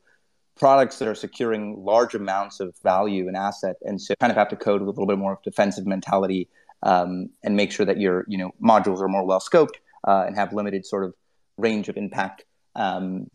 products 0.56 0.98
that 0.98 1.06
are 1.06 1.14
securing 1.14 1.84
large 1.84 2.14
amounts 2.16 2.58
of 2.58 2.74
value 2.82 3.28
and 3.28 3.36
asset, 3.36 3.76
and 3.82 4.00
so 4.00 4.14
kind 4.16 4.32
of 4.32 4.36
have 4.36 4.48
to 4.48 4.56
code 4.56 4.80
with 4.80 4.88
a 4.88 5.00
little 5.00 5.06
bit 5.06 5.18
more 5.18 5.34
of 5.34 5.42
defensive 5.42 5.86
mentality 5.86 6.48
um, 6.86 7.30
and 7.42 7.56
make 7.56 7.72
sure 7.72 7.84
that 7.84 7.98
your 7.98 8.24
you 8.28 8.38
know 8.38 8.52
modules 8.62 9.00
are 9.00 9.08
more 9.08 9.24
well 9.26 9.40
scoped 9.40 9.76
uh, 10.06 10.24
and 10.26 10.36
have 10.36 10.52
limited 10.52 10.86
sort 10.86 11.04
of 11.04 11.12
range 11.58 11.88
of 11.88 11.96
impact. 11.96 12.44
Um, 12.76 13.28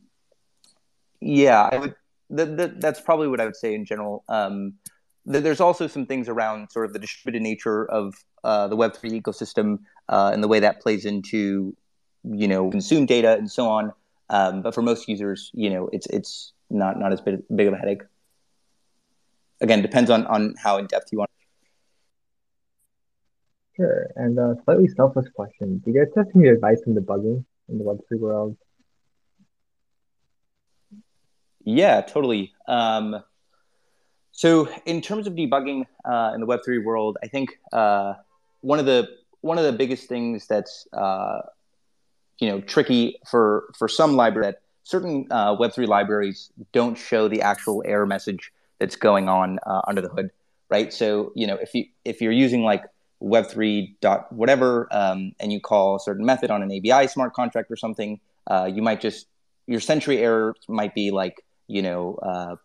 yeah, 1.20 1.70
I 1.72 1.78
would. 1.78 1.96
The, 2.30 2.46
the, 2.46 2.68
that's 2.78 3.02
probably 3.02 3.28
what 3.28 3.42
I 3.42 3.46
would 3.46 3.58
say 3.58 3.76
in 3.76 3.84
general. 3.84 4.24
Um, 4.30 4.76
the, 5.26 5.42
there's 5.42 5.60
also 5.60 5.88
some 5.88 6.06
things 6.06 6.30
around 6.30 6.72
sort 6.72 6.86
of 6.86 6.94
the 6.94 7.00
distributed 7.00 7.44
nature 7.44 7.86
of 7.92 8.16
uh, 8.46 8.70
the 8.70 8.78
Web 8.78 8.96
three 8.96 9.20
ecosystem 9.20 9.80
uh, 10.08 10.32
and 10.34 10.42
the 10.42 10.48
way 10.48 10.62
that 10.62 10.82
plays 10.82 11.04
into 11.06 11.76
you 12.24 12.48
know 12.48 12.72
consume 12.72 13.06
data 13.06 13.34
and 13.34 13.52
so 13.52 13.68
on. 13.68 13.92
Um, 14.30 14.62
but 14.62 14.74
for 14.74 14.82
most 14.82 15.10
users, 15.10 15.52
you 15.54 15.70
know, 15.70 15.90
it's 15.92 16.08
it's 16.08 16.54
not 16.70 16.98
not 16.98 17.12
as 17.12 17.20
big, 17.20 17.42
big 17.54 17.68
of 17.68 17.74
a 17.74 17.78
headache. 17.78 18.04
Again, 19.60 19.82
depends 19.82 20.10
on 20.10 20.26
on 20.28 20.56
how 20.58 20.78
in 20.78 20.88
depth 20.88 21.10
you 21.12 21.18
want. 21.20 21.32
Sure. 23.76 24.12
And 24.16 24.38
a 24.38 24.52
uh, 24.52 24.56
slightly 24.66 24.88
selfish 24.88 25.32
question. 25.34 25.78
Do 25.80 25.92
you 25.92 26.06
guys 26.06 26.14
have 26.16 26.28
any 26.36 26.50
advice 26.50 26.82
on 26.88 26.94
debugging 26.94 27.46
in 27.70 27.78
the 27.78 27.84
Web3 27.84 28.20
world? 28.20 28.58
Yeah, 31.64 32.02
totally. 32.02 32.54
Um, 32.68 33.24
so 34.32 34.68
in 34.86 35.02
terms 35.02 35.28
of 35.28 35.34
debugging 35.34 35.86
uh, 36.06 36.32
in 36.34 36.42
the 36.42 36.48
Web3 36.48 36.84
world, 36.84 37.18
I 37.24 37.28
think 37.28 37.60
uh, 37.72 38.16
one 38.62 38.80
of 38.80 38.86
the 38.86 39.08
one 39.42 39.58
of 39.58 39.64
the 39.64 39.72
biggest 39.72 40.08
things 40.08 40.48
that's 40.48 40.88
uh, 40.94 41.42
you 42.40 42.50
know 42.50 42.62
tricky 42.62 43.20
for 43.30 43.66
for 43.78 43.88
some 43.88 44.16
library 44.16 44.48
that 44.48 44.62
certain 44.84 45.28
uh, 45.30 45.56
Web3 45.56 45.88
libraries 45.88 46.52
don't 46.72 46.98
show 46.98 47.28
the 47.28 47.42
actual 47.42 47.84
error 47.86 48.06
message 48.06 48.52
that's 48.80 48.96
going 48.96 49.30
on 49.30 49.60
uh, 49.66 49.82
under 49.88 50.02
the 50.02 50.10
hood, 50.10 50.32
right? 50.70 50.92
So 50.92 51.32
you 51.36 51.46
know 51.46 51.56
if 51.56 51.74
you 51.76 51.86
if 52.04 52.22
you're 52.22 52.32
using 52.32 52.64
like 52.64 52.84
Web3 53.22 53.96
dot 54.02 54.32
whatever, 54.32 54.88
um, 54.92 55.34
and 55.40 55.52
you 55.52 55.60
call 55.60 55.96
a 55.96 56.00
certain 56.00 56.26
method 56.26 56.52
on 56.52 56.64
an 56.64 56.72
ABI 56.72 57.08
smart 57.08 57.34
contract 57.34 57.70
or 57.72 57.76
something, 57.76 58.20
uh, 58.48 58.70
you 58.72 58.82
might 58.82 59.02
just 59.02 59.28
your 59.68 59.80
Sentry 59.80 60.18
error 60.18 60.56
might 60.68 60.96
be 60.96 61.12
like 61.12 61.46
you 61.68 61.82
know 61.82 62.16
uh, 62.16 62.56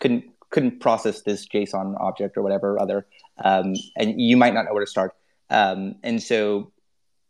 couldn't 0.00 0.24
couldn't 0.50 0.80
process 0.80 1.22
this 1.22 1.46
JSON 1.48 1.98
object 2.00 2.36
or 2.36 2.42
whatever 2.42 2.80
other, 2.80 3.06
um, 3.42 3.74
and 3.96 4.20
you 4.20 4.36
might 4.36 4.54
not 4.54 4.66
know 4.66 4.72
where 4.74 4.84
to 4.84 4.90
start. 4.90 5.14
Um, 5.48 5.96
and 6.02 6.22
so 6.22 6.72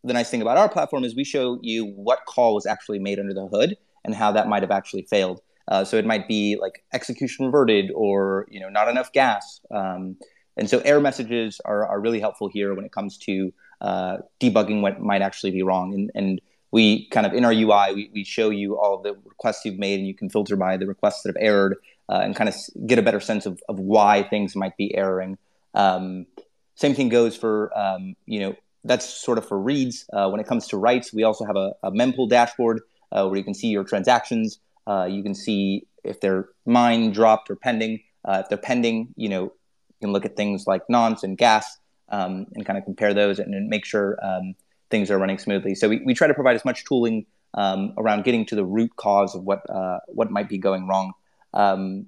the 0.05 0.13
nice 0.13 0.31
thing 0.31 0.43
about 0.43 0.59
our 0.59 0.69
platform 0.69 1.05
is 1.05 1.15
we 1.15 1.25
show 1.25 1.59
you 1.63 1.87
what 1.87 2.21
call 2.27 2.55
was 2.55 2.67
actually 2.67 2.99
made 2.99 3.19
under 3.19 3.35
the 3.35 3.47
hood 3.47 3.77
and 4.05 4.15
how 4.15 4.33
that 4.33 4.49
might 4.49 4.63
have 4.63 4.71
actually 4.71 5.03
failed. 5.03 5.41
Uh, 5.69 5.85
so 5.85 5.97
it 5.97 6.05
might 6.05 6.27
be 6.27 6.57
like 6.61 6.85
execution 6.93 7.47
reverted 7.47 7.91
or 7.95 8.47
you 8.51 8.61
know 8.61 8.69
not 8.69 8.89
enough 8.89 9.13
gas. 9.13 9.61
Um, 9.71 10.17
and 10.57 10.69
so 10.69 10.81
error 10.81 11.01
messages 11.01 11.61
are, 11.65 11.87
are 11.87 12.01
really 12.01 12.21
helpful 12.21 12.49
here 12.49 12.75
when 12.75 12.85
it 12.85 12.93
comes 12.93 13.17
to 13.19 13.53
uh, 13.81 14.19
debugging 14.41 14.81
what 14.81 15.01
might 15.01 15.23
actually 15.23 15.51
be 15.51 15.63
wrong. 15.63 15.95
And, 15.95 16.11
and 16.15 16.41
we 16.71 17.09
kind 17.09 17.27
of 17.27 17.33
in 17.35 17.45
our 17.45 17.53
UI, 17.53 17.95
we, 17.95 18.11
we 18.13 18.25
show 18.25 18.51
you 18.51 18.79
all 18.79 19.03
the 19.03 19.15
requests 19.25 19.65
you've 19.65 19.79
made 19.79 19.99
and 19.99 20.07
you 20.07 20.15
can 20.15 20.31
filter 20.31 20.57
by 20.57 20.77
the 20.77 20.87
requests 20.87 21.23
that 21.23 21.35
have 21.35 21.43
errored 21.43 21.77
uh, 22.09 22.21
and 22.23 22.37
kind 22.37 22.49
of 22.49 22.55
get 22.87 22.99
a 22.99 23.03
better 23.03 23.21
sense 23.21 23.47
of, 23.47 23.63
of 23.69 23.79
why 23.79 24.23
things 24.23 24.55
might 24.57 24.77
be 24.77 24.97
erroring. 24.97 25.39
Um, 25.75 26.27
same 26.75 26.95
thing 26.95 27.09
goes 27.09 27.37
for, 27.37 27.77
um, 27.79 28.17
you 28.27 28.41
know, 28.41 28.57
that's 28.85 29.09
sort 29.09 29.39
of 29.39 29.47
for 29.47 29.59
reads. 29.59 30.07
Uh, 30.13 30.29
when 30.29 30.41
it 30.41 30.47
comes 30.47 30.69
to 30.69 30.77
writes, 30.77 31.13
we 31.13 31.23
also 31.23 31.45
have 31.45 31.57
a, 31.57 31.75
a 31.83 31.91
mempool 31.91 32.29
dashboard 32.29 32.81
uh, 33.13 33.27
where 33.27 33.37
you 33.37 33.45
can 33.45 33.55
see 33.55 33.69
your 33.69 33.85
transactions. 33.85 34.59
Uh, 34.87 35.07
you 35.09 35.23
can 35.23 35.35
see 35.35 35.87
if 36.03 36.21
they're 36.21 36.49
mined, 36.67 37.15
dropped, 37.15 37.51
or 37.51 37.57
pending. 37.57 38.01
Uh, 38.25 38.41
if 38.43 38.49
they're 38.49 38.59
pending, 38.59 39.15
you 39.17 39.29
know, 39.29 39.53
can 40.03 40.13
look 40.13 40.27
at 40.27 40.37
things 40.37 40.67
like 40.67 40.83
nonce 40.91 41.23
and 41.23 41.39
gas 41.39 41.79
um, 42.11 42.47
and 42.55 42.67
kind 42.67 42.79
of 42.79 42.85
compare 42.85 43.15
those 43.15 43.39
and, 43.39 43.55
and 43.55 43.69
make 43.69 43.85
sure 43.87 44.19
um, 44.23 44.55
things 44.91 45.11
are 45.11 45.19
running 45.19 45.39
smoothly. 45.39 45.75
So 45.75 45.89
we, 45.89 46.03
we 46.05 46.15
try 46.15 46.27
to 46.27 46.35
provide 46.35 46.57
as 46.57 46.65
much 46.65 46.85
tooling 46.85 47.25
um, 47.55 47.95
around 47.97 48.25
getting 48.25 48.45
to 48.47 48.55
the 48.55 48.65
root 48.65 48.95
cause 48.97 49.35
of 49.35 49.43
what 49.45 49.69
uh, 49.69 50.01
what 50.09 50.31
might 50.31 50.49
be 50.49 50.59
going 50.59 50.87
wrong. 50.87 51.13
Um, 51.55 52.07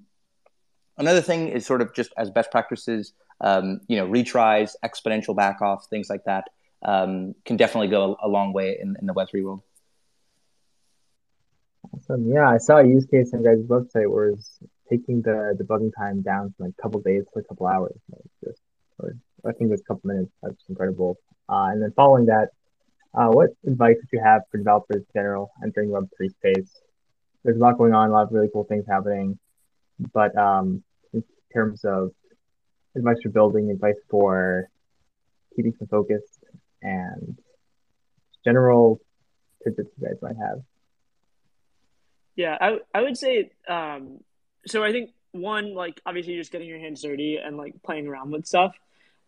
another 0.98 1.22
thing 1.22 1.48
is 1.48 1.64
sort 1.64 1.80
of 1.80 1.94
just 1.94 2.12
as 2.16 2.30
best 2.30 2.50
practices, 2.50 3.12
um, 3.40 3.80
you 3.88 3.96
know, 3.96 4.06
retries, 4.06 4.74
exponential 4.84 5.34
backoffs, 5.34 5.88
things 5.88 6.10
like 6.10 6.24
that 6.24 6.44
um, 6.84 7.34
can 7.44 7.56
definitely 7.56 7.88
go 7.88 8.16
a, 8.22 8.26
a 8.26 8.28
long 8.28 8.52
way 8.52 8.78
in, 8.80 8.96
in 9.00 9.06
the 9.06 9.14
Web3 9.14 9.44
world. 9.44 9.62
Awesome. 11.92 12.30
Yeah, 12.30 12.48
I 12.48 12.58
saw 12.58 12.78
a 12.78 12.86
use 12.86 13.06
case 13.06 13.32
on 13.34 13.42
guys' 13.42 13.60
website 13.66 14.10
where 14.10 14.30
it's 14.30 14.58
taking 14.90 15.22
the 15.22 15.56
debugging 15.60 15.92
time 15.96 16.22
down 16.22 16.54
from 16.56 16.66
like 16.66 16.74
a 16.78 16.82
couple 16.82 17.00
days 17.00 17.24
to 17.32 17.40
a 17.40 17.44
couple 17.44 17.66
hours. 17.66 17.96
Like 18.10 18.22
just, 18.44 18.60
or 18.98 19.14
I 19.46 19.52
think 19.52 19.72
it's 19.72 19.82
a 19.82 19.84
couple 19.84 20.10
minutes. 20.10 20.32
That's 20.42 20.62
incredible. 20.68 21.18
Uh, 21.48 21.68
and 21.72 21.82
then 21.82 21.92
following 21.96 22.26
that, 22.26 22.48
uh, 23.14 23.28
what 23.28 23.50
advice 23.66 23.96
would 23.96 24.08
you 24.12 24.22
have 24.22 24.42
for 24.50 24.58
developers 24.58 25.02
in 25.02 25.06
general 25.14 25.50
entering 25.62 25.90
Web3 25.90 26.30
space? 26.30 26.70
There's 27.44 27.56
a 27.56 27.60
lot 27.60 27.78
going 27.78 27.94
on, 27.94 28.10
a 28.10 28.12
lot 28.12 28.24
of 28.24 28.32
really 28.32 28.48
cool 28.52 28.64
things 28.64 28.84
happening. 28.88 29.38
But 30.12 30.36
um, 30.36 30.82
in 31.12 31.22
terms 31.52 31.84
of 31.84 32.10
advice 32.96 33.16
for 33.22 33.28
building, 33.28 33.70
advice 33.70 33.98
for 34.10 34.68
keeping 35.54 35.74
some 35.78 35.88
focus, 35.88 36.22
and 36.82 37.38
general 38.44 39.00
tidbits 39.62 39.90
you 39.98 40.06
guys 40.06 40.16
might 40.20 40.36
have. 40.36 40.60
Yeah, 42.36 42.56
I 42.60 42.78
I 42.92 43.02
would 43.02 43.16
say 43.16 43.50
um, 43.68 44.20
so. 44.66 44.84
I 44.84 44.92
think 44.92 45.10
one, 45.32 45.74
like 45.74 46.00
obviously 46.06 46.36
just 46.36 46.52
getting 46.52 46.68
your 46.68 46.78
hands 46.78 47.02
dirty 47.02 47.36
and 47.36 47.56
like 47.56 47.82
playing 47.82 48.06
around 48.06 48.30
with 48.30 48.46
stuff. 48.46 48.74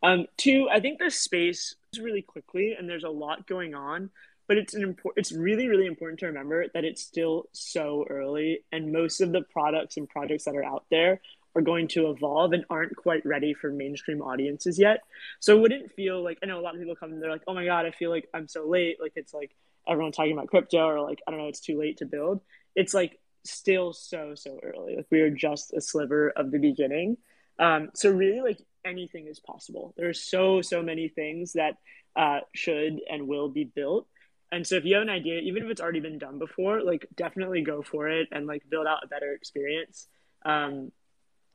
Um, 0.03 0.27
two, 0.37 0.69
I 0.71 0.81
think 0.81 0.99
the 0.99 1.11
space 1.11 1.75
is 1.93 2.01
really 2.01 2.23
quickly 2.23 2.77
and 2.79 2.89
there's 2.89 3.05
a 3.05 3.11
lot 3.11 3.47
going 3.47 3.75
on 3.75 4.11
but 4.49 4.59
it's 4.59 4.75
an 4.75 4.83
important 4.83 5.19
it's 5.19 5.33
really 5.33 5.69
really 5.69 5.87
important 5.87 6.21
to 6.21 6.27
remember 6.27 6.67
that 6.75 6.85
it's 6.85 7.03
still 7.03 7.49
so 7.53 8.05
early 8.09 8.61
and 8.73 8.93
most 8.93 9.21
of 9.21 9.33
the 9.33 9.43
products 9.43 9.97
and 9.97 10.09
projects 10.09 10.45
that 10.45 10.57
are 10.57 10.65
out 10.65 10.85
there 10.91 11.21
are 11.55 11.63
going 11.63 11.89
to 11.89 12.11
evolve 12.11 12.53
and 12.53 12.65
aren't 12.69 12.95
quite 12.97 13.25
ready 13.25 13.55
for 13.55 13.71
mainstream 13.71 14.21
audiences 14.21 14.79
yet 14.79 15.01
so 15.41 15.57
it 15.57 15.61
wouldn't 15.61 15.93
feel 15.93 16.23
like 16.23 16.39
i 16.43 16.47
know 16.47 16.59
a 16.59 16.63
lot 16.63 16.75
of 16.75 16.81
people 16.81 16.97
come 16.97 17.13
and 17.13 17.23
they're 17.23 17.31
like 17.31 17.43
oh 17.47 17.55
my 17.55 17.65
god 17.65 17.87
i 17.87 17.91
feel 17.91 18.11
like 18.11 18.29
i'm 18.35 18.49
so 18.49 18.69
late 18.69 18.99
like 19.01 19.13
it's 19.17 19.35
like 19.35 19.55
everyone 19.89 20.13
talking 20.13 20.33
about 20.33 20.49
crypto 20.49 20.87
or 20.87 21.01
like 21.01 21.21
i 21.27 21.31
don't 21.31 21.41
know 21.41 21.49
it's 21.49 21.61
too 21.61 21.79
late 21.79 21.99
to 21.99 22.07
build 22.07 22.41
it's 22.75 22.95
like 22.95 23.19
still 23.51 23.93
so 23.93 24.35
so 24.35 24.59
early 24.63 24.97
like 24.97 25.07
we 25.11 25.21
are 25.21 25.31
just 25.31 25.73
a 25.73 25.81
sliver 25.81 26.31
of 26.31 26.51
the 26.51 26.59
beginning 26.59 27.17
um, 27.59 27.91
so 27.95 28.11
really 28.11 28.41
like 28.41 28.61
anything 28.85 29.27
is 29.27 29.41
possible 29.41 29.95
there 29.97 30.09
are 30.09 30.15
so 30.15 30.63
so 30.63 30.83
many 30.83 31.09
things 31.09 31.55
that 31.55 31.77
uh, 32.17 32.41
should 32.55 33.01
and 33.11 33.29
will 33.29 33.49
be 33.49 33.65
built 33.65 34.07
and 34.53 34.67
so 34.67 34.77
if 34.77 34.85
you 34.85 34.95
have 34.95 35.03
an 35.03 35.11
idea, 35.11 35.41
even 35.41 35.65
if 35.65 35.71
it's 35.71 35.81
already 35.81 36.01
been 36.01 36.19
done 36.19 36.39
before, 36.39 36.83
like 36.83 37.07
definitely 37.17 37.63
go 37.63 37.83
for 37.83 38.09
it 38.09 38.29
and 38.31 38.47
like 38.47 38.63
build 38.69 38.87
out 38.87 39.03
a 39.03 39.09
better 39.09 39.33
experience. 39.33 40.07
Um, 40.45 40.93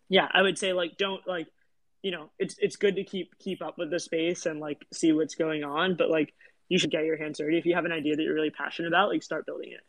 yeah, 0.10 0.28
I 0.32 0.42
would 0.42 0.58
say 0.58 0.74
like 0.74 0.98
don't 0.98 1.26
like, 1.26 1.48
you 2.04 2.12
know, 2.12 2.32
it's 2.38 2.58
it's 2.60 2.76
good 2.76 2.98
to 2.98 3.04
keep 3.04 3.38
keep 3.40 3.62
up 3.62 3.78
with 3.78 3.92
the 3.92 4.00
space 4.00 4.46
and 4.46 4.60
like 4.60 4.86
see 4.92 5.14
what's 5.14 5.36
going 5.36 5.64
on, 5.64 5.96
but 5.96 6.10
like 6.10 6.34
you 6.68 6.78
should 6.78 6.92
get 6.92 7.06
your 7.06 7.18
hands 7.18 7.38
dirty. 7.38 7.58
If 7.58 7.66
you 7.66 7.76
have 7.76 7.86
an 7.86 7.92
idea 7.92 8.16
that 8.16 8.24
you're 8.24 8.34
really 8.34 8.50
passionate 8.50 8.90
about, 8.90 9.10
like 9.10 9.24
start 9.24 9.46
building 9.46 9.72
it. 9.72 9.82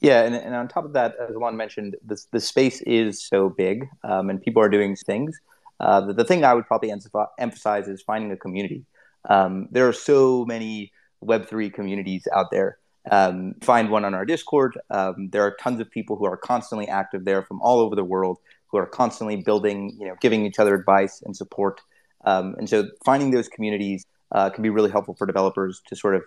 Yeah, 0.00 0.22
and, 0.22 0.34
and 0.34 0.54
on 0.54 0.68
top 0.68 0.84
of 0.84 0.92
that, 0.92 1.14
as 1.18 1.34
Juan 1.36 1.56
mentioned, 1.56 1.96
this 2.04 2.26
the 2.32 2.40
space 2.40 2.82
is 2.82 3.26
so 3.26 3.48
big, 3.48 3.88
um, 4.04 4.28
and 4.28 4.42
people 4.42 4.62
are 4.62 4.68
doing 4.68 4.94
things. 4.94 5.38
Uh, 5.80 6.00
the, 6.02 6.12
the 6.12 6.24
thing 6.24 6.44
I 6.44 6.54
would 6.54 6.66
probably 6.66 6.92
emphasize 7.38 7.88
is 7.88 8.02
finding 8.02 8.30
a 8.30 8.36
community. 8.36 8.84
Um, 9.28 9.68
there 9.70 9.88
are 9.88 9.92
so 9.92 10.44
many 10.44 10.92
Web3 11.24 11.72
communities 11.72 12.26
out 12.34 12.50
there. 12.50 12.78
Um, 13.10 13.54
find 13.62 13.90
one 13.90 14.04
on 14.04 14.14
our 14.14 14.24
Discord. 14.24 14.78
Um, 14.90 15.28
there 15.30 15.42
are 15.42 15.56
tons 15.60 15.80
of 15.80 15.90
people 15.90 16.16
who 16.16 16.26
are 16.26 16.36
constantly 16.36 16.88
active 16.88 17.24
there 17.24 17.42
from 17.42 17.60
all 17.62 17.80
over 17.80 17.94
the 17.94 18.04
world 18.04 18.38
who 18.68 18.78
are 18.78 18.86
constantly 18.86 19.36
building, 19.36 19.96
you 19.98 20.06
know, 20.06 20.16
giving 20.20 20.44
each 20.44 20.58
other 20.58 20.74
advice 20.74 21.22
and 21.24 21.36
support. 21.36 21.80
Um, 22.24 22.56
and 22.58 22.68
so 22.68 22.88
finding 23.04 23.30
those 23.30 23.48
communities 23.48 24.04
uh, 24.32 24.50
can 24.50 24.62
be 24.62 24.70
really 24.70 24.90
helpful 24.90 25.14
for 25.14 25.26
developers 25.26 25.82
to 25.86 25.96
sort 25.96 26.16
of 26.16 26.22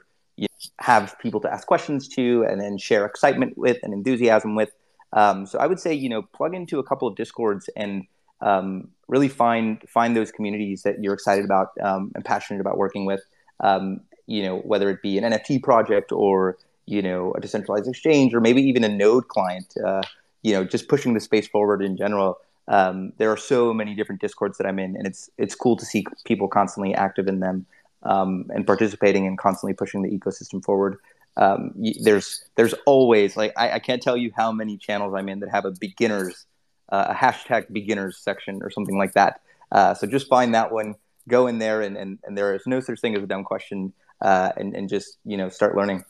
have 0.79 1.17
people 1.19 1.39
to 1.41 1.51
ask 1.51 1.67
questions 1.67 2.07
to 2.07 2.45
and 2.49 2.59
then 2.61 2.77
share 2.77 3.05
excitement 3.05 3.57
with 3.57 3.77
and 3.83 3.93
enthusiasm 3.93 4.55
with. 4.55 4.71
Um, 5.13 5.45
so 5.45 5.57
I 5.59 5.67
would 5.67 5.79
say, 5.79 5.93
you 5.93 6.09
know, 6.09 6.21
plug 6.21 6.53
into 6.53 6.79
a 6.79 6.83
couple 6.83 7.07
of 7.07 7.15
Discords 7.15 7.69
and 7.75 8.05
um, 8.41 8.89
really 9.07 9.27
find 9.27 9.81
find 9.87 10.15
those 10.15 10.31
communities 10.31 10.83
that 10.83 11.01
you're 11.01 11.13
excited 11.13 11.45
about 11.45 11.69
um, 11.81 12.11
and 12.15 12.23
passionate 12.23 12.61
about 12.61 12.77
working 12.77 13.05
with. 13.05 13.21
Um, 13.59 14.01
you 14.27 14.43
know, 14.43 14.59
whether 14.59 14.89
it 14.89 15.01
be 15.01 15.17
an 15.17 15.23
NFT 15.23 15.63
project 15.63 16.11
or 16.11 16.57
you 16.85 17.01
know 17.01 17.33
a 17.33 17.41
decentralized 17.41 17.87
exchange 17.87 18.33
or 18.33 18.41
maybe 18.41 18.61
even 18.61 18.83
a 18.83 18.89
node 18.89 19.27
client. 19.27 19.73
Uh, 19.83 20.01
you 20.41 20.53
know, 20.53 20.63
just 20.63 20.87
pushing 20.87 21.13
the 21.13 21.19
space 21.19 21.47
forward 21.47 21.81
in 21.81 21.97
general. 21.97 22.37
Um, 22.69 23.11
there 23.17 23.31
are 23.31 23.37
so 23.37 23.73
many 23.73 23.95
different 23.95 24.21
discords 24.21 24.57
that 24.57 24.67
I'm 24.67 24.79
in, 24.79 24.95
and 24.95 25.07
it's 25.07 25.29
it's 25.37 25.55
cool 25.55 25.75
to 25.75 25.85
see 25.85 26.05
people 26.23 26.47
constantly 26.47 26.93
active 26.93 27.27
in 27.27 27.39
them 27.39 27.65
um, 28.03 28.45
and 28.53 28.65
participating 28.65 29.27
and 29.27 29.37
constantly 29.37 29.73
pushing 29.73 30.01
the 30.01 30.09
ecosystem 30.09 30.63
forward. 30.63 30.97
Um, 31.37 31.73
there's 32.01 32.43
there's 32.55 32.73
always 32.85 33.37
like 33.37 33.53
I, 33.55 33.71
I, 33.73 33.79
can't 33.79 34.01
tell 34.01 34.17
you 34.17 34.31
how 34.35 34.51
many 34.51 34.77
channels 34.77 35.13
I'm 35.15 35.29
in 35.29 35.39
that 35.39 35.49
have 35.51 35.63
a 35.63 35.71
beginners 35.71 36.45
uh, 36.89 37.07
a 37.09 37.13
hashtag 37.13 37.71
beginners 37.71 38.17
section 38.17 38.61
or 38.61 38.69
something 38.69 38.97
like 38.97 39.13
that. 39.13 39.41
Uh, 39.71 39.93
so 39.93 40.07
just 40.07 40.27
find 40.27 40.55
that 40.55 40.71
one, 40.71 40.95
go 41.27 41.47
in 41.47 41.59
there, 41.59 41.81
and, 41.81 41.95
and, 41.95 42.17
and 42.23 42.37
there 42.37 42.55
is 42.55 42.63
no 42.65 42.79
such 42.79 42.99
thing 42.99 43.15
as 43.15 43.23
a 43.23 43.27
dumb 43.27 43.43
question 43.43 43.93
uh, 44.21 44.51
and, 44.57 44.75
and 44.75 44.89
just 44.89 45.17
you 45.25 45.37
know 45.37 45.49
start 45.49 45.75
learning 45.75 46.03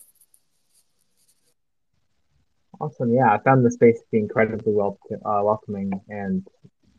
awesome 2.80 3.14
yeah 3.14 3.34
i 3.34 3.38
found 3.40 3.66
the 3.66 3.72
space 3.72 4.00
to 4.00 4.06
be 4.12 4.20
incredibly 4.20 4.74
well 4.74 4.98
uh, 5.26 5.42
welcoming 5.44 5.92
and 6.10 6.48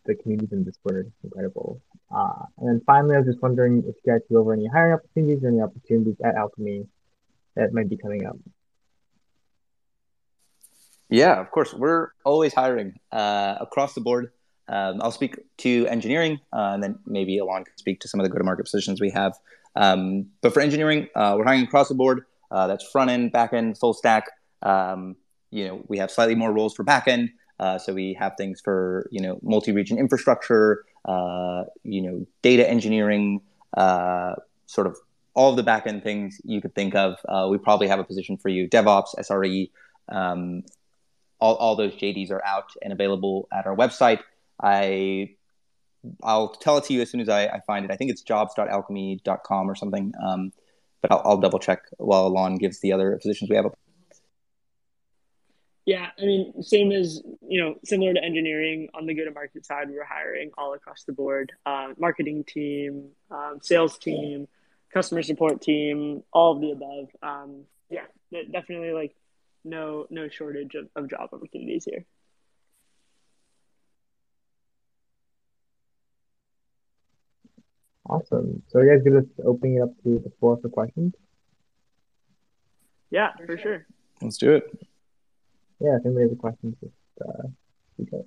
the 0.07 0.14
communities 0.14 0.53
in 0.53 0.64
discord 0.64 1.11
incredible 1.24 1.80
uh, 2.14 2.44
and 2.58 2.68
then 2.68 2.80
finally 2.86 3.14
i 3.14 3.18
was 3.18 3.26
just 3.26 3.42
wondering 3.42 3.78
if 3.86 3.94
you 4.04 4.12
guys 4.12 4.20
go 4.30 4.38
over 4.38 4.52
any 4.52 4.66
hiring 4.66 4.94
opportunities 4.94 5.42
or 5.44 5.48
any 5.48 5.61
opportunities 5.61 6.16
at 6.24 6.34
alchemy 6.34 6.86
that 7.56 7.72
might 7.72 7.88
be 7.88 7.96
coming 7.96 8.26
up 8.26 8.36
yeah 11.08 11.40
of 11.40 11.50
course 11.50 11.72
we're 11.74 12.08
always 12.24 12.54
hiring 12.54 12.94
uh, 13.12 13.56
across 13.61 13.94
the 13.94 14.00
board 14.00 14.30
um, 14.70 15.00
I'll 15.02 15.11
speak 15.11 15.36
to 15.58 15.86
engineering, 15.88 16.38
uh, 16.52 16.70
and 16.74 16.82
then 16.82 16.98
maybe 17.04 17.38
Alon 17.38 17.64
can 17.64 17.76
speak 17.76 18.00
to 18.02 18.08
some 18.08 18.20
of 18.20 18.24
the 18.24 18.30
go-to-market 18.30 18.62
positions 18.62 19.00
we 19.00 19.11
have. 19.11 19.36
Um, 19.74 20.26
but 20.42 20.54
for 20.54 20.61
engineering, 20.61 21.08
uh, 21.16 21.34
we're 21.36 21.44
hiring 21.44 21.64
across 21.64 21.88
the 21.88 21.96
board. 21.96 22.24
Uh, 22.52 22.68
that's 22.68 22.88
front 22.88 23.11
end, 23.11 23.32
back 23.32 23.52
end, 23.52 23.78
full 23.78 23.94
stack. 23.94 24.26
Um, 24.62 25.16
you 25.50 25.66
know, 25.66 25.84
we 25.88 25.98
have 25.98 26.11
slightly 26.11 26.36
more 26.36 26.52
roles 26.52 26.74
for 26.74 26.84
back 26.84 27.08
end. 27.08 27.30
Uh, 27.58 27.78
so 27.78 27.92
we 27.92 28.16
have 28.18 28.34
things 28.38 28.61
for 28.61 29.08
you 29.11 29.20
know 29.20 29.38
multi-region 29.42 29.98
infrastructure, 29.98 30.84
uh, 31.05 31.64
you 31.82 32.03
know, 32.03 32.26
data 32.42 32.68
engineering, 32.68 33.40
uh, 33.76 34.34
sort 34.66 34.86
of 34.86 34.96
all 35.34 35.51
of 35.51 35.57
the 35.57 35.62
back 35.62 35.86
end 35.86 36.03
things 36.03 36.40
you 36.44 36.61
could 36.61 36.74
think 36.74 36.94
of. 36.94 37.16
Uh, 37.28 37.48
we 37.51 37.59
probably 37.59 37.88
have 37.88 37.98
a 37.98 38.05
position 38.05 38.36
for 38.36 38.48
you, 38.48 38.68
DevOps, 38.68 39.14
SRE. 39.18 39.70
Um, 40.09 40.64
all, 41.40 41.55
all 41.57 41.76
those 41.76 41.94
JDs 41.94 42.30
are 42.30 42.44
out 42.44 42.72
and 42.82 42.92
available 42.92 43.48
at 43.53 43.66
our 43.66 43.74
website. 43.74 44.20
I 44.62 45.36
I'll 46.22 46.48
tell 46.48 46.78
it 46.78 46.84
to 46.84 46.94
you 46.94 47.03
as 47.03 47.11
soon 47.11 47.20
as 47.20 47.28
I, 47.28 47.46
I 47.46 47.61
find 47.66 47.84
it. 47.84 47.90
I 47.90 47.96
think 47.96 48.11
it's 48.11 48.22
jobs.alchemy.com 48.22 49.70
or 49.70 49.74
something. 49.74 50.12
Um, 50.22 50.53
but 51.03 51.12
I'll, 51.12 51.22
I'll, 51.24 51.38
double 51.38 51.59
check 51.59 51.82
while 51.98 52.26
Alon 52.26 52.57
gives 52.57 52.80
the 52.80 52.92
other 52.92 53.16
positions 53.16 53.51
we 53.51 53.57
have 53.57 53.66
up. 53.66 53.78
Yeah, 55.91 56.11
I 56.16 56.24
mean, 56.24 56.62
same 56.62 56.93
as 56.93 57.20
you 57.49 57.61
know, 57.61 57.74
similar 57.84 58.14
to 58.14 58.22
engineering 58.22 58.91
on 58.95 59.07
the 59.07 59.14
go-to-market 59.14 59.66
side, 59.66 59.88
we're 59.91 60.05
hiring 60.05 60.53
all 60.57 60.72
across 60.72 61.03
the 61.03 61.12
board: 61.12 61.51
uh, 61.66 61.95
marketing 61.99 62.45
team, 62.45 63.09
um, 63.28 63.59
sales 63.61 63.99
team, 63.99 64.47
customer 64.95 65.24
support 65.24 65.61
team, 65.61 66.22
all 66.32 66.53
of 66.53 66.61
the 66.61 66.70
above. 66.70 67.09
Um, 67.24 67.64
yeah, 67.91 68.05
definitely 68.53 68.93
like 68.93 69.16
no 69.64 70.07
no 70.11 70.28
shortage 70.28 70.76
of, 70.76 70.86
of 70.95 71.11
job 71.11 71.30
opportunities 71.32 71.86
here. 71.86 72.05
Awesome. 78.09 78.62
So 78.68 78.80
you 78.80 78.91
guys 78.91 79.03
going 79.03 79.24
to 79.24 79.43
open 79.43 79.76
it 79.76 79.80
up 79.80 79.91
to 80.05 80.20
the 80.20 80.30
floor 80.38 80.57
for 80.62 80.68
questions? 80.68 81.14
Yeah, 83.11 83.32
for 83.45 83.59
sure. 83.59 83.86
Let's 84.22 84.38
do 84.38 84.53
it. 84.53 84.89
Yeah, 85.81 85.97
if 85.97 86.05
anybody 86.07 86.24
has 86.24 86.33
a 86.33 86.37
question, 86.37 86.76
just 86.81 86.95
uh, 87.28 87.49
speak 87.95 88.12
up. 88.14 88.26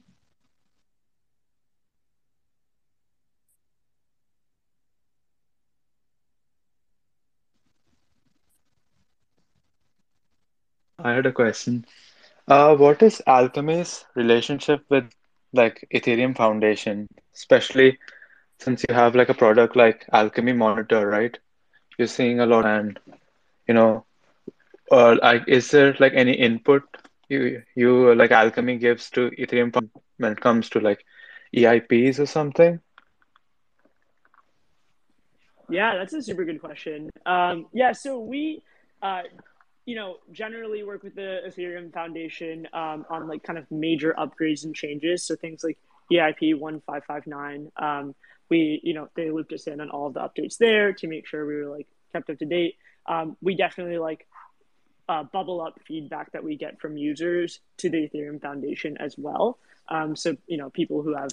I 11.00 11.14
had 11.14 11.26
a 11.28 11.32
question. 11.32 11.86
Uh, 12.48 12.76
what 12.76 13.02
is 13.04 13.22
Alchemy's 13.28 14.06
relationship 14.16 14.84
with 14.90 15.12
like 15.54 15.88
Ethereum 15.94 16.36
Foundation, 16.36 17.08
especially 17.36 18.00
since 18.60 18.84
you 18.88 18.96
have 18.96 19.16
like 19.16 19.30
a 19.30 19.34
product 19.36 19.76
like 19.76 20.06
Alchemy 20.14 20.54
Monitor, 20.54 21.08
right? 21.08 21.38
You're 21.98 22.08
seeing 22.08 22.40
a 22.40 22.46
lot, 22.46 22.66
and 22.66 23.00
you 23.68 23.74
know, 23.76 24.06
uh, 24.92 25.18
like, 25.22 25.44
is 25.48 25.72
there 25.72 25.96
like 26.00 26.14
any 26.16 26.34
input 26.34 26.84
you 27.30 27.64
you 27.76 28.16
like 28.16 28.32
Alchemy 28.32 28.78
gives 28.78 29.10
to 29.12 29.32
Ethereum 29.32 29.90
when 30.18 30.32
it 30.32 30.42
comes 30.42 30.70
to 30.70 30.80
like 30.80 31.06
EIPs 31.56 32.20
or 32.20 32.26
something? 32.26 32.80
Yeah, 35.70 35.96
that's 35.96 36.14
a 36.14 36.22
super 36.22 36.46
good 36.46 36.62
question. 36.62 37.10
Um, 37.26 37.68
yeah, 37.74 37.94
so 37.94 38.20
we, 38.20 38.64
uh, 39.02 39.24
you 39.86 39.96
know, 39.96 40.18
generally 40.32 40.84
work 40.84 41.04
with 41.04 41.16
the 41.16 41.40
Ethereum 41.48 41.94
Foundation 41.94 42.68
um, 42.74 43.06
on 43.10 43.28
like 43.28 43.44
kind 43.44 43.58
of 43.58 43.70
major 43.72 44.14
upgrades 44.18 44.66
and 44.66 44.76
changes. 44.76 45.26
So 45.26 45.36
things 45.36 45.64
like 45.64 45.78
EIP 46.12 46.60
one 46.60 46.82
five 46.86 47.06
five 47.06 47.26
nine. 47.28 47.72
Um, 47.78 48.14
we, 48.50 48.82
you 48.84 48.94
know, 48.94 49.10
they 49.16 49.32
looped 49.32 49.54
us 49.54 49.68
in 49.68 49.82
on 49.82 49.90
all 49.90 50.08
of 50.08 50.14
the 50.14 50.20
updates 50.20 50.58
there 50.58 50.94
to 50.94 51.08
make 51.08 51.26
sure 51.28 51.46
we 51.46 51.56
were 51.56 51.76
like 51.76 51.88
kept 52.12 52.30
up 52.30 52.38
to 52.40 52.46
date. 52.46 52.76
Um, 53.06 53.38
we 53.42 53.56
definitely 53.56 53.98
like 53.98 54.28
uh, 55.10 55.24
bubble 55.24 55.62
up 55.62 55.80
feedback 55.86 56.32
that 56.32 56.44
we 56.44 56.58
get 56.58 56.80
from 56.80 56.98
users 56.98 57.60
to 57.78 57.90
the 57.90 58.10
Ethereum 58.10 58.42
Foundation 58.42 58.98
as 58.98 59.16
well. 59.18 59.60
Um, 59.90 60.16
so 60.16 60.36
you 60.48 60.58
know, 60.58 60.70
people 60.70 61.02
who 61.02 61.16
have 61.16 61.32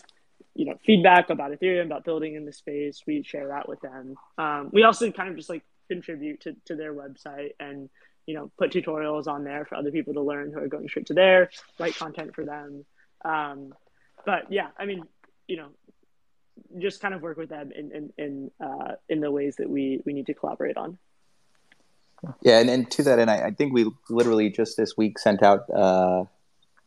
you 0.55 0.67
know 0.67 0.75
feedback 0.85 1.31
about 1.31 1.53
Ethereum, 1.53 1.87
about 1.87 2.05
building 2.05 2.35
in 2.35 2.45
the 2.45 2.53
space, 2.53 3.03
we 3.07 3.23
share 3.23 3.49
that 3.49 3.69
with 3.69 3.81
them. 3.81 4.15
Um, 4.39 4.71
we 4.73 4.83
also 4.83 5.11
kind 5.11 5.29
of 5.29 5.37
just 5.37 5.49
like 5.49 5.63
contribute 5.89 6.41
to, 6.43 6.57
to 6.67 6.77
their 6.77 6.95
website 6.95 7.51
and 7.59 7.89
you 8.27 8.35
know 8.35 8.51
put 8.59 8.73
tutorials 8.73 9.27
on 9.27 9.45
there 9.45 9.65
for 9.65 9.77
other 9.77 9.91
people 9.91 10.15
to 10.15 10.23
learn 10.23 10.53
who 10.53 10.59
are 10.59 10.69
going 10.69 10.89
straight 10.89 11.07
to 11.07 11.15
there, 11.15 11.51
write 11.79 11.97
content 11.97 12.35
for 12.35 12.45
them. 12.45 12.85
Um, 13.25 13.75
but 14.25 14.51
yeah, 14.51 14.69
I 14.79 14.87
mean, 14.87 15.05
you 15.47 15.57
know, 15.57 15.69
just 16.79 17.01
kind 17.01 17.15
of 17.15 17.23
work 17.23 17.37
with 17.37 17.49
them 17.49 17.71
in 17.73 17.93
in 17.93 18.13
in, 18.19 18.51
uh, 18.61 18.95
in 19.09 19.21
the 19.21 19.31
ways 19.31 19.57
that 19.57 19.71
we 19.71 20.03
we 20.05 20.13
need 20.13 20.27
to 20.27 20.35
collaborate 20.35 20.77
on. 20.77 20.99
Yeah, 22.43 22.61
and, 22.61 22.69
and 22.69 22.91
to 22.93 23.03
that 23.05 23.19
end, 23.19 23.31
I, 23.31 23.47
I 23.47 23.51
think 23.51 23.73
we 23.73 23.91
literally 24.09 24.51
just 24.51 24.77
this 24.77 24.97
week 24.97 25.19
sent 25.19 25.43
out 25.43 25.69
uh, 25.71 26.25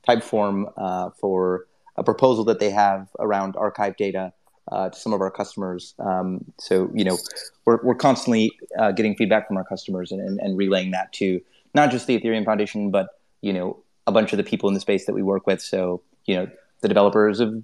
Typeform 0.07 0.71
uh, 0.77 1.09
for 1.19 1.65
a 1.95 2.03
proposal 2.03 2.43
that 2.45 2.59
they 2.59 2.69
have 2.69 3.09
around 3.19 3.55
archive 3.55 3.97
data 3.97 4.33
uh, 4.71 4.89
to 4.89 4.97
some 4.97 5.13
of 5.13 5.21
our 5.21 5.31
customers. 5.31 5.93
Um, 5.99 6.45
so 6.59 6.89
you 6.93 7.03
know, 7.03 7.17
we're 7.65 7.79
we're 7.83 7.95
constantly 7.95 8.51
uh, 8.77 8.91
getting 8.91 9.15
feedback 9.15 9.47
from 9.47 9.57
our 9.57 9.63
customers 9.63 10.11
and, 10.11 10.21
and, 10.21 10.39
and 10.39 10.57
relaying 10.57 10.91
that 10.91 11.11
to 11.13 11.41
not 11.73 11.91
just 11.91 12.07
the 12.07 12.19
Ethereum 12.19 12.45
Foundation, 12.45 12.91
but 12.91 13.07
you 13.41 13.53
know, 13.53 13.83
a 14.07 14.11
bunch 14.11 14.33
of 14.33 14.37
the 14.37 14.43
people 14.43 14.69
in 14.69 14.73
the 14.73 14.79
space 14.79 15.05
that 15.05 15.13
we 15.13 15.23
work 15.23 15.47
with. 15.47 15.61
So 15.61 16.01
you 16.25 16.35
know, 16.35 16.47
the 16.81 16.87
developers 16.87 17.39
of 17.39 17.63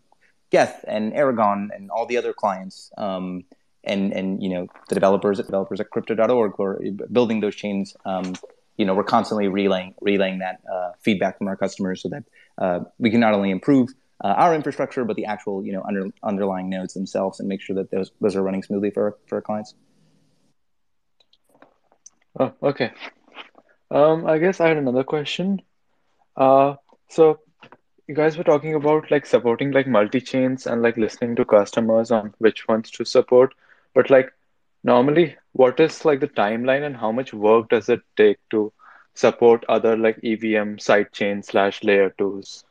Geth 0.52 0.84
and 0.88 1.14
Erigon 1.14 1.70
and 1.74 1.90
all 1.92 2.06
the 2.06 2.18
other 2.18 2.34
clients. 2.34 2.92
Um, 2.98 3.44
and 3.84 4.14
and 4.14 4.42
you 4.44 4.50
know 4.50 4.68
the 4.90 4.96
developers 4.96 5.40
at 5.40 5.46
developers 5.46 5.80
at 5.80 5.90
crypto.org 5.90 6.54
who 6.58 6.64
are 6.64 6.82
building 7.12 7.40
those 7.40 7.56
chains 7.56 7.96
um, 8.06 8.34
you 8.78 8.86
know 8.86 8.94
we're 8.94 9.04
constantly 9.04 9.48
relaying 9.48 9.94
relaying 10.02 10.40
that 10.40 10.62
uh, 10.72 10.92
feedback 11.00 11.38
from 11.38 11.48
our 11.48 11.56
customers 11.56 12.02
so 12.02 12.10
that 12.10 12.24
uh, 12.58 12.80
we 12.98 13.10
can 13.10 13.20
not 13.20 13.34
only 13.34 13.52
improve 13.52 13.90
uh, 14.24 14.28
our 14.28 14.54
infrastructure 14.54 15.06
but 15.06 15.16
the 15.16 15.26
actual 15.26 15.66
you 15.66 15.72
know 15.72 15.84
under, 15.88 16.08
underlying 16.24 16.70
nodes 16.70 16.94
themselves 16.94 17.40
and 17.40 17.48
make 17.48 17.62
sure 17.62 17.76
that 17.76 17.92
those 17.92 18.12
those 18.22 18.36
are 18.36 18.42
running 18.42 18.64
smoothly 18.64 18.92
for 18.92 19.18
for 19.28 19.36
our 19.36 19.42
clients. 19.42 19.74
Oh 22.40 22.54
okay. 22.64 22.92
Um, 23.92 24.28
i 24.28 24.38
guess 24.38 24.60
i 24.60 24.68
had 24.68 24.78
another 24.78 25.04
question. 25.04 25.62
Uh, 26.38 26.76
so 27.10 27.40
you 28.08 28.16
guys 28.16 28.38
were 28.38 28.44
talking 28.44 28.76
about 28.76 29.12
like 29.12 29.26
supporting 29.26 29.72
like 29.72 29.88
multi 29.88 30.20
chains 30.20 30.66
and 30.66 30.82
like 30.82 30.98
listening 30.98 31.36
to 31.36 31.46
customers 31.46 32.12
on 32.12 32.34
which 32.40 32.68
ones 32.68 32.90
to 32.92 33.06
support 33.06 33.54
but 34.00 34.10
like 34.10 34.32
normally, 34.82 35.36
what 35.52 35.78
is 35.82 36.06
like 36.06 36.22
the 36.22 36.30
timeline 36.30 36.86
and 36.86 36.96
how 36.96 37.12
much 37.12 37.34
work 37.34 37.68
does 37.68 37.90
it 37.90 38.00
take 38.16 38.38
to 38.50 38.72
support 39.14 39.66
other 39.68 39.98
like 39.98 40.16
EVM 40.24 40.78
sidechain 40.86 41.44
slash 41.44 41.84
layer 41.84 42.10
twos? 42.18 42.64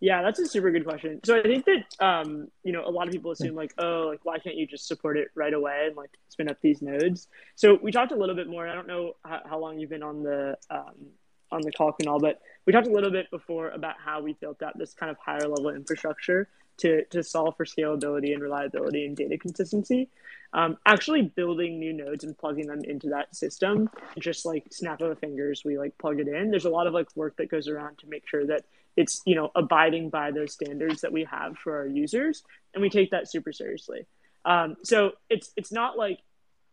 Yeah, 0.00 0.20
that's 0.20 0.38
a 0.38 0.46
super 0.46 0.70
good 0.70 0.84
question. 0.84 1.20
So 1.24 1.38
I 1.38 1.42
think 1.44 1.64
that 1.64 2.04
um, 2.06 2.48
you 2.62 2.72
know 2.72 2.84
a 2.84 2.90
lot 2.90 3.06
of 3.06 3.12
people 3.14 3.30
assume 3.30 3.54
like, 3.54 3.72
oh, 3.78 4.08
like 4.10 4.22
why 4.26 4.38
can't 4.38 4.56
you 4.56 4.66
just 4.66 4.86
support 4.86 5.16
it 5.16 5.28
right 5.34 5.54
away 5.54 5.84
and 5.86 5.96
like 5.96 6.10
spin 6.28 6.50
up 6.50 6.58
these 6.60 6.82
nodes? 6.82 7.28
So 7.54 7.78
we 7.80 7.90
talked 7.90 8.12
a 8.12 8.16
little 8.16 8.34
bit 8.34 8.48
more. 8.48 8.68
I 8.68 8.74
don't 8.74 8.86
know 8.86 9.14
how, 9.24 9.40
how 9.48 9.58
long 9.58 9.78
you've 9.78 9.94
been 9.96 10.02
on 10.02 10.22
the 10.22 10.58
um, 10.68 11.06
on 11.50 11.62
the 11.62 11.72
call 11.72 11.96
and 12.00 12.08
all, 12.08 12.20
but 12.20 12.42
we 12.66 12.74
talked 12.74 12.88
a 12.88 12.92
little 12.92 13.10
bit 13.10 13.30
before 13.30 13.70
about 13.70 13.94
how 14.04 14.20
we 14.20 14.34
built 14.34 14.62
out 14.62 14.76
this 14.76 14.92
kind 14.92 15.08
of 15.10 15.16
higher 15.24 15.48
level 15.48 15.70
infrastructure 15.70 16.48
to, 16.78 17.04
to 17.06 17.22
solve 17.22 17.56
for 17.56 17.64
scalability 17.64 18.32
and 18.32 18.42
reliability 18.42 19.06
and 19.06 19.16
data 19.16 19.38
consistency. 19.38 20.08
Um, 20.52 20.76
actually 20.86 21.22
building 21.22 21.80
new 21.80 21.92
nodes 21.92 22.22
and 22.22 22.38
plugging 22.38 22.68
them 22.68 22.84
into 22.84 23.08
that 23.08 23.34
system, 23.34 23.90
just 24.18 24.46
like 24.46 24.64
snap 24.70 25.00
of 25.00 25.08
the 25.08 25.16
fingers, 25.16 25.62
we 25.64 25.76
like 25.78 25.98
plug 25.98 26.20
it 26.20 26.28
in. 26.28 26.50
There's 26.50 26.64
a 26.64 26.70
lot 26.70 26.86
of 26.86 26.94
like 26.94 27.08
work 27.16 27.36
that 27.38 27.50
goes 27.50 27.66
around 27.66 27.98
to 27.98 28.06
make 28.06 28.28
sure 28.28 28.46
that 28.46 28.64
it's 28.96 29.20
you 29.26 29.34
know 29.34 29.50
abiding 29.56 30.10
by 30.10 30.30
those 30.30 30.52
standards 30.52 31.00
that 31.00 31.12
we 31.12 31.24
have 31.24 31.58
for 31.58 31.76
our 31.76 31.86
users, 31.86 32.44
and 32.72 32.80
we 32.82 32.88
take 32.88 33.10
that 33.10 33.28
super 33.28 33.52
seriously. 33.52 34.06
Um, 34.44 34.76
so 34.84 35.12
it's 35.28 35.50
it's 35.56 35.72
not 35.72 35.98
like 35.98 36.20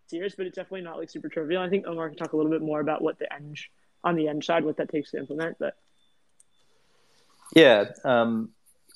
serious, 0.08 0.36
but 0.36 0.46
it's 0.46 0.56
definitely 0.56 0.82
not 0.82 1.00
like 1.00 1.10
super 1.10 1.30
trivial. 1.30 1.62
I 1.62 1.70
think 1.70 1.88
Omar 1.88 2.10
can 2.10 2.18
talk 2.18 2.34
a 2.34 2.38
little 2.38 2.52
bit 2.52 2.62
more 2.62 2.82
about 2.82 3.02
what 3.02 3.18
the 3.18 3.34
eng 3.34 3.56
on 4.04 4.16
the 4.16 4.28
end 4.28 4.44
side, 4.44 4.64
what 4.64 4.78
that 4.78 4.90
takes 4.90 5.12
to 5.12 5.18
implement. 5.18 5.58
But 5.60 5.76
yeah, 7.56 7.86
um, 8.04 8.50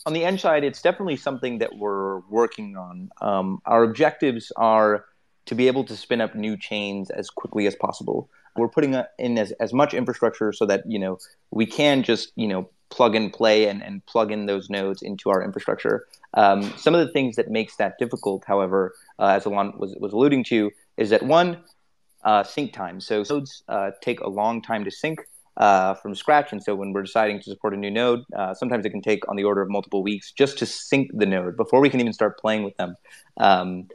on 0.06 0.14
the 0.14 0.24
eng 0.24 0.38
side, 0.38 0.64
it's 0.64 0.82
definitely 0.82 1.18
something 1.18 1.60
that 1.60 1.78
we're 1.78 2.20
working 2.30 2.78
on. 2.78 3.10
Um, 3.22 3.62
our 3.66 3.84
objectives 3.84 4.52
are 4.56 5.06
to 5.46 5.56
be 5.56 5.68
able 5.68 5.84
to 5.86 5.96
spin 5.96 6.22
up 6.22 6.36
new 6.36 6.58
chains 6.58 7.10
as 7.10 7.30
quickly 7.30 7.68
as 7.68 7.76
possible. 7.76 8.30
We're 8.56 8.70
putting 8.70 8.96
in 9.20 9.38
as, 9.38 9.52
as 9.54 9.74
much 9.74 9.94
infrastructure 9.94 10.54
so 10.54 10.66
that 10.68 10.84
you 10.88 11.00
know 11.00 11.18
we 11.52 11.66
can 11.66 12.04
just 12.04 12.32
you 12.36 12.48
know 12.48 12.70
plug 12.90 13.16
and 13.16 13.34
play 13.34 13.68
and, 13.68 13.84
and 13.84 14.06
plug 14.06 14.32
in 14.32 14.46
those 14.46 14.70
nodes 14.70 15.02
into 15.02 15.30
our 15.30 15.44
infrastructure. 15.44 16.06
Um, 16.36 16.74
some 16.78 16.94
of 16.94 17.06
the 17.06 17.12
things 17.12 17.36
that 17.36 17.50
makes 17.50 17.76
that 17.78 17.98
difficult, 17.98 18.44
however, 18.46 18.94
uh, 19.20 19.28
as 19.28 19.46
Alon 19.46 19.74
was, 19.78 19.96
was 20.00 20.14
alluding 20.14 20.44
to, 20.46 20.72
is 20.98 21.10
that 21.10 21.24
one, 21.24 21.64
uh, 22.24 22.44
sync 22.44 22.74
time. 22.74 23.02
So 23.02 23.24
nodes 23.24 23.64
uh, 23.68 23.92
take 24.02 24.20
a 24.20 24.30
long 24.30 24.62
time 24.62 24.84
to 24.84 24.92
sync 24.92 25.20
uh, 25.58 25.94
from 25.96 26.16
scratch. 26.16 26.52
And 26.52 26.62
so 26.62 26.76
when 26.76 26.92
we're 26.92 27.04
deciding 27.04 27.40
to 27.40 27.50
support 27.50 27.74
a 27.74 27.78
new 27.78 27.92
node, 27.92 28.24
uh, 28.36 28.54
sometimes 28.54 28.86
it 28.86 28.90
can 28.90 29.02
take 29.02 29.28
on 29.30 29.36
the 29.36 29.44
order 29.44 29.62
of 29.62 29.70
multiple 29.70 30.04
weeks 30.04 30.32
just 30.32 30.58
to 30.60 30.66
sync 30.66 31.12
the 31.14 31.26
node 31.26 31.56
before 31.56 31.80
we 31.80 31.90
can 31.90 32.00
even 32.00 32.14
start 32.14 32.40
playing 32.40 32.64
with 32.64 32.76
them. 32.78 32.96
Um, 33.38 33.88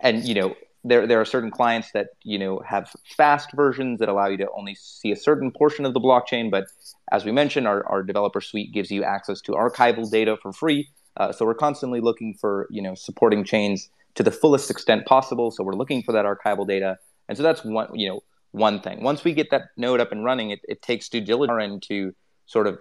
and 0.00 0.24
you 0.26 0.34
know, 0.34 0.54
there 0.82 1.06
there 1.06 1.20
are 1.20 1.24
certain 1.26 1.50
clients 1.50 1.92
that 1.92 2.08
you 2.22 2.38
know 2.38 2.60
have 2.66 2.90
fast 3.16 3.52
versions 3.52 3.98
that 4.00 4.08
allow 4.08 4.28
you 4.28 4.38
to 4.38 4.48
only 4.56 4.74
see 4.74 5.12
a 5.12 5.16
certain 5.16 5.50
portion 5.50 5.84
of 5.84 5.94
the 5.94 6.00
blockchain. 6.00 6.50
But 6.50 6.64
as 7.12 7.24
we 7.24 7.32
mentioned, 7.32 7.66
our, 7.66 7.86
our 7.86 8.02
developer 8.02 8.40
suite 8.40 8.72
gives 8.72 8.90
you 8.90 9.04
access 9.04 9.40
to 9.42 9.52
archival 9.52 10.10
data 10.10 10.36
for 10.40 10.52
free. 10.52 10.88
Uh, 11.16 11.32
so 11.32 11.44
we're 11.44 11.54
constantly 11.54 12.00
looking 12.00 12.34
for 12.34 12.66
you 12.70 12.80
know 12.80 12.94
supporting 12.94 13.44
chains 13.44 13.90
to 14.14 14.22
the 14.22 14.30
fullest 14.30 14.70
extent 14.70 15.06
possible. 15.06 15.50
So 15.50 15.62
we're 15.62 15.74
looking 15.74 16.02
for 16.02 16.12
that 16.12 16.24
archival 16.24 16.66
data, 16.66 16.98
and 17.28 17.36
so 17.36 17.42
that's 17.42 17.62
one 17.64 17.88
you 17.94 18.08
know 18.08 18.20
one 18.52 18.80
thing. 18.80 19.02
Once 19.02 19.24
we 19.24 19.32
get 19.32 19.50
that 19.50 19.68
node 19.76 20.00
up 20.00 20.12
and 20.12 20.24
running, 20.24 20.50
it, 20.50 20.60
it 20.68 20.82
takes 20.82 21.08
due 21.08 21.20
diligence 21.20 21.86
to 21.88 22.14
sort 22.46 22.66
of 22.66 22.78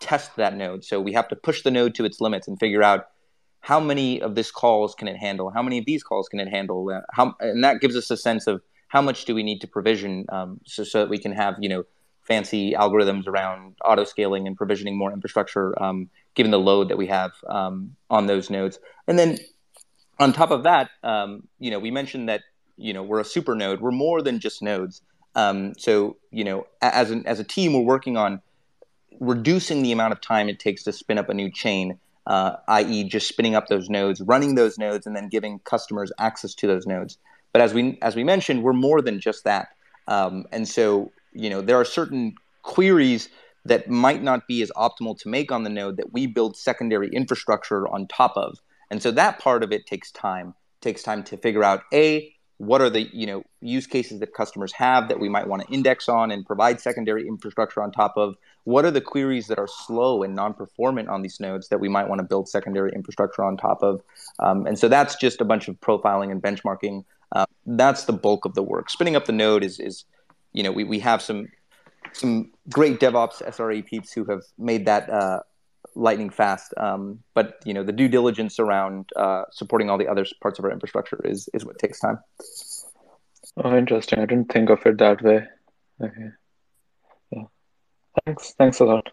test 0.00 0.36
that 0.36 0.56
node. 0.56 0.84
So 0.84 1.00
we 1.00 1.12
have 1.12 1.28
to 1.28 1.36
push 1.36 1.62
the 1.62 1.70
node 1.70 1.94
to 1.96 2.04
its 2.04 2.20
limits 2.20 2.48
and 2.48 2.58
figure 2.58 2.82
out 2.82 3.06
how 3.60 3.78
many 3.78 4.22
of 4.22 4.34
this 4.34 4.50
calls 4.50 4.94
can 4.94 5.08
it 5.08 5.16
handle, 5.16 5.50
how 5.50 5.62
many 5.62 5.78
of 5.78 5.84
these 5.84 6.02
calls 6.02 6.28
can 6.28 6.40
it 6.40 6.48
handle, 6.48 6.88
uh, 6.90 7.00
how, 7.12 7.34
and 7.40 7.62
that 7.62 7.80
gives 7.80 7.96
us 7.96 8.10
a 8.10 8.16
sense 8.16 8.46
of 8.46 8.62
how 8.88 9.02
much 9.02 9.24
do 9.24 9.34
we 9.34 9.42
need 9.42 9.60
to 9.60 9.66
provision 9.66 10.24
um, 10.30 10.60
so, 10.64 10.82
so 10.82 11.00
that 11.00 11.10
we 11.10 11.18
can 11.18 11.32
have 11.32 11.56
you 11.60 11.68
know 11.68 11.84
fancy 12.22 12.72
algorithms 12.72 13.26
around 13.26 13.76
auto 13.84 14.04
scaling 14.04 14.46
and 14.46 14.56
provisioning 14.56 14.96
more 14.96 15.12
infrastructure 15.12 15.80
um, 15.82 16.08
given 16.34 16.50
the 16.50 16.58
load 16.58 16.88
that 16.88 16.96
we 16.96 17.06
have 17.06 17.32
um, 17.48 17.96
on 18.08 18.26
those 18.26 18.50
nodes. 18.50 18.78
And 19.08 19.18
then 19.18 19.38
on 20.18 20.32
top 20.32 20.50
of 20.50 20.62
that, 20.64 20.90
um, 21.02 21.48
you 21.58 21.70
know, 21.70 21.78
we 21.78 21.90
mentioned 21.90 22.28
that 22.28 22.42
you 22.80 22.92
know 22.92 23.02
we're 23.02 23.20
a 23.20 23.24
super 23.24 23.54
node. 23.54 23.80
We're 23.80 23.90
more 23.90 24.22
than 24.22 24.38
just 24.38 24.62
nodes. 24.62 25.02
Um, 25.34 25.74
so 25.78 26.16
you 26.30 26.44
know 26.44 26.66
as 26.82 27.10
an, 27.10 27.26
as 27.26 27.38
a 27.38 27.44
team 27.44 27.72
we're 27.72 27.80
working 27.80 28.16
on 28.16 28.40
reducing 29.20 29.82
the 29.82 29.92
amount 29.92 30.12
of 30.12 30.20
time 30.20 30.48
it 30.48 30.58
takes 30.58 30.82
to 30.84 30.92
spin 30.92 31.18
up 31.18 31.28
a 31.28 31.34
new 31.34 31.50
chain 31.50 31.98
uh, 32.26 32.56
i.e 32.68 33.04
just 33.04 33.28
spinning 33.28 33.54
up 33.54 33.68
those 33.68 33.88
nodes 33.88 34.20
running 34.22 34.54
those 34.54 34.78
nodes 34.78 35.06
and 35.06 35.14
then 35.14 35.28
giving 35.28 35.60
customers 35.60 36.10
access 36.18 36.54
to 36.54 36.66
those 36.66 36.86
nodes. 36.86 37.16
But 37.52 37.62
as 37.62 37.72
we 37.72 37.98
as 38.02 38.16
we 38.16 38.24
mentioned 38.24 38.64
we're 38.64 38.72
more 38.72 39.00
than 39.00 39.20
just 39.20 39.44
that. 39.44 39.68
Um, 40.08 40.46
and 40.50 40.66
so 40.66 41.12
you 41.32 41.48
know 41.48 41.60
there 41.60 41.76
are 41.76 41.84
certain 41.84 42.34
queries 42.62 43.28
that 43.64 43.88
might 43.88 44.22
not 44.22 44.48
be 44.48 44.62
as 44.62 44.70
optimal 44.76 45.18
to 45.20 45.28
make 45.28 45.52
on 45.52 45.62
the 45.62 45.70
node 45.70 45.96
that 45.98 46.12
we 46.12 46.26
build 46.26 46.56
secondary 46.56 47.08
infrastructure 47.10 47.86
on 47.88 48.06
top 48.08 48.32
of. 48.36 48.58
And 48.90 49.02
so 49.02 49.10
that 49.12 49.38
part 49.38 49.62
of 49.62 49.70
it 49.70 49.86
takes 49.86 50.10
time. 50.10 50.54
Takes 50.80 51.02
time 51.02 51.22
to 51.24 51.36
figure 51.36 51.62
out 51.62 51.82
a 51.92 52.32
what 52.60 52.82
are 52.82 52.90
the 52.90 53.08
you 53.14 53.26
know 53.26 53.42
use 53.62 53.86
cases 53.86 54.20
that 54.20 54.34
customers 54.34 54.70
have 54.70 55.08
that 55.08 55.18
we 55.18 55.30
might 55.30 55.48
want 55.48 55.62
to 55.62 55.68
index 55.72 56.10
on 56.10 56.30
and 56.30 56.44
provide 56.44 56.78
secondary 56.78 57.26
infrastructure 57.26 57.82
on 57.82 57.90
top 57.90 58.12
of? 58.18 58.36
What 58.64 58.84
are 58.84 58.90
the 58.90 59.00
queries 59.00 59.46
that 59.46 59.58
are 59.58 59.66
slow 59.66 60.22
and 60.22 60.34
non-performant 60.34 61.08
on 61.08 61.22
these 61.22 61.40
nodes 61.40 61.68
that 61.68 61.80
we 61.80 61.88
might 61.88 62.06
want 62.06 62.18
to 62.18 62.26
build 62.26 62.50
secondary 62.50 62.92
infrastructure 62.92 63.42
on 63.42 63.56
top 63.56 63.82
of? 63.82 64.02
Um, 64.40 64.66
and 64.66 64.78
so 64.78 64.88
that's 64.88 65.16
just 65.16 65.40
a 65.40 65.44
bunch 65.46 65.68
of 65.68 65.80
profiling 65.80 66.30
and 66.30 66.42
benchmarking. 66.42 67.06
Uh, 67.32 67.46
that's 67.64 68.04
the 68.04 68.12
bulk 68.12 68.44
of 68.44 68.54
the 68.54 68.62
work. 68.62 68.90
Spinning 68.90 69.16
up 69.16 69.24
the 69.24 69.32
node 69.32 69.64
is 69.64 69.80
is 69.80 70.04
you 70.52 70.62
know 70.62 70.70
we, 70.70 70.84
we 70.84 70.98
have 70.98 71.22
some 71.22 71.48
some 72.12 72.50
great 72.68 73.00
devops 73.00 73.40
sre 73.54 73.86
peeps 73.86 74.12
who 74.12 74.26
have 74.26 74.42
made 74.58 74.84
that 74.84 75.08
uh, 75.08 75.40
lightning 75.94 76.30
fast. 76.30 76.74
Um, 76.76 77.20
but 77.34 77.60
you 77.64 77.74
know, 77.74 77.82
the 77.82 77.92
due 77.92 78.08
diligence 78.08 78.58
around 78.58 79.10
uh, 79.16 79.44
supporting 79.50 79.90
all 79.90 79.98
the 79.98 80.08
other 80.08 80.24
parts 80.42 80.58
of 80.58 80.64
our 80.64 80.70
infrastructure 80.70 81.20
is 81.24 81.48
is 81.54 81.64
what 81.64 81.78
takes 81.78 82.00
time. 82.00 82.18
Oh, 83.56 83.76
interesting. 83.76 84.20
I 84.20 84.26
didn't 84.26 84.52
think 84.52 84.70
of 84.70 84.84
it 84.86 84.98
that 84.98 85.22
way. 85.22 85.46
Okay. 86.00 86.28
Yeah. 87.32 87.42
Thanks. 88.24 88.54
Thanks 88.58 88.80
a 88.80 88.84
lot. 88.84 89.08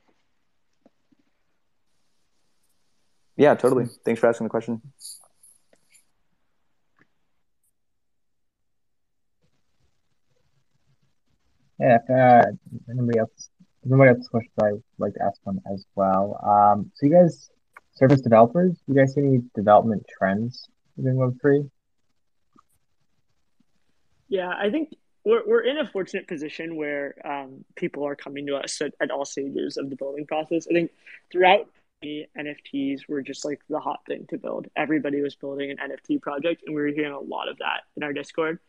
Yeah, 3.35 3.53
totally. 3.53 3.85
Thanks 4.03 4.19
for 4.19 4.27
asking 4.27 4.45
the 4.45 4.49
question. 4.49 4.81
Yeah, 11.79 11.99
if 12.01 12.09
uh, 12.09 12.51
anybody 12.89 13.19
else 13.19 13.49
Somebody 13.87 14.09
else 14.09 14.27
question 14.27 14.51
I'd 14.61 14.83
like 14.97 15.13
to 15.13 15.23
ask 15.23 15.39
one 15.43 15.61
as 15.71 15.85
well. 15.95 16.39
Um, 16.43 16.91
so 16.95 17.05
you 17.05 17.13
guys, 17.13 17.49
service 17.95 18.21
developers, 18.21 18.77
you 18.87 18.95
guys 18.95 19.13
see 19.13 19.21
any 19.21 19.41
development 19.55 20.05
trends 20.17 20.67
within 20.95 21.15
Web3? 21.15 21.69
Yeah, 24.29 24.49
I 24.49 24.69
think 24.69 24.93
we're, 25.23 25.43
we're 25.47 25.61
in 25.61 25.77
a 25.77 25.87
fortunate 25.87 26.27
position 26.27 26.75
where 26.75 27.15
um, 27.25 27.65
people 27.75 28.05
are 28.05 28.15
coming 28.15 28.45
to 28.47 28.55
us 28.55 28.81
at, 28.81 28.93
at 28.99 29.11
all 29.11 29.25
stages 29.25 29.77
of 29.77 29.89
the 29.89 29.95
building 29.95 30.25
process. 30.25 30.67
I 30.69 30.73
think 30.73 30.91
throughout 31.31 31.69
the 32.01 32.25
NFTs 32.37 33.07
were 33.07 33.21
just 33.21 33.45
like 33.45 33.61
the 33.69 33.79
hot 33.79 34.01
thing 34.07 34.25
to 34.29 34.37
build. 34.37 34.67
Everybody 34.75 35.21
was 35.21 35.35
building 35.35 35.71
an 35.71 35.77
NFT 35.77 36.21
project, 36.21 36.63
and 36.65 36.75
we 36.75 36.81
were 36.81 36.87
hearing 36.87 37.13
a 37.13 37.19
lot 37.19 37.49
of 37.49 37.57
that 37.59 37.81
in 37.95 38.03
our 38.03 38.13
Discord. 38.13 38.59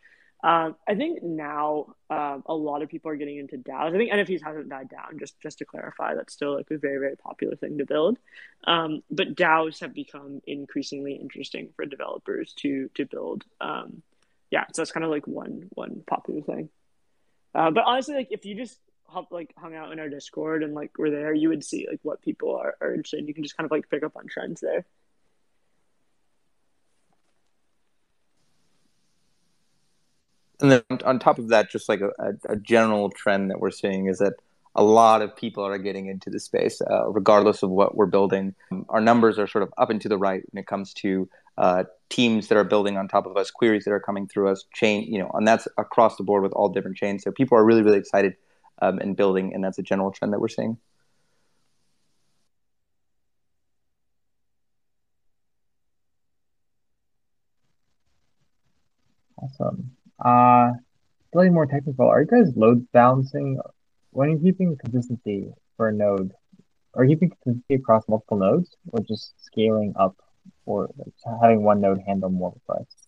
Um, 0.43 0.77
I 0.87 0.95
think 0.95 1.23
now 1.23 1.95
um, 2.11 2.45
a 2.47 2.55
lot 2.55 2.83
of 2.83 2.89
people 2.89 3.11
are 3.11 3.17
getting 3.17 3.39
into 3.39 3.57
DAOs. 3.57 3.93
I 3.95 3.99
think 3.99 4.13
NFTs 4.13 4.43
hasn't 4.43 4.69
died 4.69 4.89
down. 4.89 5.19
Just 5.19 5.41
just 5.41 5.59
to 5.59 5.65
clarify, 5.65 6.15
that's 6.15 6.33
still 6.33 6.55
like 6.55 6.71
a 6.71 6.79
very 6.79 6.99
very 6.99 7.17
popular 7.17 7.57
thing 7.57 7.79
to 7.79 7.87
build. 7.87 8.19
Um, 8.65 9.03
but 9.11 9.35
DAOs 9.35 9.81
have 9.81 9.95
become 9.95 10.41
increasingly 10.47 11.15
interesting 11.15 11.71
for 11.75 11.87
developers 11.87 12.53
to 12.59 12.89
to 12.95 13.05
build. 13.05 13.45
Um, 13.61 14.03
yeah, 14.51 14.65
so 14.73 14.83
that's 14.83 14.93
kind 14.93 15.05
of 15.05 15.11
like 15.11 15.27
one 15.27 15.69
one 15.71 16.03
popular 16.07 16.43
thing. 16.43 16.69
Uh, 17.55 17.73
but 17.73 17.85
honestly, 17.85 18.15
like 18.15 18.29
if 18.31 18.45
you 18.45 18.55
just 18.55 18.79
hop, 19.09 19.33
like 19.33 19.53
hung 19.59 19.75
out 19.75 19.93
in 19.93 19.99
our 19.99 20.09
Discord 20.09 20.63
and 20.63 20.75
like 20.75 20.97
were 20.99 21.11
there, 21.11 21.35
you 21.35 21.49
would 21.49 21.65
see 21.65 21.87
like 21.91 22.01
what 22.03 22.23
people 22.23 22.55
are, 22.55 22.77
are 22.81 22.95
interested 22.95 23.21
in. 23.21 23.27
You 23.27 23.35
can 23.35 23.43
just 23.43 23.57
kind 23.57 23.65
of 23.65 23.73
like 23.73 23.91
pick 23.91 24.05
up 24.05 24.17
on 24.17 24.27
trends 24.29 24.61
there. 24.61 24.85
And 30.61 30.73
then 30.73 30.83
on 31.05 31.19
top 31.19 31.39
of 31.39 31.49
that, 31.49 31.71
just 31.71 31.89
like 31.89 32.01
a, 32.01 32.11
a, 32.49 32.57
general 32.57 33.11
trend 33.11 33.51
that 33.51 33.61
we're 33.61 33.71
seeing 33.71 34.07
is 34.07 34.19
that 34.19 34.35
a 34.75 34.83
lot 34.83 35.23
of 35.23 35.35
people 35.37 35.65
are 35.65 35.79
getting 35.79 36.07
into 36.07 36.31
the 36.31 36.41
space, 36.41 36.81
uh, 36.81 37.09
regardless 37.09 37.63
of 37.63 37.71
what 37.71 37.97
we're 37.97 38.07
building. 38.07 38.55
Our 38.89 39.01
numbers 39.01 39.39
are 39.39 39.47
sort 39.47 39.63
of 39.63 39.73
up 39.79 39.91
and 39.91 40.01
to 40.01 40.09
the 40.09 40.19
right 40.19 40.43
when 40.51 40.61
it 40.61 40.67
comes 40.67 40.93
to 40.95 41.29
uh, 41.59 41.85
teams 42.09 42.49
that 42.49 42.59
are 42.59 42.65
building 42.65 42.97
on 42.97 43.09
top 43.09 43.27
of 43.27 43.37
us, 43.37 43.51
queries 43.51 43.85
that 43.85 43.93
are 43.93 44.01
coming 44.01 44.27
through 44.27 44.49
us, 44.49 44.65
chain, 44.73 45.13
you 45.13 45.19
know, 45.19 45.31
and 45.35 45.47
that's 45.47 45.67
across 45.79 46.17
the 46.17 46.23
board 46.25 46.43
with 46.43 46.53
all 46.53 46.69
different 46.69 46.97
chains. 46.97 47.23
So 47.23 47.31
people 47.31 47.59
are 47.59 47.65
really, 47.65 47.83
really 47.83 47.99
excited 47.99 48.37
um, 48.81 49.01
in 49.01 49.15
building, 49.15 49.55
and 49.55 49.65
that's 49.65 49.79
a 49.79 49.83
general 49.83 50.11
trend 50.11 50.33
that 50.33 50.41
we're 50.41 50.49
seeing. 50.49 50.79
Awesome. 59.41 59.98
Uh, 60.19 60.73
slightly 61.33 61.51
more 61.51 61.67
technical. 61.67 62.09
Are 62.09 62.21
you 62.21 62.27
guys 62.27 62.53
load 62.57 62.87
balancing 62.93 63.61
when 64.11 64.31
you're 64.31 64.41
keeping 64.41 64.77
consistency 64.77 65.53
for 65.77 65.89
a 65.89 65.93
node? 65.93 66.33
Are 66.95 67.05
you 67.05 67.17
keeping 67.17 67.33
consistency 67.43 67.75
across 67.75 68.09
multiple 68.09 68.39
nodes, 68.39 68.75
or 68.93 69.01
just 69.01 69.35
scaling 69.45 69.95
up, 69.97 70.17
or 70.67 70.91
having 71.41 71.63
one 71.63 71.81
node 71.81 72.01
handle 72.07 72.31
more 72.31 72.53
requests? 72.55 73.07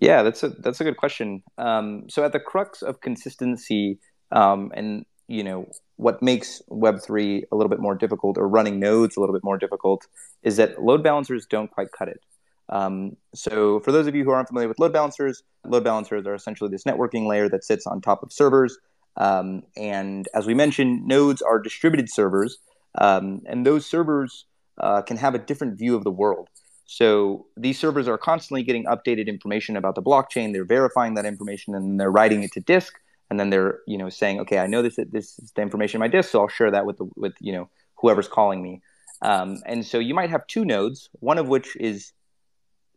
Yeah, 0.00 0.22
that's 0.22 0.42
a 0.42 0.50
that's 0.50 0.80
a 0.80 0.84
good 0.84 0.96
question. 0.96 1.42
Um, 1.58 2.08
so 2.08 2.24
at 2.24 2.32
the 2.32 2.40
crux 2.40 2.82
of 2.82 3.00
consistency, 3.00 3.98
um, 4.30 4.70
and 4.74 5.06
you 5.28 5.42
know 5.42 5.68
what 5.96 6.20
makes 6.22 6.60
Web 6.68 7.00
three 7.00 7.44
a 7.50 7.56
little 7.56 7.70
bit 7.70 7.80
more 7.80 7.94
difficult, 7.94 8.36
or 8.36 8.48
running 8.48 8.78
nodes 8.78 9.16
a 9.16 9.20
little 9.20 9.34
bit 9.34 9.44
more 9.44 9.56
difficult, 9.56 10.06
is 10.42 10.56
that 10.56 10.82
load 10.82 11.02
balancers 11.02 11.46
don't 11.46 11.70
quite 11.70 11.88
cut 11.96 12.08
it. 12.08 12.20
Um, 12.68 13.16
so 13.34 13.80
for 13.80 13.92
those 13.92 14.06
of 14.06 14.14
you 14.14 14.24
who 14.24 14.30
aren't 14.30 14.48
familiar 14.48 14.68
with 14.68 14.78
load 14.78 14.92
balancers, 14.92 15.42
load 15.64 15.84
balancers 15.84 16.26
are 16.26 16.34
essentially 16.34 16.70
this 16.70 16.84
networking 16.84 17.26
layer 17.26 17.48
that 17.48 17.64
sits 17.64 17.86
on 17.86 18.00
top 18.00 18.22
of 18.22 18.32
servers. 18.32 18.78
Um, 19.16 19.62
and 19.76 20.28
as 20.34 20.46
we 20.46 20.54
mentioned, 20.54 21.06
nodes 21.06 21.42
are 21.42 21.60
distributed 21.60 22.10
servers, 22.10 22.58
um, 22.98 23.42
and 23.46 23.64
those 23.64 23.86
servers 23.86 24.46
uh, 24.78 25.02
can 25.02 25.16
have 25.16 25.34
a 25.34 25.38
different 25.38 25.78
view 25.78 25.94
of 25.94 26.04
the 26.04 26.10
world. 26.10 26.48
So 26.86 27.46
these 27.56 27.78
servers 27.78 28.08
are 28.08 28.18
constantly 28.18 28.62
getting 28.62 28.84
updated 28.84 29.26
information 29.26 29.76
about 29.76 29.94
the 29.94 30.02
blockchain. 30.02 30.52
They're 30.52 30.64
verifying 30.64 31.14
that 31.14 31.24
information, 31.24 31.74
and 31.74 31.98
they're 31.98 32.10
writing 32.10 32.42
it 32.42 32.52
to 32.52 32.60
disk. 32.60 32.94
And 33.30 33.40
then 33.40 33.50
they're, 33.50 33.80
you 33.86 33.96
know, 33.96 34.10
saying, 34.10 34.40
okay, 34.40 34.58
I 34.58 34.66
know 34.66 34.82
this 34.82 34.96
this 35.10 35.38
is 35.38 35.52
the 35.52 35.62
information 35.62 35.98
in 35.98 36.00
my 36.00 36.08
disk, 36.08 36.30
so 36.30 36.40
I'll 36.40 36.48
share 36.48 36.70
that 36.70 36.84
with 36.86 36.98
the 36.98 37.08
with 37.16 37.34
you 37.40 37.52
know 37.52 37.70
whoever's 37.96 38.28
calling 38.28 38.62
me. 38.62 38.82
Um, 39.22 39.62
and 39.64 39.86
so 39.86 39.98
you 39.98 40.14
might 40.14 40.28
have 40.28 40.46
two 40.46 40.64
nodes, 40.64 41.08
one 41.20 41.38
of 41.38 41.48
which 41.48 41.74
is 41.76 42.12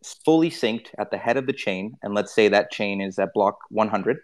fully 0.04 0.50
synced 0.50 0.88
at 0.98 1.12
the 1.12 1.18
head 1.18 1.38
of 1.38 1.48
the 1.48 1.54
chain, 1.54 1.98
and 2.02 2.14
let's 2.14 2.34
say 2.34 2.48
that 2.48 2.72
chain 2.72 3.02
is 3.02 3.20
at 3.20 3.34
block 3.34 3.58
100, 3.70 4.18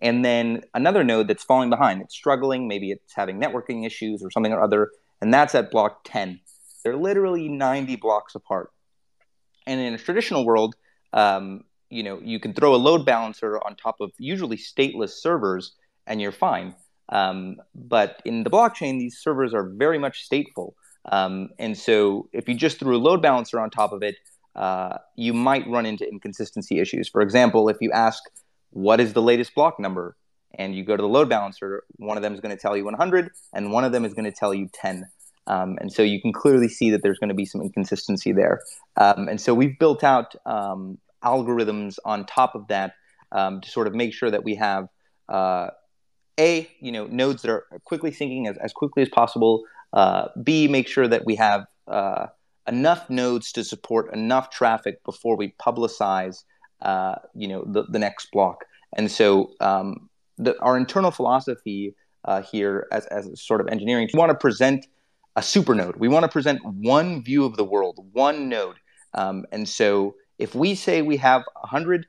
and 0.00 0.24
then 0.24 0.62
another 0.74 1.04
node 1.04 1.28
that's 1.28 1.44
falling 1.44 1.70
behind, 1.70 2.00
it's 2.00 2.14
struggling, 2.14 2.66
maybe 2.66 2.90
it's 2.90 3.14
having 3.14 3.40
networking 3.40 3.86
issues 3.86 4.22
or 4.22 4.30
something 4.30 4.52
or 4.52 4.62
other, 4.62 4.90
and 5.20 5.32
that's 5.32 5.54
at 5.54 5.70
block 5.70 6.00
10. 6.04 6.40
They're 6.82 6.96
literally 6.96 7.48
90 7.48 7.96
blocks 7.96 8.34
apart. 8.34 8.70
And 9.66 9.80
in 9.80 9.92
a 9.92 9.98
traditional 9.98 10.46
world, 10.46 10.74
um, 11.12 11.64
you 11.90 12.02
know, 12.02 12.20
you 12.22 12.40
can 12.40 12.54
throw 12.54 12.74
a 12.74 12.76
load 12.76 13.04
balancer 13.04 13.58
on 13.58 13.76
top 13.76 13.96
of 14.00 14.12
usually 14.18 14.56
stateless 14.56 15.10
servers, 15.10 15.74
and 16.06 16.20
you're 16.20 16.32
fine. 16.32 16.74
Um, 17.10 17.56
but 17.74 18.22
in 18.24 18.44
the 18.44 18.50
blockchain, 18.50 18.98
these 18.98 19.18
servers 19.18 19.52
are 19.52 19.68
very 19.68 19.98
much 19.98 20.28
stateful. 20.28 20.72
Um, 21.10 21.50
and 21.58 21.76
so 21.76 22.28
if 22.32 22.48
you 22.48 22.54
just 22.54 22.78
threw 22.78 22.96
a 22.96 22.98
load 22.98 23.20
balancer 23.20 23.58
on 23.58 23.70
top 23.70 23.92
of 23.92 24.02
it, 24.02 24.16
uh, 24.60 24.98
you 25.16 25.32
might 25.32 25.66
run 25.66 25.86
into 25.86 26.06
inconsistency 26.06 26.80
issues. 26.80 27.08
For 27.08 27.22
example, 27.22 27.70
if 27.70 27.78
you 27.80 27.90
ask, 27.92 28.22
what 28.70 29.00
is 29.00 29.14
the 29.14 29.22
latest 29.22 29.54
block 29.54 29.80
number? 29.80 30.16
And 30.58 30.74
you 30.74 30.84
go 30.84 30.96
to 30.96 31.00
the 31.00 31.08
load 31.08 31.30
balancer, 31.30 31.84
one 31.96 32.18
of 32.18 32.22
them 32.22 32.34
is 32.34 32.40
going 32.40 32.54
to 32.54 32.60
tell 32.60 32.76
you 32.76 32.84
100, 32.84 33.30
and 33.54 33.72
one 33.72 33.84
of 33.84 33.92
them 33.92 34.04
is 34.04 34.12
going 34.12 34.26
to 34.26 34.32
tell 34.32 34.52
you 34.52 34.68
10. 34.74 35.06
Um, 35.46 35.78
and 35.80 35.90
so 35.90 36.02
you 36.02 36.20
can 36.20 36.34
clearly 36.34 36.68
see 36.68 36.90
that 36.90 37.02
there's 37.02 37.18
going 37.18 37.30
to 37.30 37.34
be 37.34 37.46
some 37.46 37.62
inconsistency 37.62 38.32
there. 38.32 38.60
Um, 38.98 39.28
and 39.28 39.40
so 39.40 39.54
we've 39.54 39.78
built 39.78 40.04
out 40.04 40.34
um, 40.44 40.98
algorithms 41.24 41.96
on 42.04 42.26
top 42.26 42.54
of 42.54 42.68
that 42.68 42.94
um, 43.32 43.62
to 43.62 43.70
sort 43.70 43.86
of 43.86 43.94
make 43.94 44.12
sure 44.12 44.30
that 44.30 44.44
we 44.44 44.56
have 44.56 44.88
uh, 45.30 45.68
a 46.38 46.68
you 46.80 46.92
know 46.92 47.06
nodes 47.06 47.42
that 47.42 47.50
are 47.50 47.64
quickly 47.84 48.10
syncing 48.10 48.48
as, 48.48 48.58
as 48.58 48.72
quickly 48.74 49.02
as 49.02 49.08
possible. 49.08 49.64
Uh, 49.92 50.28
B 50.42 50.68
make 50.68 50.86
sure 50.86 51.08
that 51.08 51.24
we 51.24 51.36
have 51.36 51.66
uh, 51.88 52.26
enough 52.66 53.08
nodes 53.10 53.52
to 53.52 53.64
support 53.64 54.12
enough 54.12 54.50
traffic 54.50 55.02
before 55.04 55.36
we 55.36 55.54
publicize, 55.60 56.44
uh, 56.82 57.16
you 57.34 57.48
know, 57.48 57.64
the, 57.66 57.84
the 57.84 57.98
next 57.98 58.30
block. 58.32 58.64
And 58.94 59.10
so 59.10 59.52
um, 59.60 60.08
the, 60.38 60.58
our 60.60 60.76
internal 60.76 61.10
philosophy 61.10 61.94
uh, 62.24 62.42
here 62.42 62.86
as, 62.92 63.06
as 63.06 63.40
sort 63.40 63.60
of 63.60 63.68
engineering, 63.68 64.08
we 64.12 64.18
want 64.18 64.30
to 64.30 64.36
present 64.36 64.86
a 65.36 65.42
super 65.42 65.74
node. 65.74 65.96
We 65.96 66.08
want 66.08 66.24
to 66.24 66.28
present 66.28 66.64
one 66.64 67.22
view 67.22 67.44
of 67.44 67.56
the 67.56 67.64
world, 67.64 67.98
one 68.12 68.48
node. 68.48 68.76
Um, 69.14 69.46
and 69.52 69.68
so 69.68 70.16
if 70.38 70.54
we 70.54 70.74
say 70.74 71.02
we 71.02 71.16
have 71.18 71.42
100, 71.60 72.06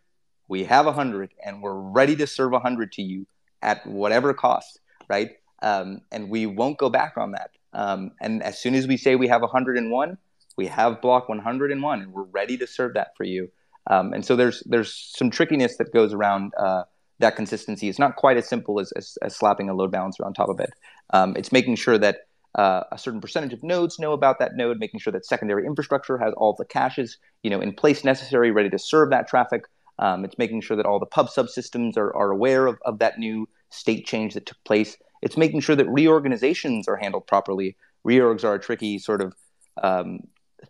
we 0.47 0.63
have 0.65 0.85
100 0.85 1.31
and 1.45 1.61
we're 1.61 1.73
ready 1.73 2.15
to 2.17 2.27
serve 2.27 2.51
100 2.51 2.91
to 2.93 3.01
you 3.01 3.27
at 3.61 3.85
whatever 3.85 4.33
cost, 4.33 4.79
right? 5.07 5.31
Um, 5.61 6.01
and 6.11 6.29
we 6.29 6.45
won't 6.45 6.77
go 6.77 6.89
back 6.89 7.13
on 7.17 7.31
that. 7.31 7.51
Um, 7.73 8.11
and 8.19 8.41
as 8.43 8.59
soon 8.59 8.75
as 8.75 8.87
we 8.87 8.97
say 8.97 9.15
we 9.15 9.27
have 9.27 9.41
101, 9.41 10.17
we 10.57 10.67
have 10.67 11.01
block 11.01 11.29
101 11.29 12.01
and 12.01 12.13
we're 12.13 12.23
ready 12.23 12.57
to 12.57 12.67
serve 12.67 12.93
that 12.95 13.15
for 13.17 13.23
you. 13.23 13.49
Um, 13.89 14.13
and 14.13 14.25
so 14.25 14.35
there's 14.35 14.61
there's 14.65 14.93
some 15.15 15.31
trickiness 15.31 15.77
that 15.77 15.93
goes 15.93 16.13
around 16.13 16.53
uh, 16.57 16.83
that 17.19 17.35
consistency. 17.35 17.89
It's 17.89 17.99
not 17.99 18.15
quite 18.15 18.37
as 18.37 18.47
simple 18.47 18.79
as, 18.79 18.91
as, 18.93 19.17
as, 19.21 19.35
slapping 19.35 19.69
a 19.69 19.73
load 19.73 19.91
balancer 19.91 20.25
on 20.25 20.33
top 20.33 20.49
of 20.49 20.59
it. 20.59 20.71
Um, 21.11 21.35
it's 21.35 21.51
making 21.51 21.75
sure 21.75 21.97
that 21.97 22.27
uh, 22.55 22.83
a 22.91 22.97
certain 22.97 23.21
percentage 23.21 23.53
of 23.53 23.63
nodes 23.63 23.97
know 23.97 24.11
about 24.11 24.39
that 24.39 24.55
node 24.55 24.77
making 24.77 24.99
sure 24.99 25.13
that 25.13 25.25
secondary 25.25 25.65
infrastructure 25.65 26.17
has 26.17 26.33
all 26.35 26.53
the 26.53 26.65
caches 26.65 27.17
you 27.43 27.49
know 27.49 27.61
in 27.61 27.73
place 27.73 28.03
necessary 28.03 28.51
ready 28.51 28.69
to 28.69 28.79
serve 28.79 29.09
that 29.09 29.27
traffic. 29.27 29.63
Um, 29.99 30.25
it's 30.25 30.37
making 30.37 30.61
sure 30.61 30.77
that 30.77 30.85
all 30.85 30.99
the 30.99 31.05
pub 31.05 31.27
subsystems 31.29 31.97
are, 31.97 32.15
are 32.15 32.31
aware 32.31 32.65
of, 32.65 32.79
of 32.85 32.99
that 32.99 33.19
new 33.19 33.47
state 33.69 34.05
change 34.05 34.33
that 34.33 34.45
took 34.45 34.63
place. 34.63 34.97
It's 35.21 35.37
making 35.37 35.61
sure 35.61 35.75
that 35.75 35.87
reorganizations 35.87 36.87
are 36.87 36.95
handled 36.95 37.27
properly. 37.27 37.77
Reorgs 38.05 38.43
are 38.43 38.55
a 38.55 38.59
tricky 38.59 38.97
sort 38.97 39.21
of 39.21 39.35
um, 39.81 40.21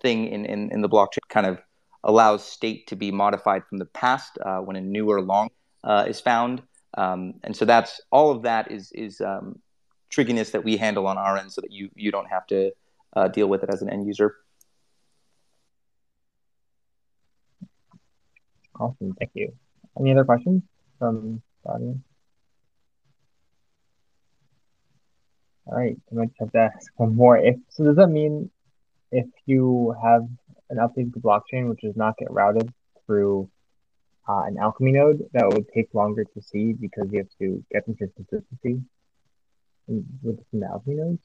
thing 0.01 0.27
in, 0.27 0.45
in, 0.45 0.71
in 0.71 0.81
the 0.81 0.89
blockchain 0.89 1.19
kind 1.29 1.45
of 1.45 1.59
allows 2.03 2.43
state 2.43 2.87
to 2.87 2.95
be 2.95 3.11
modified 3.11 3.63
from 3.67 3.77
the 3.77 3.85
past 3.85 4.37
uh, 4.43 4.57
when 4.57 4.75
a 4.75 4.81
newer 4.81 5.21
long 5.21 5.49
uh, 5.83 6.05
is 6.07 6.19
found. 6.19 6.61
Um, 6.97 7.35
and 7.43 7.55
so 7.55 7.65
that's 7.65 8.01
all 8.11 8.31
of 8.31 8.43
that 8.43 8.71
is 8.71 8.91
is 8.91 9.21
um, 9.21 9.59
trickiness 10.09 10.51
that 10.51 10.63
we 10.63 10.77
handle 10.77 11.07
on 11.07 11.17
our 11.17 11.37
end, 11.37 11.51
so 11.51 11.61
that 11.61 11.71
you 11.71 11.89
you 11.95 12.11
don't 12.11 12.27
have 12.27 12.45
to 12.47 12.71
uh, 13.15 13.27
deal 13.29 13.47
with 13.47 13.63
it 13.63 13.69
as 13.69 13.81
an 13.81 13.89
end 13.89 14.05
user. 14.05 14.35
Awesome, 18.79 19.13
thank 19.19 19.31
you. 19.35 19.53
Any 19.99 20.11
other 20.11 20.25
questions 20.25 20.63
from 20.99 21.41
the 21.63 21.69
audience? 21.69 22.03
All 25.65 25.77
right, 25.77 25.97
going 26.13 26.29
to 26.29 26.35
have 26.39 26.51
to 26.51 26.57
ask 26.57 26.91
one 26.97 27.15
more. 27.15 27.37
If 27.37 27.55
so, 27.69 27.85
does 27.85 27.95
that 27.95 28.07
mean 28.07 28.49
if 29.11 29.27
you 29.45 29.95
have 30.01 30.27
an 30.69 30.77
update 30.77 31.13
to 31.13 31.19
blockchain 31.19 31.69
which 31.69 31.81
does 31.81 31.95
not 31.95 32.17
get 32.17 32.31
routed 32.31 32.73
through 33.05 33.49
uh, 34.27 34.43
an 34.43 34.57
Alchemy 34.57 34.93
node, 34.93 35.23
that 35.33 35.47
would 35.49 35.65
take 35.73 35.93
longer 35.93 36.23
to 36.23 36.41
see 36.41 36.73
because 36.73 37.07
you 37.11 37.19
have 37.19 37.29
to 37.39 37.63
get 37.71 37.85
some 37.85 37.95
consistency 37.95 38.81
with 39.87 40.39
the 40.53 40.65
Alchemy 40.65 40.95
nodes. 40.95 41.21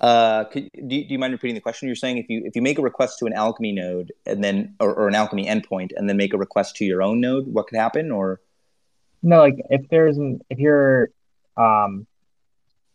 Uh, 0.00 0.44
could, 0.44 0.70
do, 0.86 0.94
you, 0.94 1.04
do 1.04 1.12
you 1.12 1.18
mind 1.18 1.32
repeating 1.32 1.56
the 1.56 1.60
question? 1.60 1.88
You're 1.88 1.96
saying 1.96 2.18
if 2.18 2.28
you 2.28 2.42
if 2.44 2.54
you 2.54 2.62
make 2.62 2.78
a 2.78 2.82
request 2.82 3.18
to 3.18 3.26
an 3.26 3.32
Alchemy 3.32 3.72
node 3.72 4.12
and 4.26 4.44
then 4.44 4.76
or, 4.78 4.94
or 4.94 5.08
an 5.08 5.16
Alchemy 5.16 5.46
endpoint 5.46 5.90
and 5.96 6.08
then 6.08 6.16
make 6.16 6.32
a 6.32 6.38
request 6.38 6.76
to 6.76 6.84
your 6.84 7.02
own 7.02 7.20
node, 7.20 7.48
what 7.48 7.66
could 7.66 7.78
happen? 7.78 8.12
Or 8.12 8.40
no, 9.22 9.40
like 9.40 9.56
if 9.70 9.88
there's 9.90 10.16
an 10.18 10.40
if 10.50 10.58
you're 10.58 11.10
um 11.56 12.06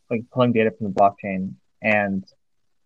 like 0.09 0.23
pulling 0.31 0.53
data 0.53 0.71
from 0.71 0.93
the 0.93 0.93
blockchain 0.93 1.55
and 1.81 2.23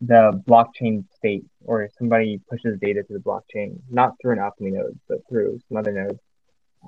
the 0.02 0.42
blockchain 0.48 1.06
state 1.16 1.46
or 1.66 1.90
somebody 1.98 2.40
pushes 2.50 2.80
data 2.80 3.04
to 3.04 3.14
the 3.14 3.20
blockchain, 3.20 3.80
not 3.90 4.14
through 4.22 4.34
an 4.34 4.40
Alchemy 4.40 4.72
node, 4.72 5.00
but 5.08 5.20
through 5.30 5.60
some 5.68 5.78
other 5.78 5.92
node, 5.92 6.20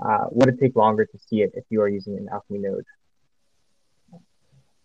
uh, 0.03 0.25
would 0.31 0.49
it 0.49 0.59
take 0.59 0.75
longer 0.75 1.05
to 1.05 1.17
see 1.17 1.41
it 1.41 1.51
if 1.55 1.63
you 1.69 1.81
are 1.81 1.87
using 1.89 2.17
an 2.17 2.27
Alchemy 2.31 2.59
node? 2.59 2.85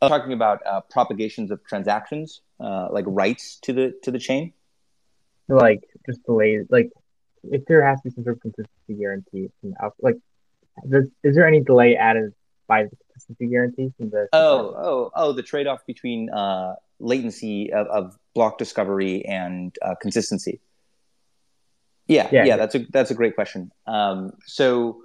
I'm 0.01 0.09
talking 0.09 0.33
about 0.33 0.61
uh, 0.67 0.81
propagations 0.91 1.51
of 1.51 1.65
transactions, 1.65 2.41
uh, 2.61 2.89
like 2.91 3.05
writes 3.07 3.59
to 3.63 3.73
the 3.73 3.95
to 4.03 4.11
the 4.11 4.19
chain. 4.19 4.53
Like 5.49 5.85
just 6.07 6.23
delays, 6.25 6.67
like 6.71 6.91
if 7.45 7.65
there 7.67 7.87
has 7.87 8.01
to 8.01 8.09
be 8.09 8.15
some 8.15 8.25
sort 8.25 8.37
of 8.37 8.43
consistency 8.43 8.95
guarantee 8.99 9.51
from 9.61 9.75
Alchemy, 9.81 10.01
like 10.03 10.17
does, 10.89 11.09
is 11.23 11.37
there 11.37 11.47
any 11.47 11.61
delay 11.61 11.97
added 11.97 12.33
by 12.67 12.85
the 12.85 12.97
consistency 12.97 13.47
guarantee 13.47 13.93
from 13.97 14.11
the? 14.11 14.29
Oh, 14.33 14.75
oh, 14.77 15.11
oh! 15.15 15.33
The 15.33 15.43
trade-off 15.43 15.87
between 15.87 16.31
uh, 16.31 16.75
latency 17.05 17.73
of, 17.73 17.87
of, 17.89 18.19
block 18.35 18.59
discovery 18.59 19.25
and 19.27 19.77
uh, 19.81 19.95
consistency. 20.03 20.61
Yeah, 22.09 22.29
yeah, 22.33 22.45
yeah, 22.45 22.57
that's 22.57 22.75
a 22.75 22.81
that's 22.91 23.13
a 23.13 23.15
great 23.15 23.37
question. 23.37 23.71
Um, 23.87 24.33
so, 24.45 25.03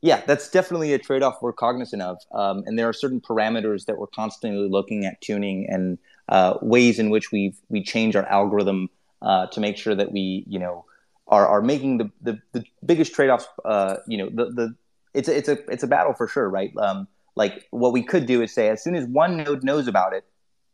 yeah, 0.00 0.22
that's 0.26 0.48
definitely 0.50 0.94
a 0.94 0.98
trade-off 0.98 1.42
we're 1.42 1.52
cognizant 1.52 2.00
of, 2.00 2.16
um, 2.32 2.62
and 2.64 2.78
there 2.78 2.88
are 2.88 2.94
certain 2.94 3.20
parameters 3.20 3.84
that 3.84 3.98
we're 3.98 4.06
constantly 4.06 4.66
looking 4.66 5.04
at 5.04 5.20
tuning 5.20 5.66
and 5.68 5.98
uh, 6.30 6.54
ways 6.62 6.98
in 6.98 7.10
which 7.10 7.30
we 7.30 7.54
we 7.68 7.84
change 7.84 8.16
our 8.16 8.24
algorithm 8.26 8.88
uh, 9.20 9.46
to 9.48 9.60
make 9.60 9.76
sure 9.76 9.94
that 9.94 10.10
we, 10.10 10.44
you 10.48 10.58
know, 10.58 10.86
are 11.28 11.46
are 11.46 11.60
making 11.60 11.98
the 11.98 12.10
the, 12.22 12.40
the 12.52 12.64
biggest 12.84 13.12
trade-offs. 13.14 13.46
Uh, 13.62 13.96
you 14.06 14.16
know, 14.16 14.30
the 14.30 14.50
the 14.50 14.74
it's 15.12 15.28
a, 15.28 15.36
it's 15.36 15.48
a 15.48 15.58
it's 15.70 15.82
a 15.82 15.86
battle 15.86 16.14
for 16.14 16.26
sure, 16.26 16.48
right? 16.48 16.74
Um, 16.78 17.06
like 17.36 17.66
what 17.70 17.92
we 17.92 18.02
could 18.02 18.26
do 18.26 18.42
is 18.42 18.52
say, 18.52 18.68
as 18.68 18.82
soon 18.82 18.94
as 18.94 19.04
one 19.06 19.36
node 19.36 19.62
knows 19.62 19.86
about 19.86 20.14
it, 20.14 20.24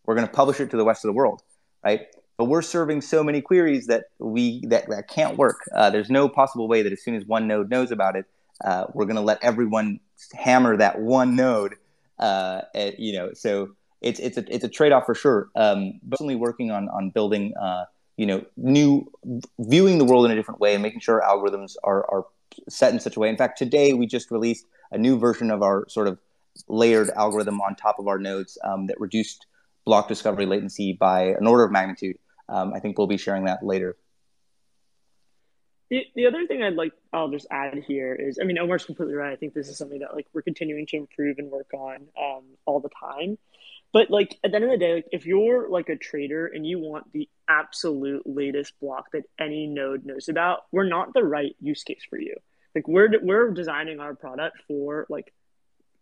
we're 0.07 0.15
going 0.15 0.27
to 0.27 0.33
publish 0.33 0.61
it 0.61 0.71
to 0.71 0.77
the 0.77 0.85
rest 0.85 1.05
of 1.05 1.09
the 1.09 1.13
world, 1.13 1.43
right? 1.85 2.07
But 2.39 2.45
we're 2.47 2.63
serving 2.63 3.01
so 3.01 3.25
many 3.25 3.41
queries 3.41 3.87
that 3.87 4.05
we 4.19 4.63
that, 4.67 4.89
that 4.89 5.09
can't 5.09 5.37
work. 5.37 5.59
Uh, 5.75 5.91
there's 5.91 6.11
no 6.11 6.29
possible 6.29 6.69
way 6.69 6.83
that 6.83 6.93
as 6.93 7.03
soon 7.03 7.15
as 7.15 7.25
one 7.25 7.47
node 7.47 7.71
knows 7.71 7.91
about 7.91 8.17
it, 8.17 8.27
uh, 8.65 8.87
we're 8.95 9.07
going 9.07 9.17
to 9.17 9.23
let 9.23 9.43
everyone 9.43 10.01
hammer 10.35 10.77
that 10.77 11.01
one 11.01 11.37
node. 11.37 11.77
Uh, 12.19 12.63
at, 12.75 12.99
you 12.99 13.13
know, 13.13 13.33
so 13.35 13.71
it's 14.01 14.21
it's 14.21 14.37
a 14.37 14.55
it's 14.55 14.65
a 14.65 14.69
trade 14.69 14.93
off 14.93 15.07
for 15.07 15.15
sure. 15.15 15.49
Um, 15.57 16.01
but 16.03 16.19
certainly 16.19 16.37
working 16.37 16.71
on 16.71 16.89
on 16.91 17.11
building, 17.11 17.55
uh, 17.57 17.85
you 18.17 18.27
know, 18.27 18.45
new 18.57 19.11
viewing 19.59 19.99
the 19.99 20.05
world 20.05 20.25
in 20.27 20.31
a 20.31 20.35
different 20.35 20.61
way 20.61 20.75
and 20.75 20.83
making 20.83 21.01
sure 21.01 21.23
our 21.23 21.37
algorithms 21.37 21.77
are 21.85 22.09
are 22.11 22.27
set 22.69 22.93
in 22.93 23.01
such 23.01 23.17
a 23.17 23.21
way. 23.21 23.29
In 23.29 23.37
fact, 23.37 23.59
today 23.59 23.93
we 23.93 24.07
just 24.07 24.31
released 24.31 24.67
a 24.91 24.99
new 24.99 25.19
version 25.19 25.51
of 25.51 25.63
our 25.63 25.87
sort 25.89 26.07
of 26.07 26.19
layered 26.69 27.11
algorithm 27.17 27.61
on 27.61 27.75
top 27.75 27.99
of 27.99 28.09
our 28.09 28.19
nodes 28.19 28.57
um, 28.65 28.87
that 28.87 28.99
reduced 29.01 29.47
block 29.87 30.09
discovery 30.09 30.45
latency 30.45 30.93
by 30.93 31.29
an 31.29 31.47
order 31.47 31.65
of 31.65 31.73
magnitude. 31.73 32.19
Um, 32.49 32.75
I 32.75 32.81
think 32.81 32.99
we'll 32.99 33.07
be 33.07 33.17
sharing 33.17 33.47
that 33.47 33.65
later. 33.65 33.97
The, 35.89 36.05
the 36.17 36.27
other 36.27 36.47
thing 36.47 36.63
I'd 36.63 36.75
like 36.75 36.93
I'll 37.13 37.31
just 37.31 37.47
add 37.51 37.73
here 37.87 38.13
is 38.13 38.39
I 38.43 38.45
mean 38.45 38.59
Omar's 38.59 38.85
completely 38.85 39.15
right. 39.15 39.33
I 39.33 39.37
think 39.37 39.55
this 39.55 39.69
is 39.69 39.79
something 39.79 40.01
that 40.01 40.15
like 40.15 40.27
we're 40.35 40.43
continuing 40.43 40.85
to 40.87 40.97
improve 40.97 41.39
and 41.39 41.51
work 41.51 41.73
on 41.73 42.09
um, 42.21 42.43
all 42.67 42.81
the 42.81 42.91
time. 43.01 43.39
But 43.93 44.11
like 44.11 44.37
at 44.43 44.51
the 44.51 44.57
end 44.57 44.65
of 44.65 44.71
the 44.71 44.79
day, 44.79 44.95
like 44.95 45.07
if 45.13 45.27
you're 45.27 45.69
like 45.71 45.89
a 45.89 45.97
trader 45.97 46.47
and 46.47 46.67
you 46.67 46.81
want 46.81 47.13
the 47.13 47.29
absolute 47.49 48.25
latest 48.27 48.75
block 48.81 49.13
that 49.13 49.23
any 49.39 49.69
node 49.69 50.05
knows 50.05 50.29
about, 50.29 50.65
we're 50.73 50.89
not 50.89 51.15
the 51.15 51.23
right 51.23 51.55
use 51.61 51.85
case 51.85 52.03
for 52.11 52.19
you. 52.19 52.35
Like 52.75 52.89
we're 52.89 53.09
we're 53.23 53.53
designing 53.53 54.01
our 54.01 54.15
product 54.15 54.59
for 54.67 55.07
like 55.09 55.33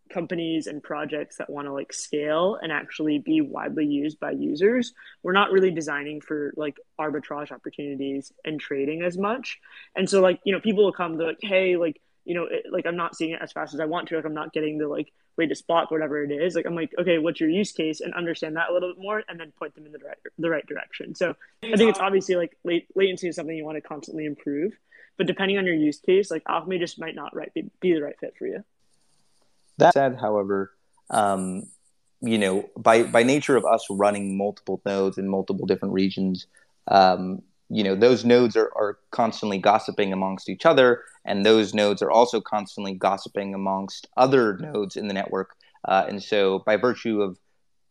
companies 0.09 0.67
and 0.67 0.83
projects 0.83 1.37
that 1.37 1.49
want 1.49 1.67
to 1.67 1.73
like 1.73 1.91
scale 1.91 2.57
and 2.61 2.71
actually 2.71 3.17
be 3.17 3.41
widely 3.41 3.85
used 3.85 4.19
by 4.19 4.31
users 4.31 4.93
we're 5.23 5.31
not 5.31 5.51
really 5.51 5.71
designing 5.71 6.21
for 6.21 6.53
like 6.55 6.77
arbitrage 6.99 7.51
opportunities 7.51 8.31
and 8.43 8.59
trading 8.59 9.01
as 9.01 9.17
much. 9.17 9.59
And 9.95 10.09
so 10.09 10.21
like 10.21 10.39
you 10.43 10.53
know 10.53 10.59
people 10.59 10.83
will 10.83 10.93
come 10.93 11.17
to 11.17 11.25
like 11.25 11.39
hey 11.41 11.77
like 11.77 12.01
you 12.23 12.33
know 12.33 12.45
it, 12.49 12.65
like 12.71 12.85
i'm 12.85 12.95
not 12.95 13.15
seeing 13.15 13.31
it 13.31 13.39
as 13.41 13.51
fast 13.51 13.73
as 13.73 13.79
i 13.79 13.85
want 13.85 14.07
to 14.07 14.15
like 14.15 14.25
i'm 14.25 14.33
not 14.33 14.53
getting 14.53 14.77
the 14.77 14.87
like 14.87 15.11
latest 15.37 15.67
block 15.67 15.91
or 15.91 15.95
whatever 15.95 16.23
it 16.23 16.31
is. 16.31 16.55
Like 16.55 16.65
i'm 16.65 16.75
like 16.75 16.93
okay 16.97 17.17
what's 17.17 17.39
your 17.39 17.49
use 17.49 17.71
case? 17.71 17.99
And 18.01 18.13
understand 18.13 18.55
that 18.55 18.69
a 18.69 18.73
little 18.73 18.93
bit 18.93 19.01
more 19.01 19.21
and 19.27 19.39
then 19.39 19.51
point 19.59 19.75
them 19.75 19.85
in 19.85 19.91
the 19.91 19.99
right 19.99 20.17
the 20.37 20.49
right 20.49 20.65
direction. 20.65 21.15
So 21.15 21.35
i 21.63 21.75
think 21.75 21.89
it's 21.89 21.99
obviously 21.99 22.35
like 22.35 22.57
late, 22.63 22.87
latency 22.95 23.27
is 23.27 23.35
something 23.35 23.55
you 23.55 23.65
want 23.65 23.77
to 23.77 23.81
constantly 23.81 24.25
improve 24.25 24.73
but 25.17 25.27
depending 25.27 25.57
on 25.57 25.65
your 25.65 25.75
use 25.75 25.99
case 25.99 26.29
like 26.29 26.43
alchemy 26.47 26.77
just 26.77 26.99
might 26.99 27.15
not 27.15 27.35
right 27.35 27.53
be, 27.53 27.69
be 27.79 27.93
the 27.93 28.01
right 28.01 28.19
fit 28.19 28.35
for 28.37 28.47
you 28.47 28.63
that 29.77 29.93
said, 29.93 30.17
however, 30.19 30.71
um, 31.09 31.63
you 32.21 32.37
know, 32.37 32.69
by 32.77 33.03
by 33.03 33.23
nature 33.23 33.55
of 33.55 33.65
us 33.65 33.85
running 33.89 34.37
multiple 34.37 34.81
nodes 34.85 35.17
in 35.17 35.27
multiple 35.27 35.65
different 35.65 35.93
regions, 35.93 36.47
um, 36.87 37.41
you 37.69 37.83
know, 37.83 37.95
those 37.95 38.23
nodes 38.23 38.55
are, 38.55 38.71
are 38.75 38.97
constantly 39.11 39.57
gossiping 39.57 40.13
amongst 40.13 40.49
each 40.49 40.65
other, 40.65 41.03
and 41.25 41.45
those 41.45 41.73
nodes 41.73 42.01
are 42.01 42.11
also 42.11 42.39
constantly 42.39 42.93
gossiping 42.93 43.53
amongst 43.53 44.07
other 44.17 44.57
nodes 44.57 44.95
in 44.95 45.07
the 45.07 45.13
network. 45.13 45.55
Uh, 45.83 46.05
and 46.07 46.23
so, 46.23 46.59
by 46.59 46.77
virtue 46.77 47.21
of 47.21 47.37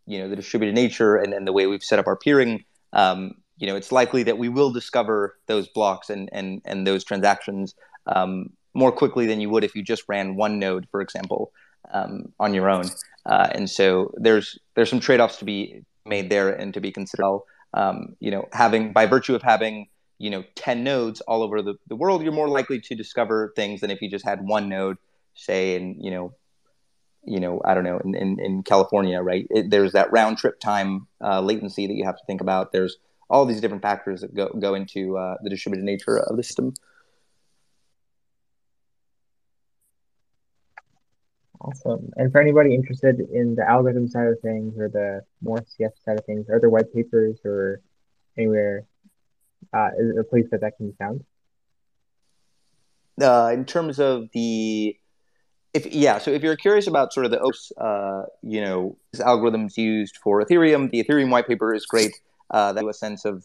you 0.06 0.18
know 0.18 0.28
the 0.28 0.36
distributed 0.36 0.74
nature 0.74 1.16
and, 1.16 1.46
the 1.46 1.52
way 1.52 1.66
we've 1.66 1.84
set 1.84 1.98
up 1.98 2.06
our 2.06 2.16
peering, 2.16 2.64
um, 2.92 3.34
you 3.58 3.66
know, 3.66 3.76
it's 3.76 3.92
likely 3.92 4.22
that 4.22 4.38
we 4.38 4.48
will 4.48 4.72
discover 4.72 5.36
those 5.46 5.68
blocks 5.68 6.10
and 6.10 6.28
and 6.32 6.62
and 6.64 6.86
those 6.86 7.04
transactions 7.04 7.74
um, 8.06 8.50
more 8.74 8.90
quickly 8.90 9.26
than 9.26 9.40
you 9.40 9.50
would 9.50 9.64
if 9.64 9.76
you 9.76 9.82
just 9.82 10.04
ran 10.08 10.34
one 10.34 10.58
node, 10.58 10.88
for 10.90 11.00
example 11.00 11.52
um, 11.92 12.32
on 12.38 12.54
your 12.54 12.68
own. 12.68 12.86
Uh, 13.26 13.48
and 13.52 13.68
so 13.68 14.12
there's 14.16 14.58
there's 14.74 14.90
some 14.90 15.00
trade-offs 15.00 15.38
to 15.38 15.44
be 15.44 15.82
made 16.04 16.30
there 16.30 16.50
and 16.50 16.74
to 16.74 16.80
be 16.80 16.92
considered. 16.92 17.40
Um, 17.72 18.16
you 18.20 18.30
know, 18.30 18.46
having 18.52 18.92
by 18.92 19.06
virtue 19.06 19.34
of 19.34 19.42
having 19.42 19.88
you 20.18 20.30
know 20.30 20.44
10 20.54 20.84
nodes 20.84 21.20
all 21.22 21.42
over 21.42 21.62
the, 21.62 21.74
the 21.88 21.96
world, 21.96 22.22
you're 22.22 22.32
more 22.32 22.48
likely 22.48 22.80
to 22.80 22.94
discover 22.94 23.52
things 23.56 23.80
than 23.80 23.90
if 23.90 24.00
you 24.02 24.10
just 24.10 24.24
had 24.24 24.46
one 24.46 24.68
node, 24.68 24.96
say 25.34 25.76
in 25.76 26.00
you 26.00 26.10
know 26.10 26.34
you 27.26 27.40
know, 27.40 27.60
I 27.64 27.74
don't 27.74 27.84
know, 27.84 27.98
in, 28.04 28.14
in, 28.14 28.38
in 28.40 28.62
California, 28.62 29.20
right? 29.20 29.46
It, 29.50 29.70
there's 29.70 29.92
that 29.92 30.12
round 30.12 30.38
trip 30.38 30.60
time 30.60 31.06
uh, 31.22 31.40
latency 31.40 31.86
that 31.86 31.94
you 31.94 32.04
have 32.04 32.16
to 32.16 32.24
think 32.26 32.40
about. 32.40 32.72
There's 32.72 32.96
all 33.30 33.46
these 33.46 33.60
different 33.60 33.82
factors 33.82 34.20
that 34.20 34.34
go, 34.34 34.48
go 34.48 34.74
into 34.74 35.16
uh, 35.16 35.36
the 35.42 35.50
distributed 35.50 35.84
nature 35.84 36.18
of 36.18 36.36
the 36.36 36.42
system. 36.42 36.74
Awesome. 41.64 42.10
And 42.16 42.30
for 42.30 42.42
anybody 42.42 42.74
interested 42.74 43.20
in 43.20 43.54
the 43.54 43.66
algorithm 43.66 44.06
side 44.06 44.26
of 44.26 44.38
things 44.40 44.78
or 44.78 44.90
the 44.90 45.22
more 45.40 45.58
CF 45.58 45.92
side 46.04 46.18
of 46.18 46.24
things, 46.26 46.50
are 46.50 46.60
there 46.60 46.68
white 46.68 46.92
papers 46.92 47.38
or 47.42 47.80
anywhere 48.36 48.84
uh, 49.72 49.88
is 49.98 50.12
there 50.12 50.20
a 50.20 50.24
place 50.24 50.44
that 50.50 50.60
that 50.60 50.76
can 50.76 50.90
be 50.90 50.96
found? 50.98 51.24
Uh, 53.20 53.50
in 53.52 53.64
terms 53.64 53.98
of 53.98 54.28
the, 54.32 54.96
if 55.72 55.86
yeah, 55.86 56.18
so 56.18 56.30
if 56.30 56.42
you're 56.42 56.56
curious 56.56 56.86
about 56.86 57.12
sort 57.12 57.24
of 57.24 57.32
the 57.32 57.40
uh, 57.80 58.26
you 58.42 58.60
know, 58.60 58.98
algorithms 59.16 59.76
used 59.76 60.18
for 60.18 60.44
Ethereum, 60.44 60.90
the 60.90 61.02
Ethereum 61.02 61.30
white 61.30 61.48
paper 61.48 61.72
is 61.72 61.86
great. 61.86 62.12
Uh, 62.50 62.72
that 62.72 62.82
gives 62.82 62.96
a 62.96 62.98
sense 62.98 63.24
of 63.24 63.42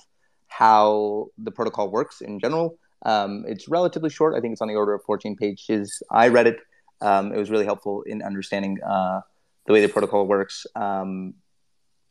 how 0.47 1.27
the 1.37 1.51
protocol 1.51 1.89
works 1.89 2.21
in 2.21 2.39
general. 2.39 2.77
Um, 3.05 3.45
it's 3.47 3.69
relatively 3.69 4.09
short. 4.09 4.35
I 4.35 4.41
think 4.41 4.51
it's 4.51 4.61
on 4.61 4.67
the 4.67 4.75
order 4.75 4.93
of 4.93 5.03
14 5.03 5.37
pages. 5.37 6.03
I 6.11 6.27
read 6.27 6.47
it 6.47 6.57
um, 7.01 7.33
it 7.33 7.37
was 7.37 7.49
really 7.49 7.65
helpful 7.65 8.03
in 8.03 8.21
understanding 8.21 8.81
uh, 8.83 9.21
the 9.65 9.73
way 9.73 9.81
the 9.81 9.89
protocol 9.89 10.25
works. 10.25 10.65
Um, 10.75 11.35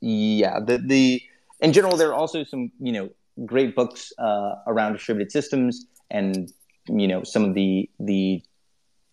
yeah, 0.00 0.60
the 0.60 0.78
the 0.78 1.22
in 1.60 1.72
general, 1.72 1.96
there 1.96 2.08
are 2.08 2.14
also 2.14 2.44
some 2.44 2.70
you 2.80 2.92
know 2.92 3.10
great 3.44 3.74
books 3.74 4.12
uh, 4.18 4.54
around 4.66 4.92
distributed 4.94 5.32
systems 5.32 5.86
and 6.10 6.52
you 6.86 7.08
know 7.08 7.22
some 7.22 7.44
of 7.44 7.54
the 7.54 7.88
the 8.00 8.42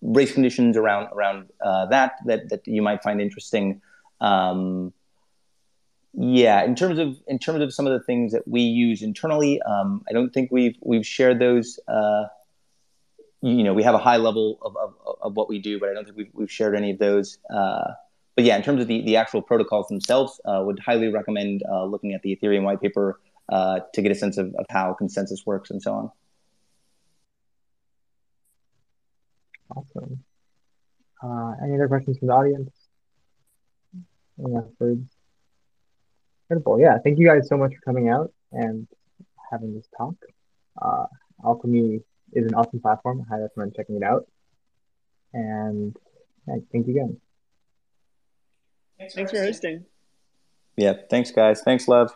race 0.02 0.34
conditions 0.34 0.78
around 0.78 1.10
around 1.14 1.50
uh, 1.64 1.86
that 1.88 2.14
that 2.26 2.50
that 2.50 2.68
you 2.68 2.82
might 2.82 3.02
find 3.04 3.22
interesting. 3.22 3.82
Um, 4.22 4.94
yeah, 6.18 6.64
in 6.64 6.76
terms 6.76 6.98
of 6.98 7.18
in 7.28 7.40
terms 7.40 7.62
of 7.62 7.74
some 7.74 7.86
of 7.86 7.94
the 7.94 8.06
things 8.06 8.32
that 8.32 8.48
we 8.48 8.62
use 8.62 9.02
internally, 9.02 9.62
um, 9.64 10.04
I 10.08 10.14
don't 10.14 10.34
think 10.34 10.52
we've 10.52 10.78
we've 10.82 11.06
shared 11.06 11.40
those 11.40 11.80
uh, 11.88 12.26
you 13.42 13.64
know 13.64 13.74
we 13.74 13.84
have 13.84 13.96
a 13.96 14.00
high 14.00 14.18
level 14.18 14.58
of, 14.62 14.76
of, 14.78 14.94
of 15.22 15.36
what 15.36 15.50
we 15.50 15.60
do, 15.60 15.80
but 15.80 15.90
I 15.90 15.94
don't 15.94 16.06
think 16.06 16.18
we've, 16.18 16.32
we've 16.34 16.52
shared 16.52 16.76
any 16.76 16.92
of 16.92 17.00
those. 17.00 17.38
Uh, 17.54 17.92
but 18.36 18.44
yeah, 18.44 18.58
in 18.58 18.64
terms 18.64 18.82
of 18.82 18.88
the, 18.88 19.02
the 19.02 19.16
actual 19.16 19.42
protocols 19.42 19.88
themselves, 19.88 20.42
uh, 20.46 20.62
would 20.66 20.80
highly 20.80 21.08
recommend 21.08 21.64
uh, 21.72 21.86
looking 21.86 22.14
at 22.14 22.22
the 22.22 22.36
Ethereum 22.36 22.64
white 22.64 22.82
paper 22.82 23.20
uh, 23.50 23.80
to 23.94 24.02
get 24.02 24.12
a 24.12 24.16
sense 24.16 24.38
of, 24.38 24.48
of 24.56 24.66
how 24.70 24.94
consensus 24.94 25.46
works 25.46 25.70
and 25.70 25.82
so 25.82 25.94
on. 25.94 26.12
Awesome. 29.76 30.24
Uh, 31.24 31.54
any 31.64 31.76
other 31.76 31.88
questions 31.88 32.18
from 32.18 32.28
the 32.28 32.34
audience? 32.34 32.72
Words? 34.38 35.10
Incredible. 36.50 36.80
Yeah, 36.80 36.98
thank 37.04 37.18
you 37.18 37.26
guys 37.26 37.48
so 37.48 37.58
much 37.58 37.74
for 37.74 37.82
coming 37.82 38.10
out 38.10 38.32
and 38.52 38.88
having 39.50 39.74
this 39.74 39.88
talk. 39.98 40.16
Uh, 40.80 41.06
Alchemy 41.44 42.02
is 42.34 42.46
an 42.46 42.56
awesome 42.56 42.80
platform. 42.80 43.22
I 43.22 43.30
highly 43.30 43.44
recommend 43.44 43.76
checking 43.76 43.98
it 43.98 44.04
out. 44.04 44.28
And 45.34 45.96
yeah, 46.48 46.56
thank 46.72 46.88
you 46.88 46.94
again. 46.94 47.18
Thanks 48.98 49.32
for 49.32 49.44
hosting. 49.44 49.86
Yeah, 50.78 50.94
thanks, 51.10 51.32
guys. 51.32 51.62
Thanks, 51.62 51.88
love. 51.88 52.16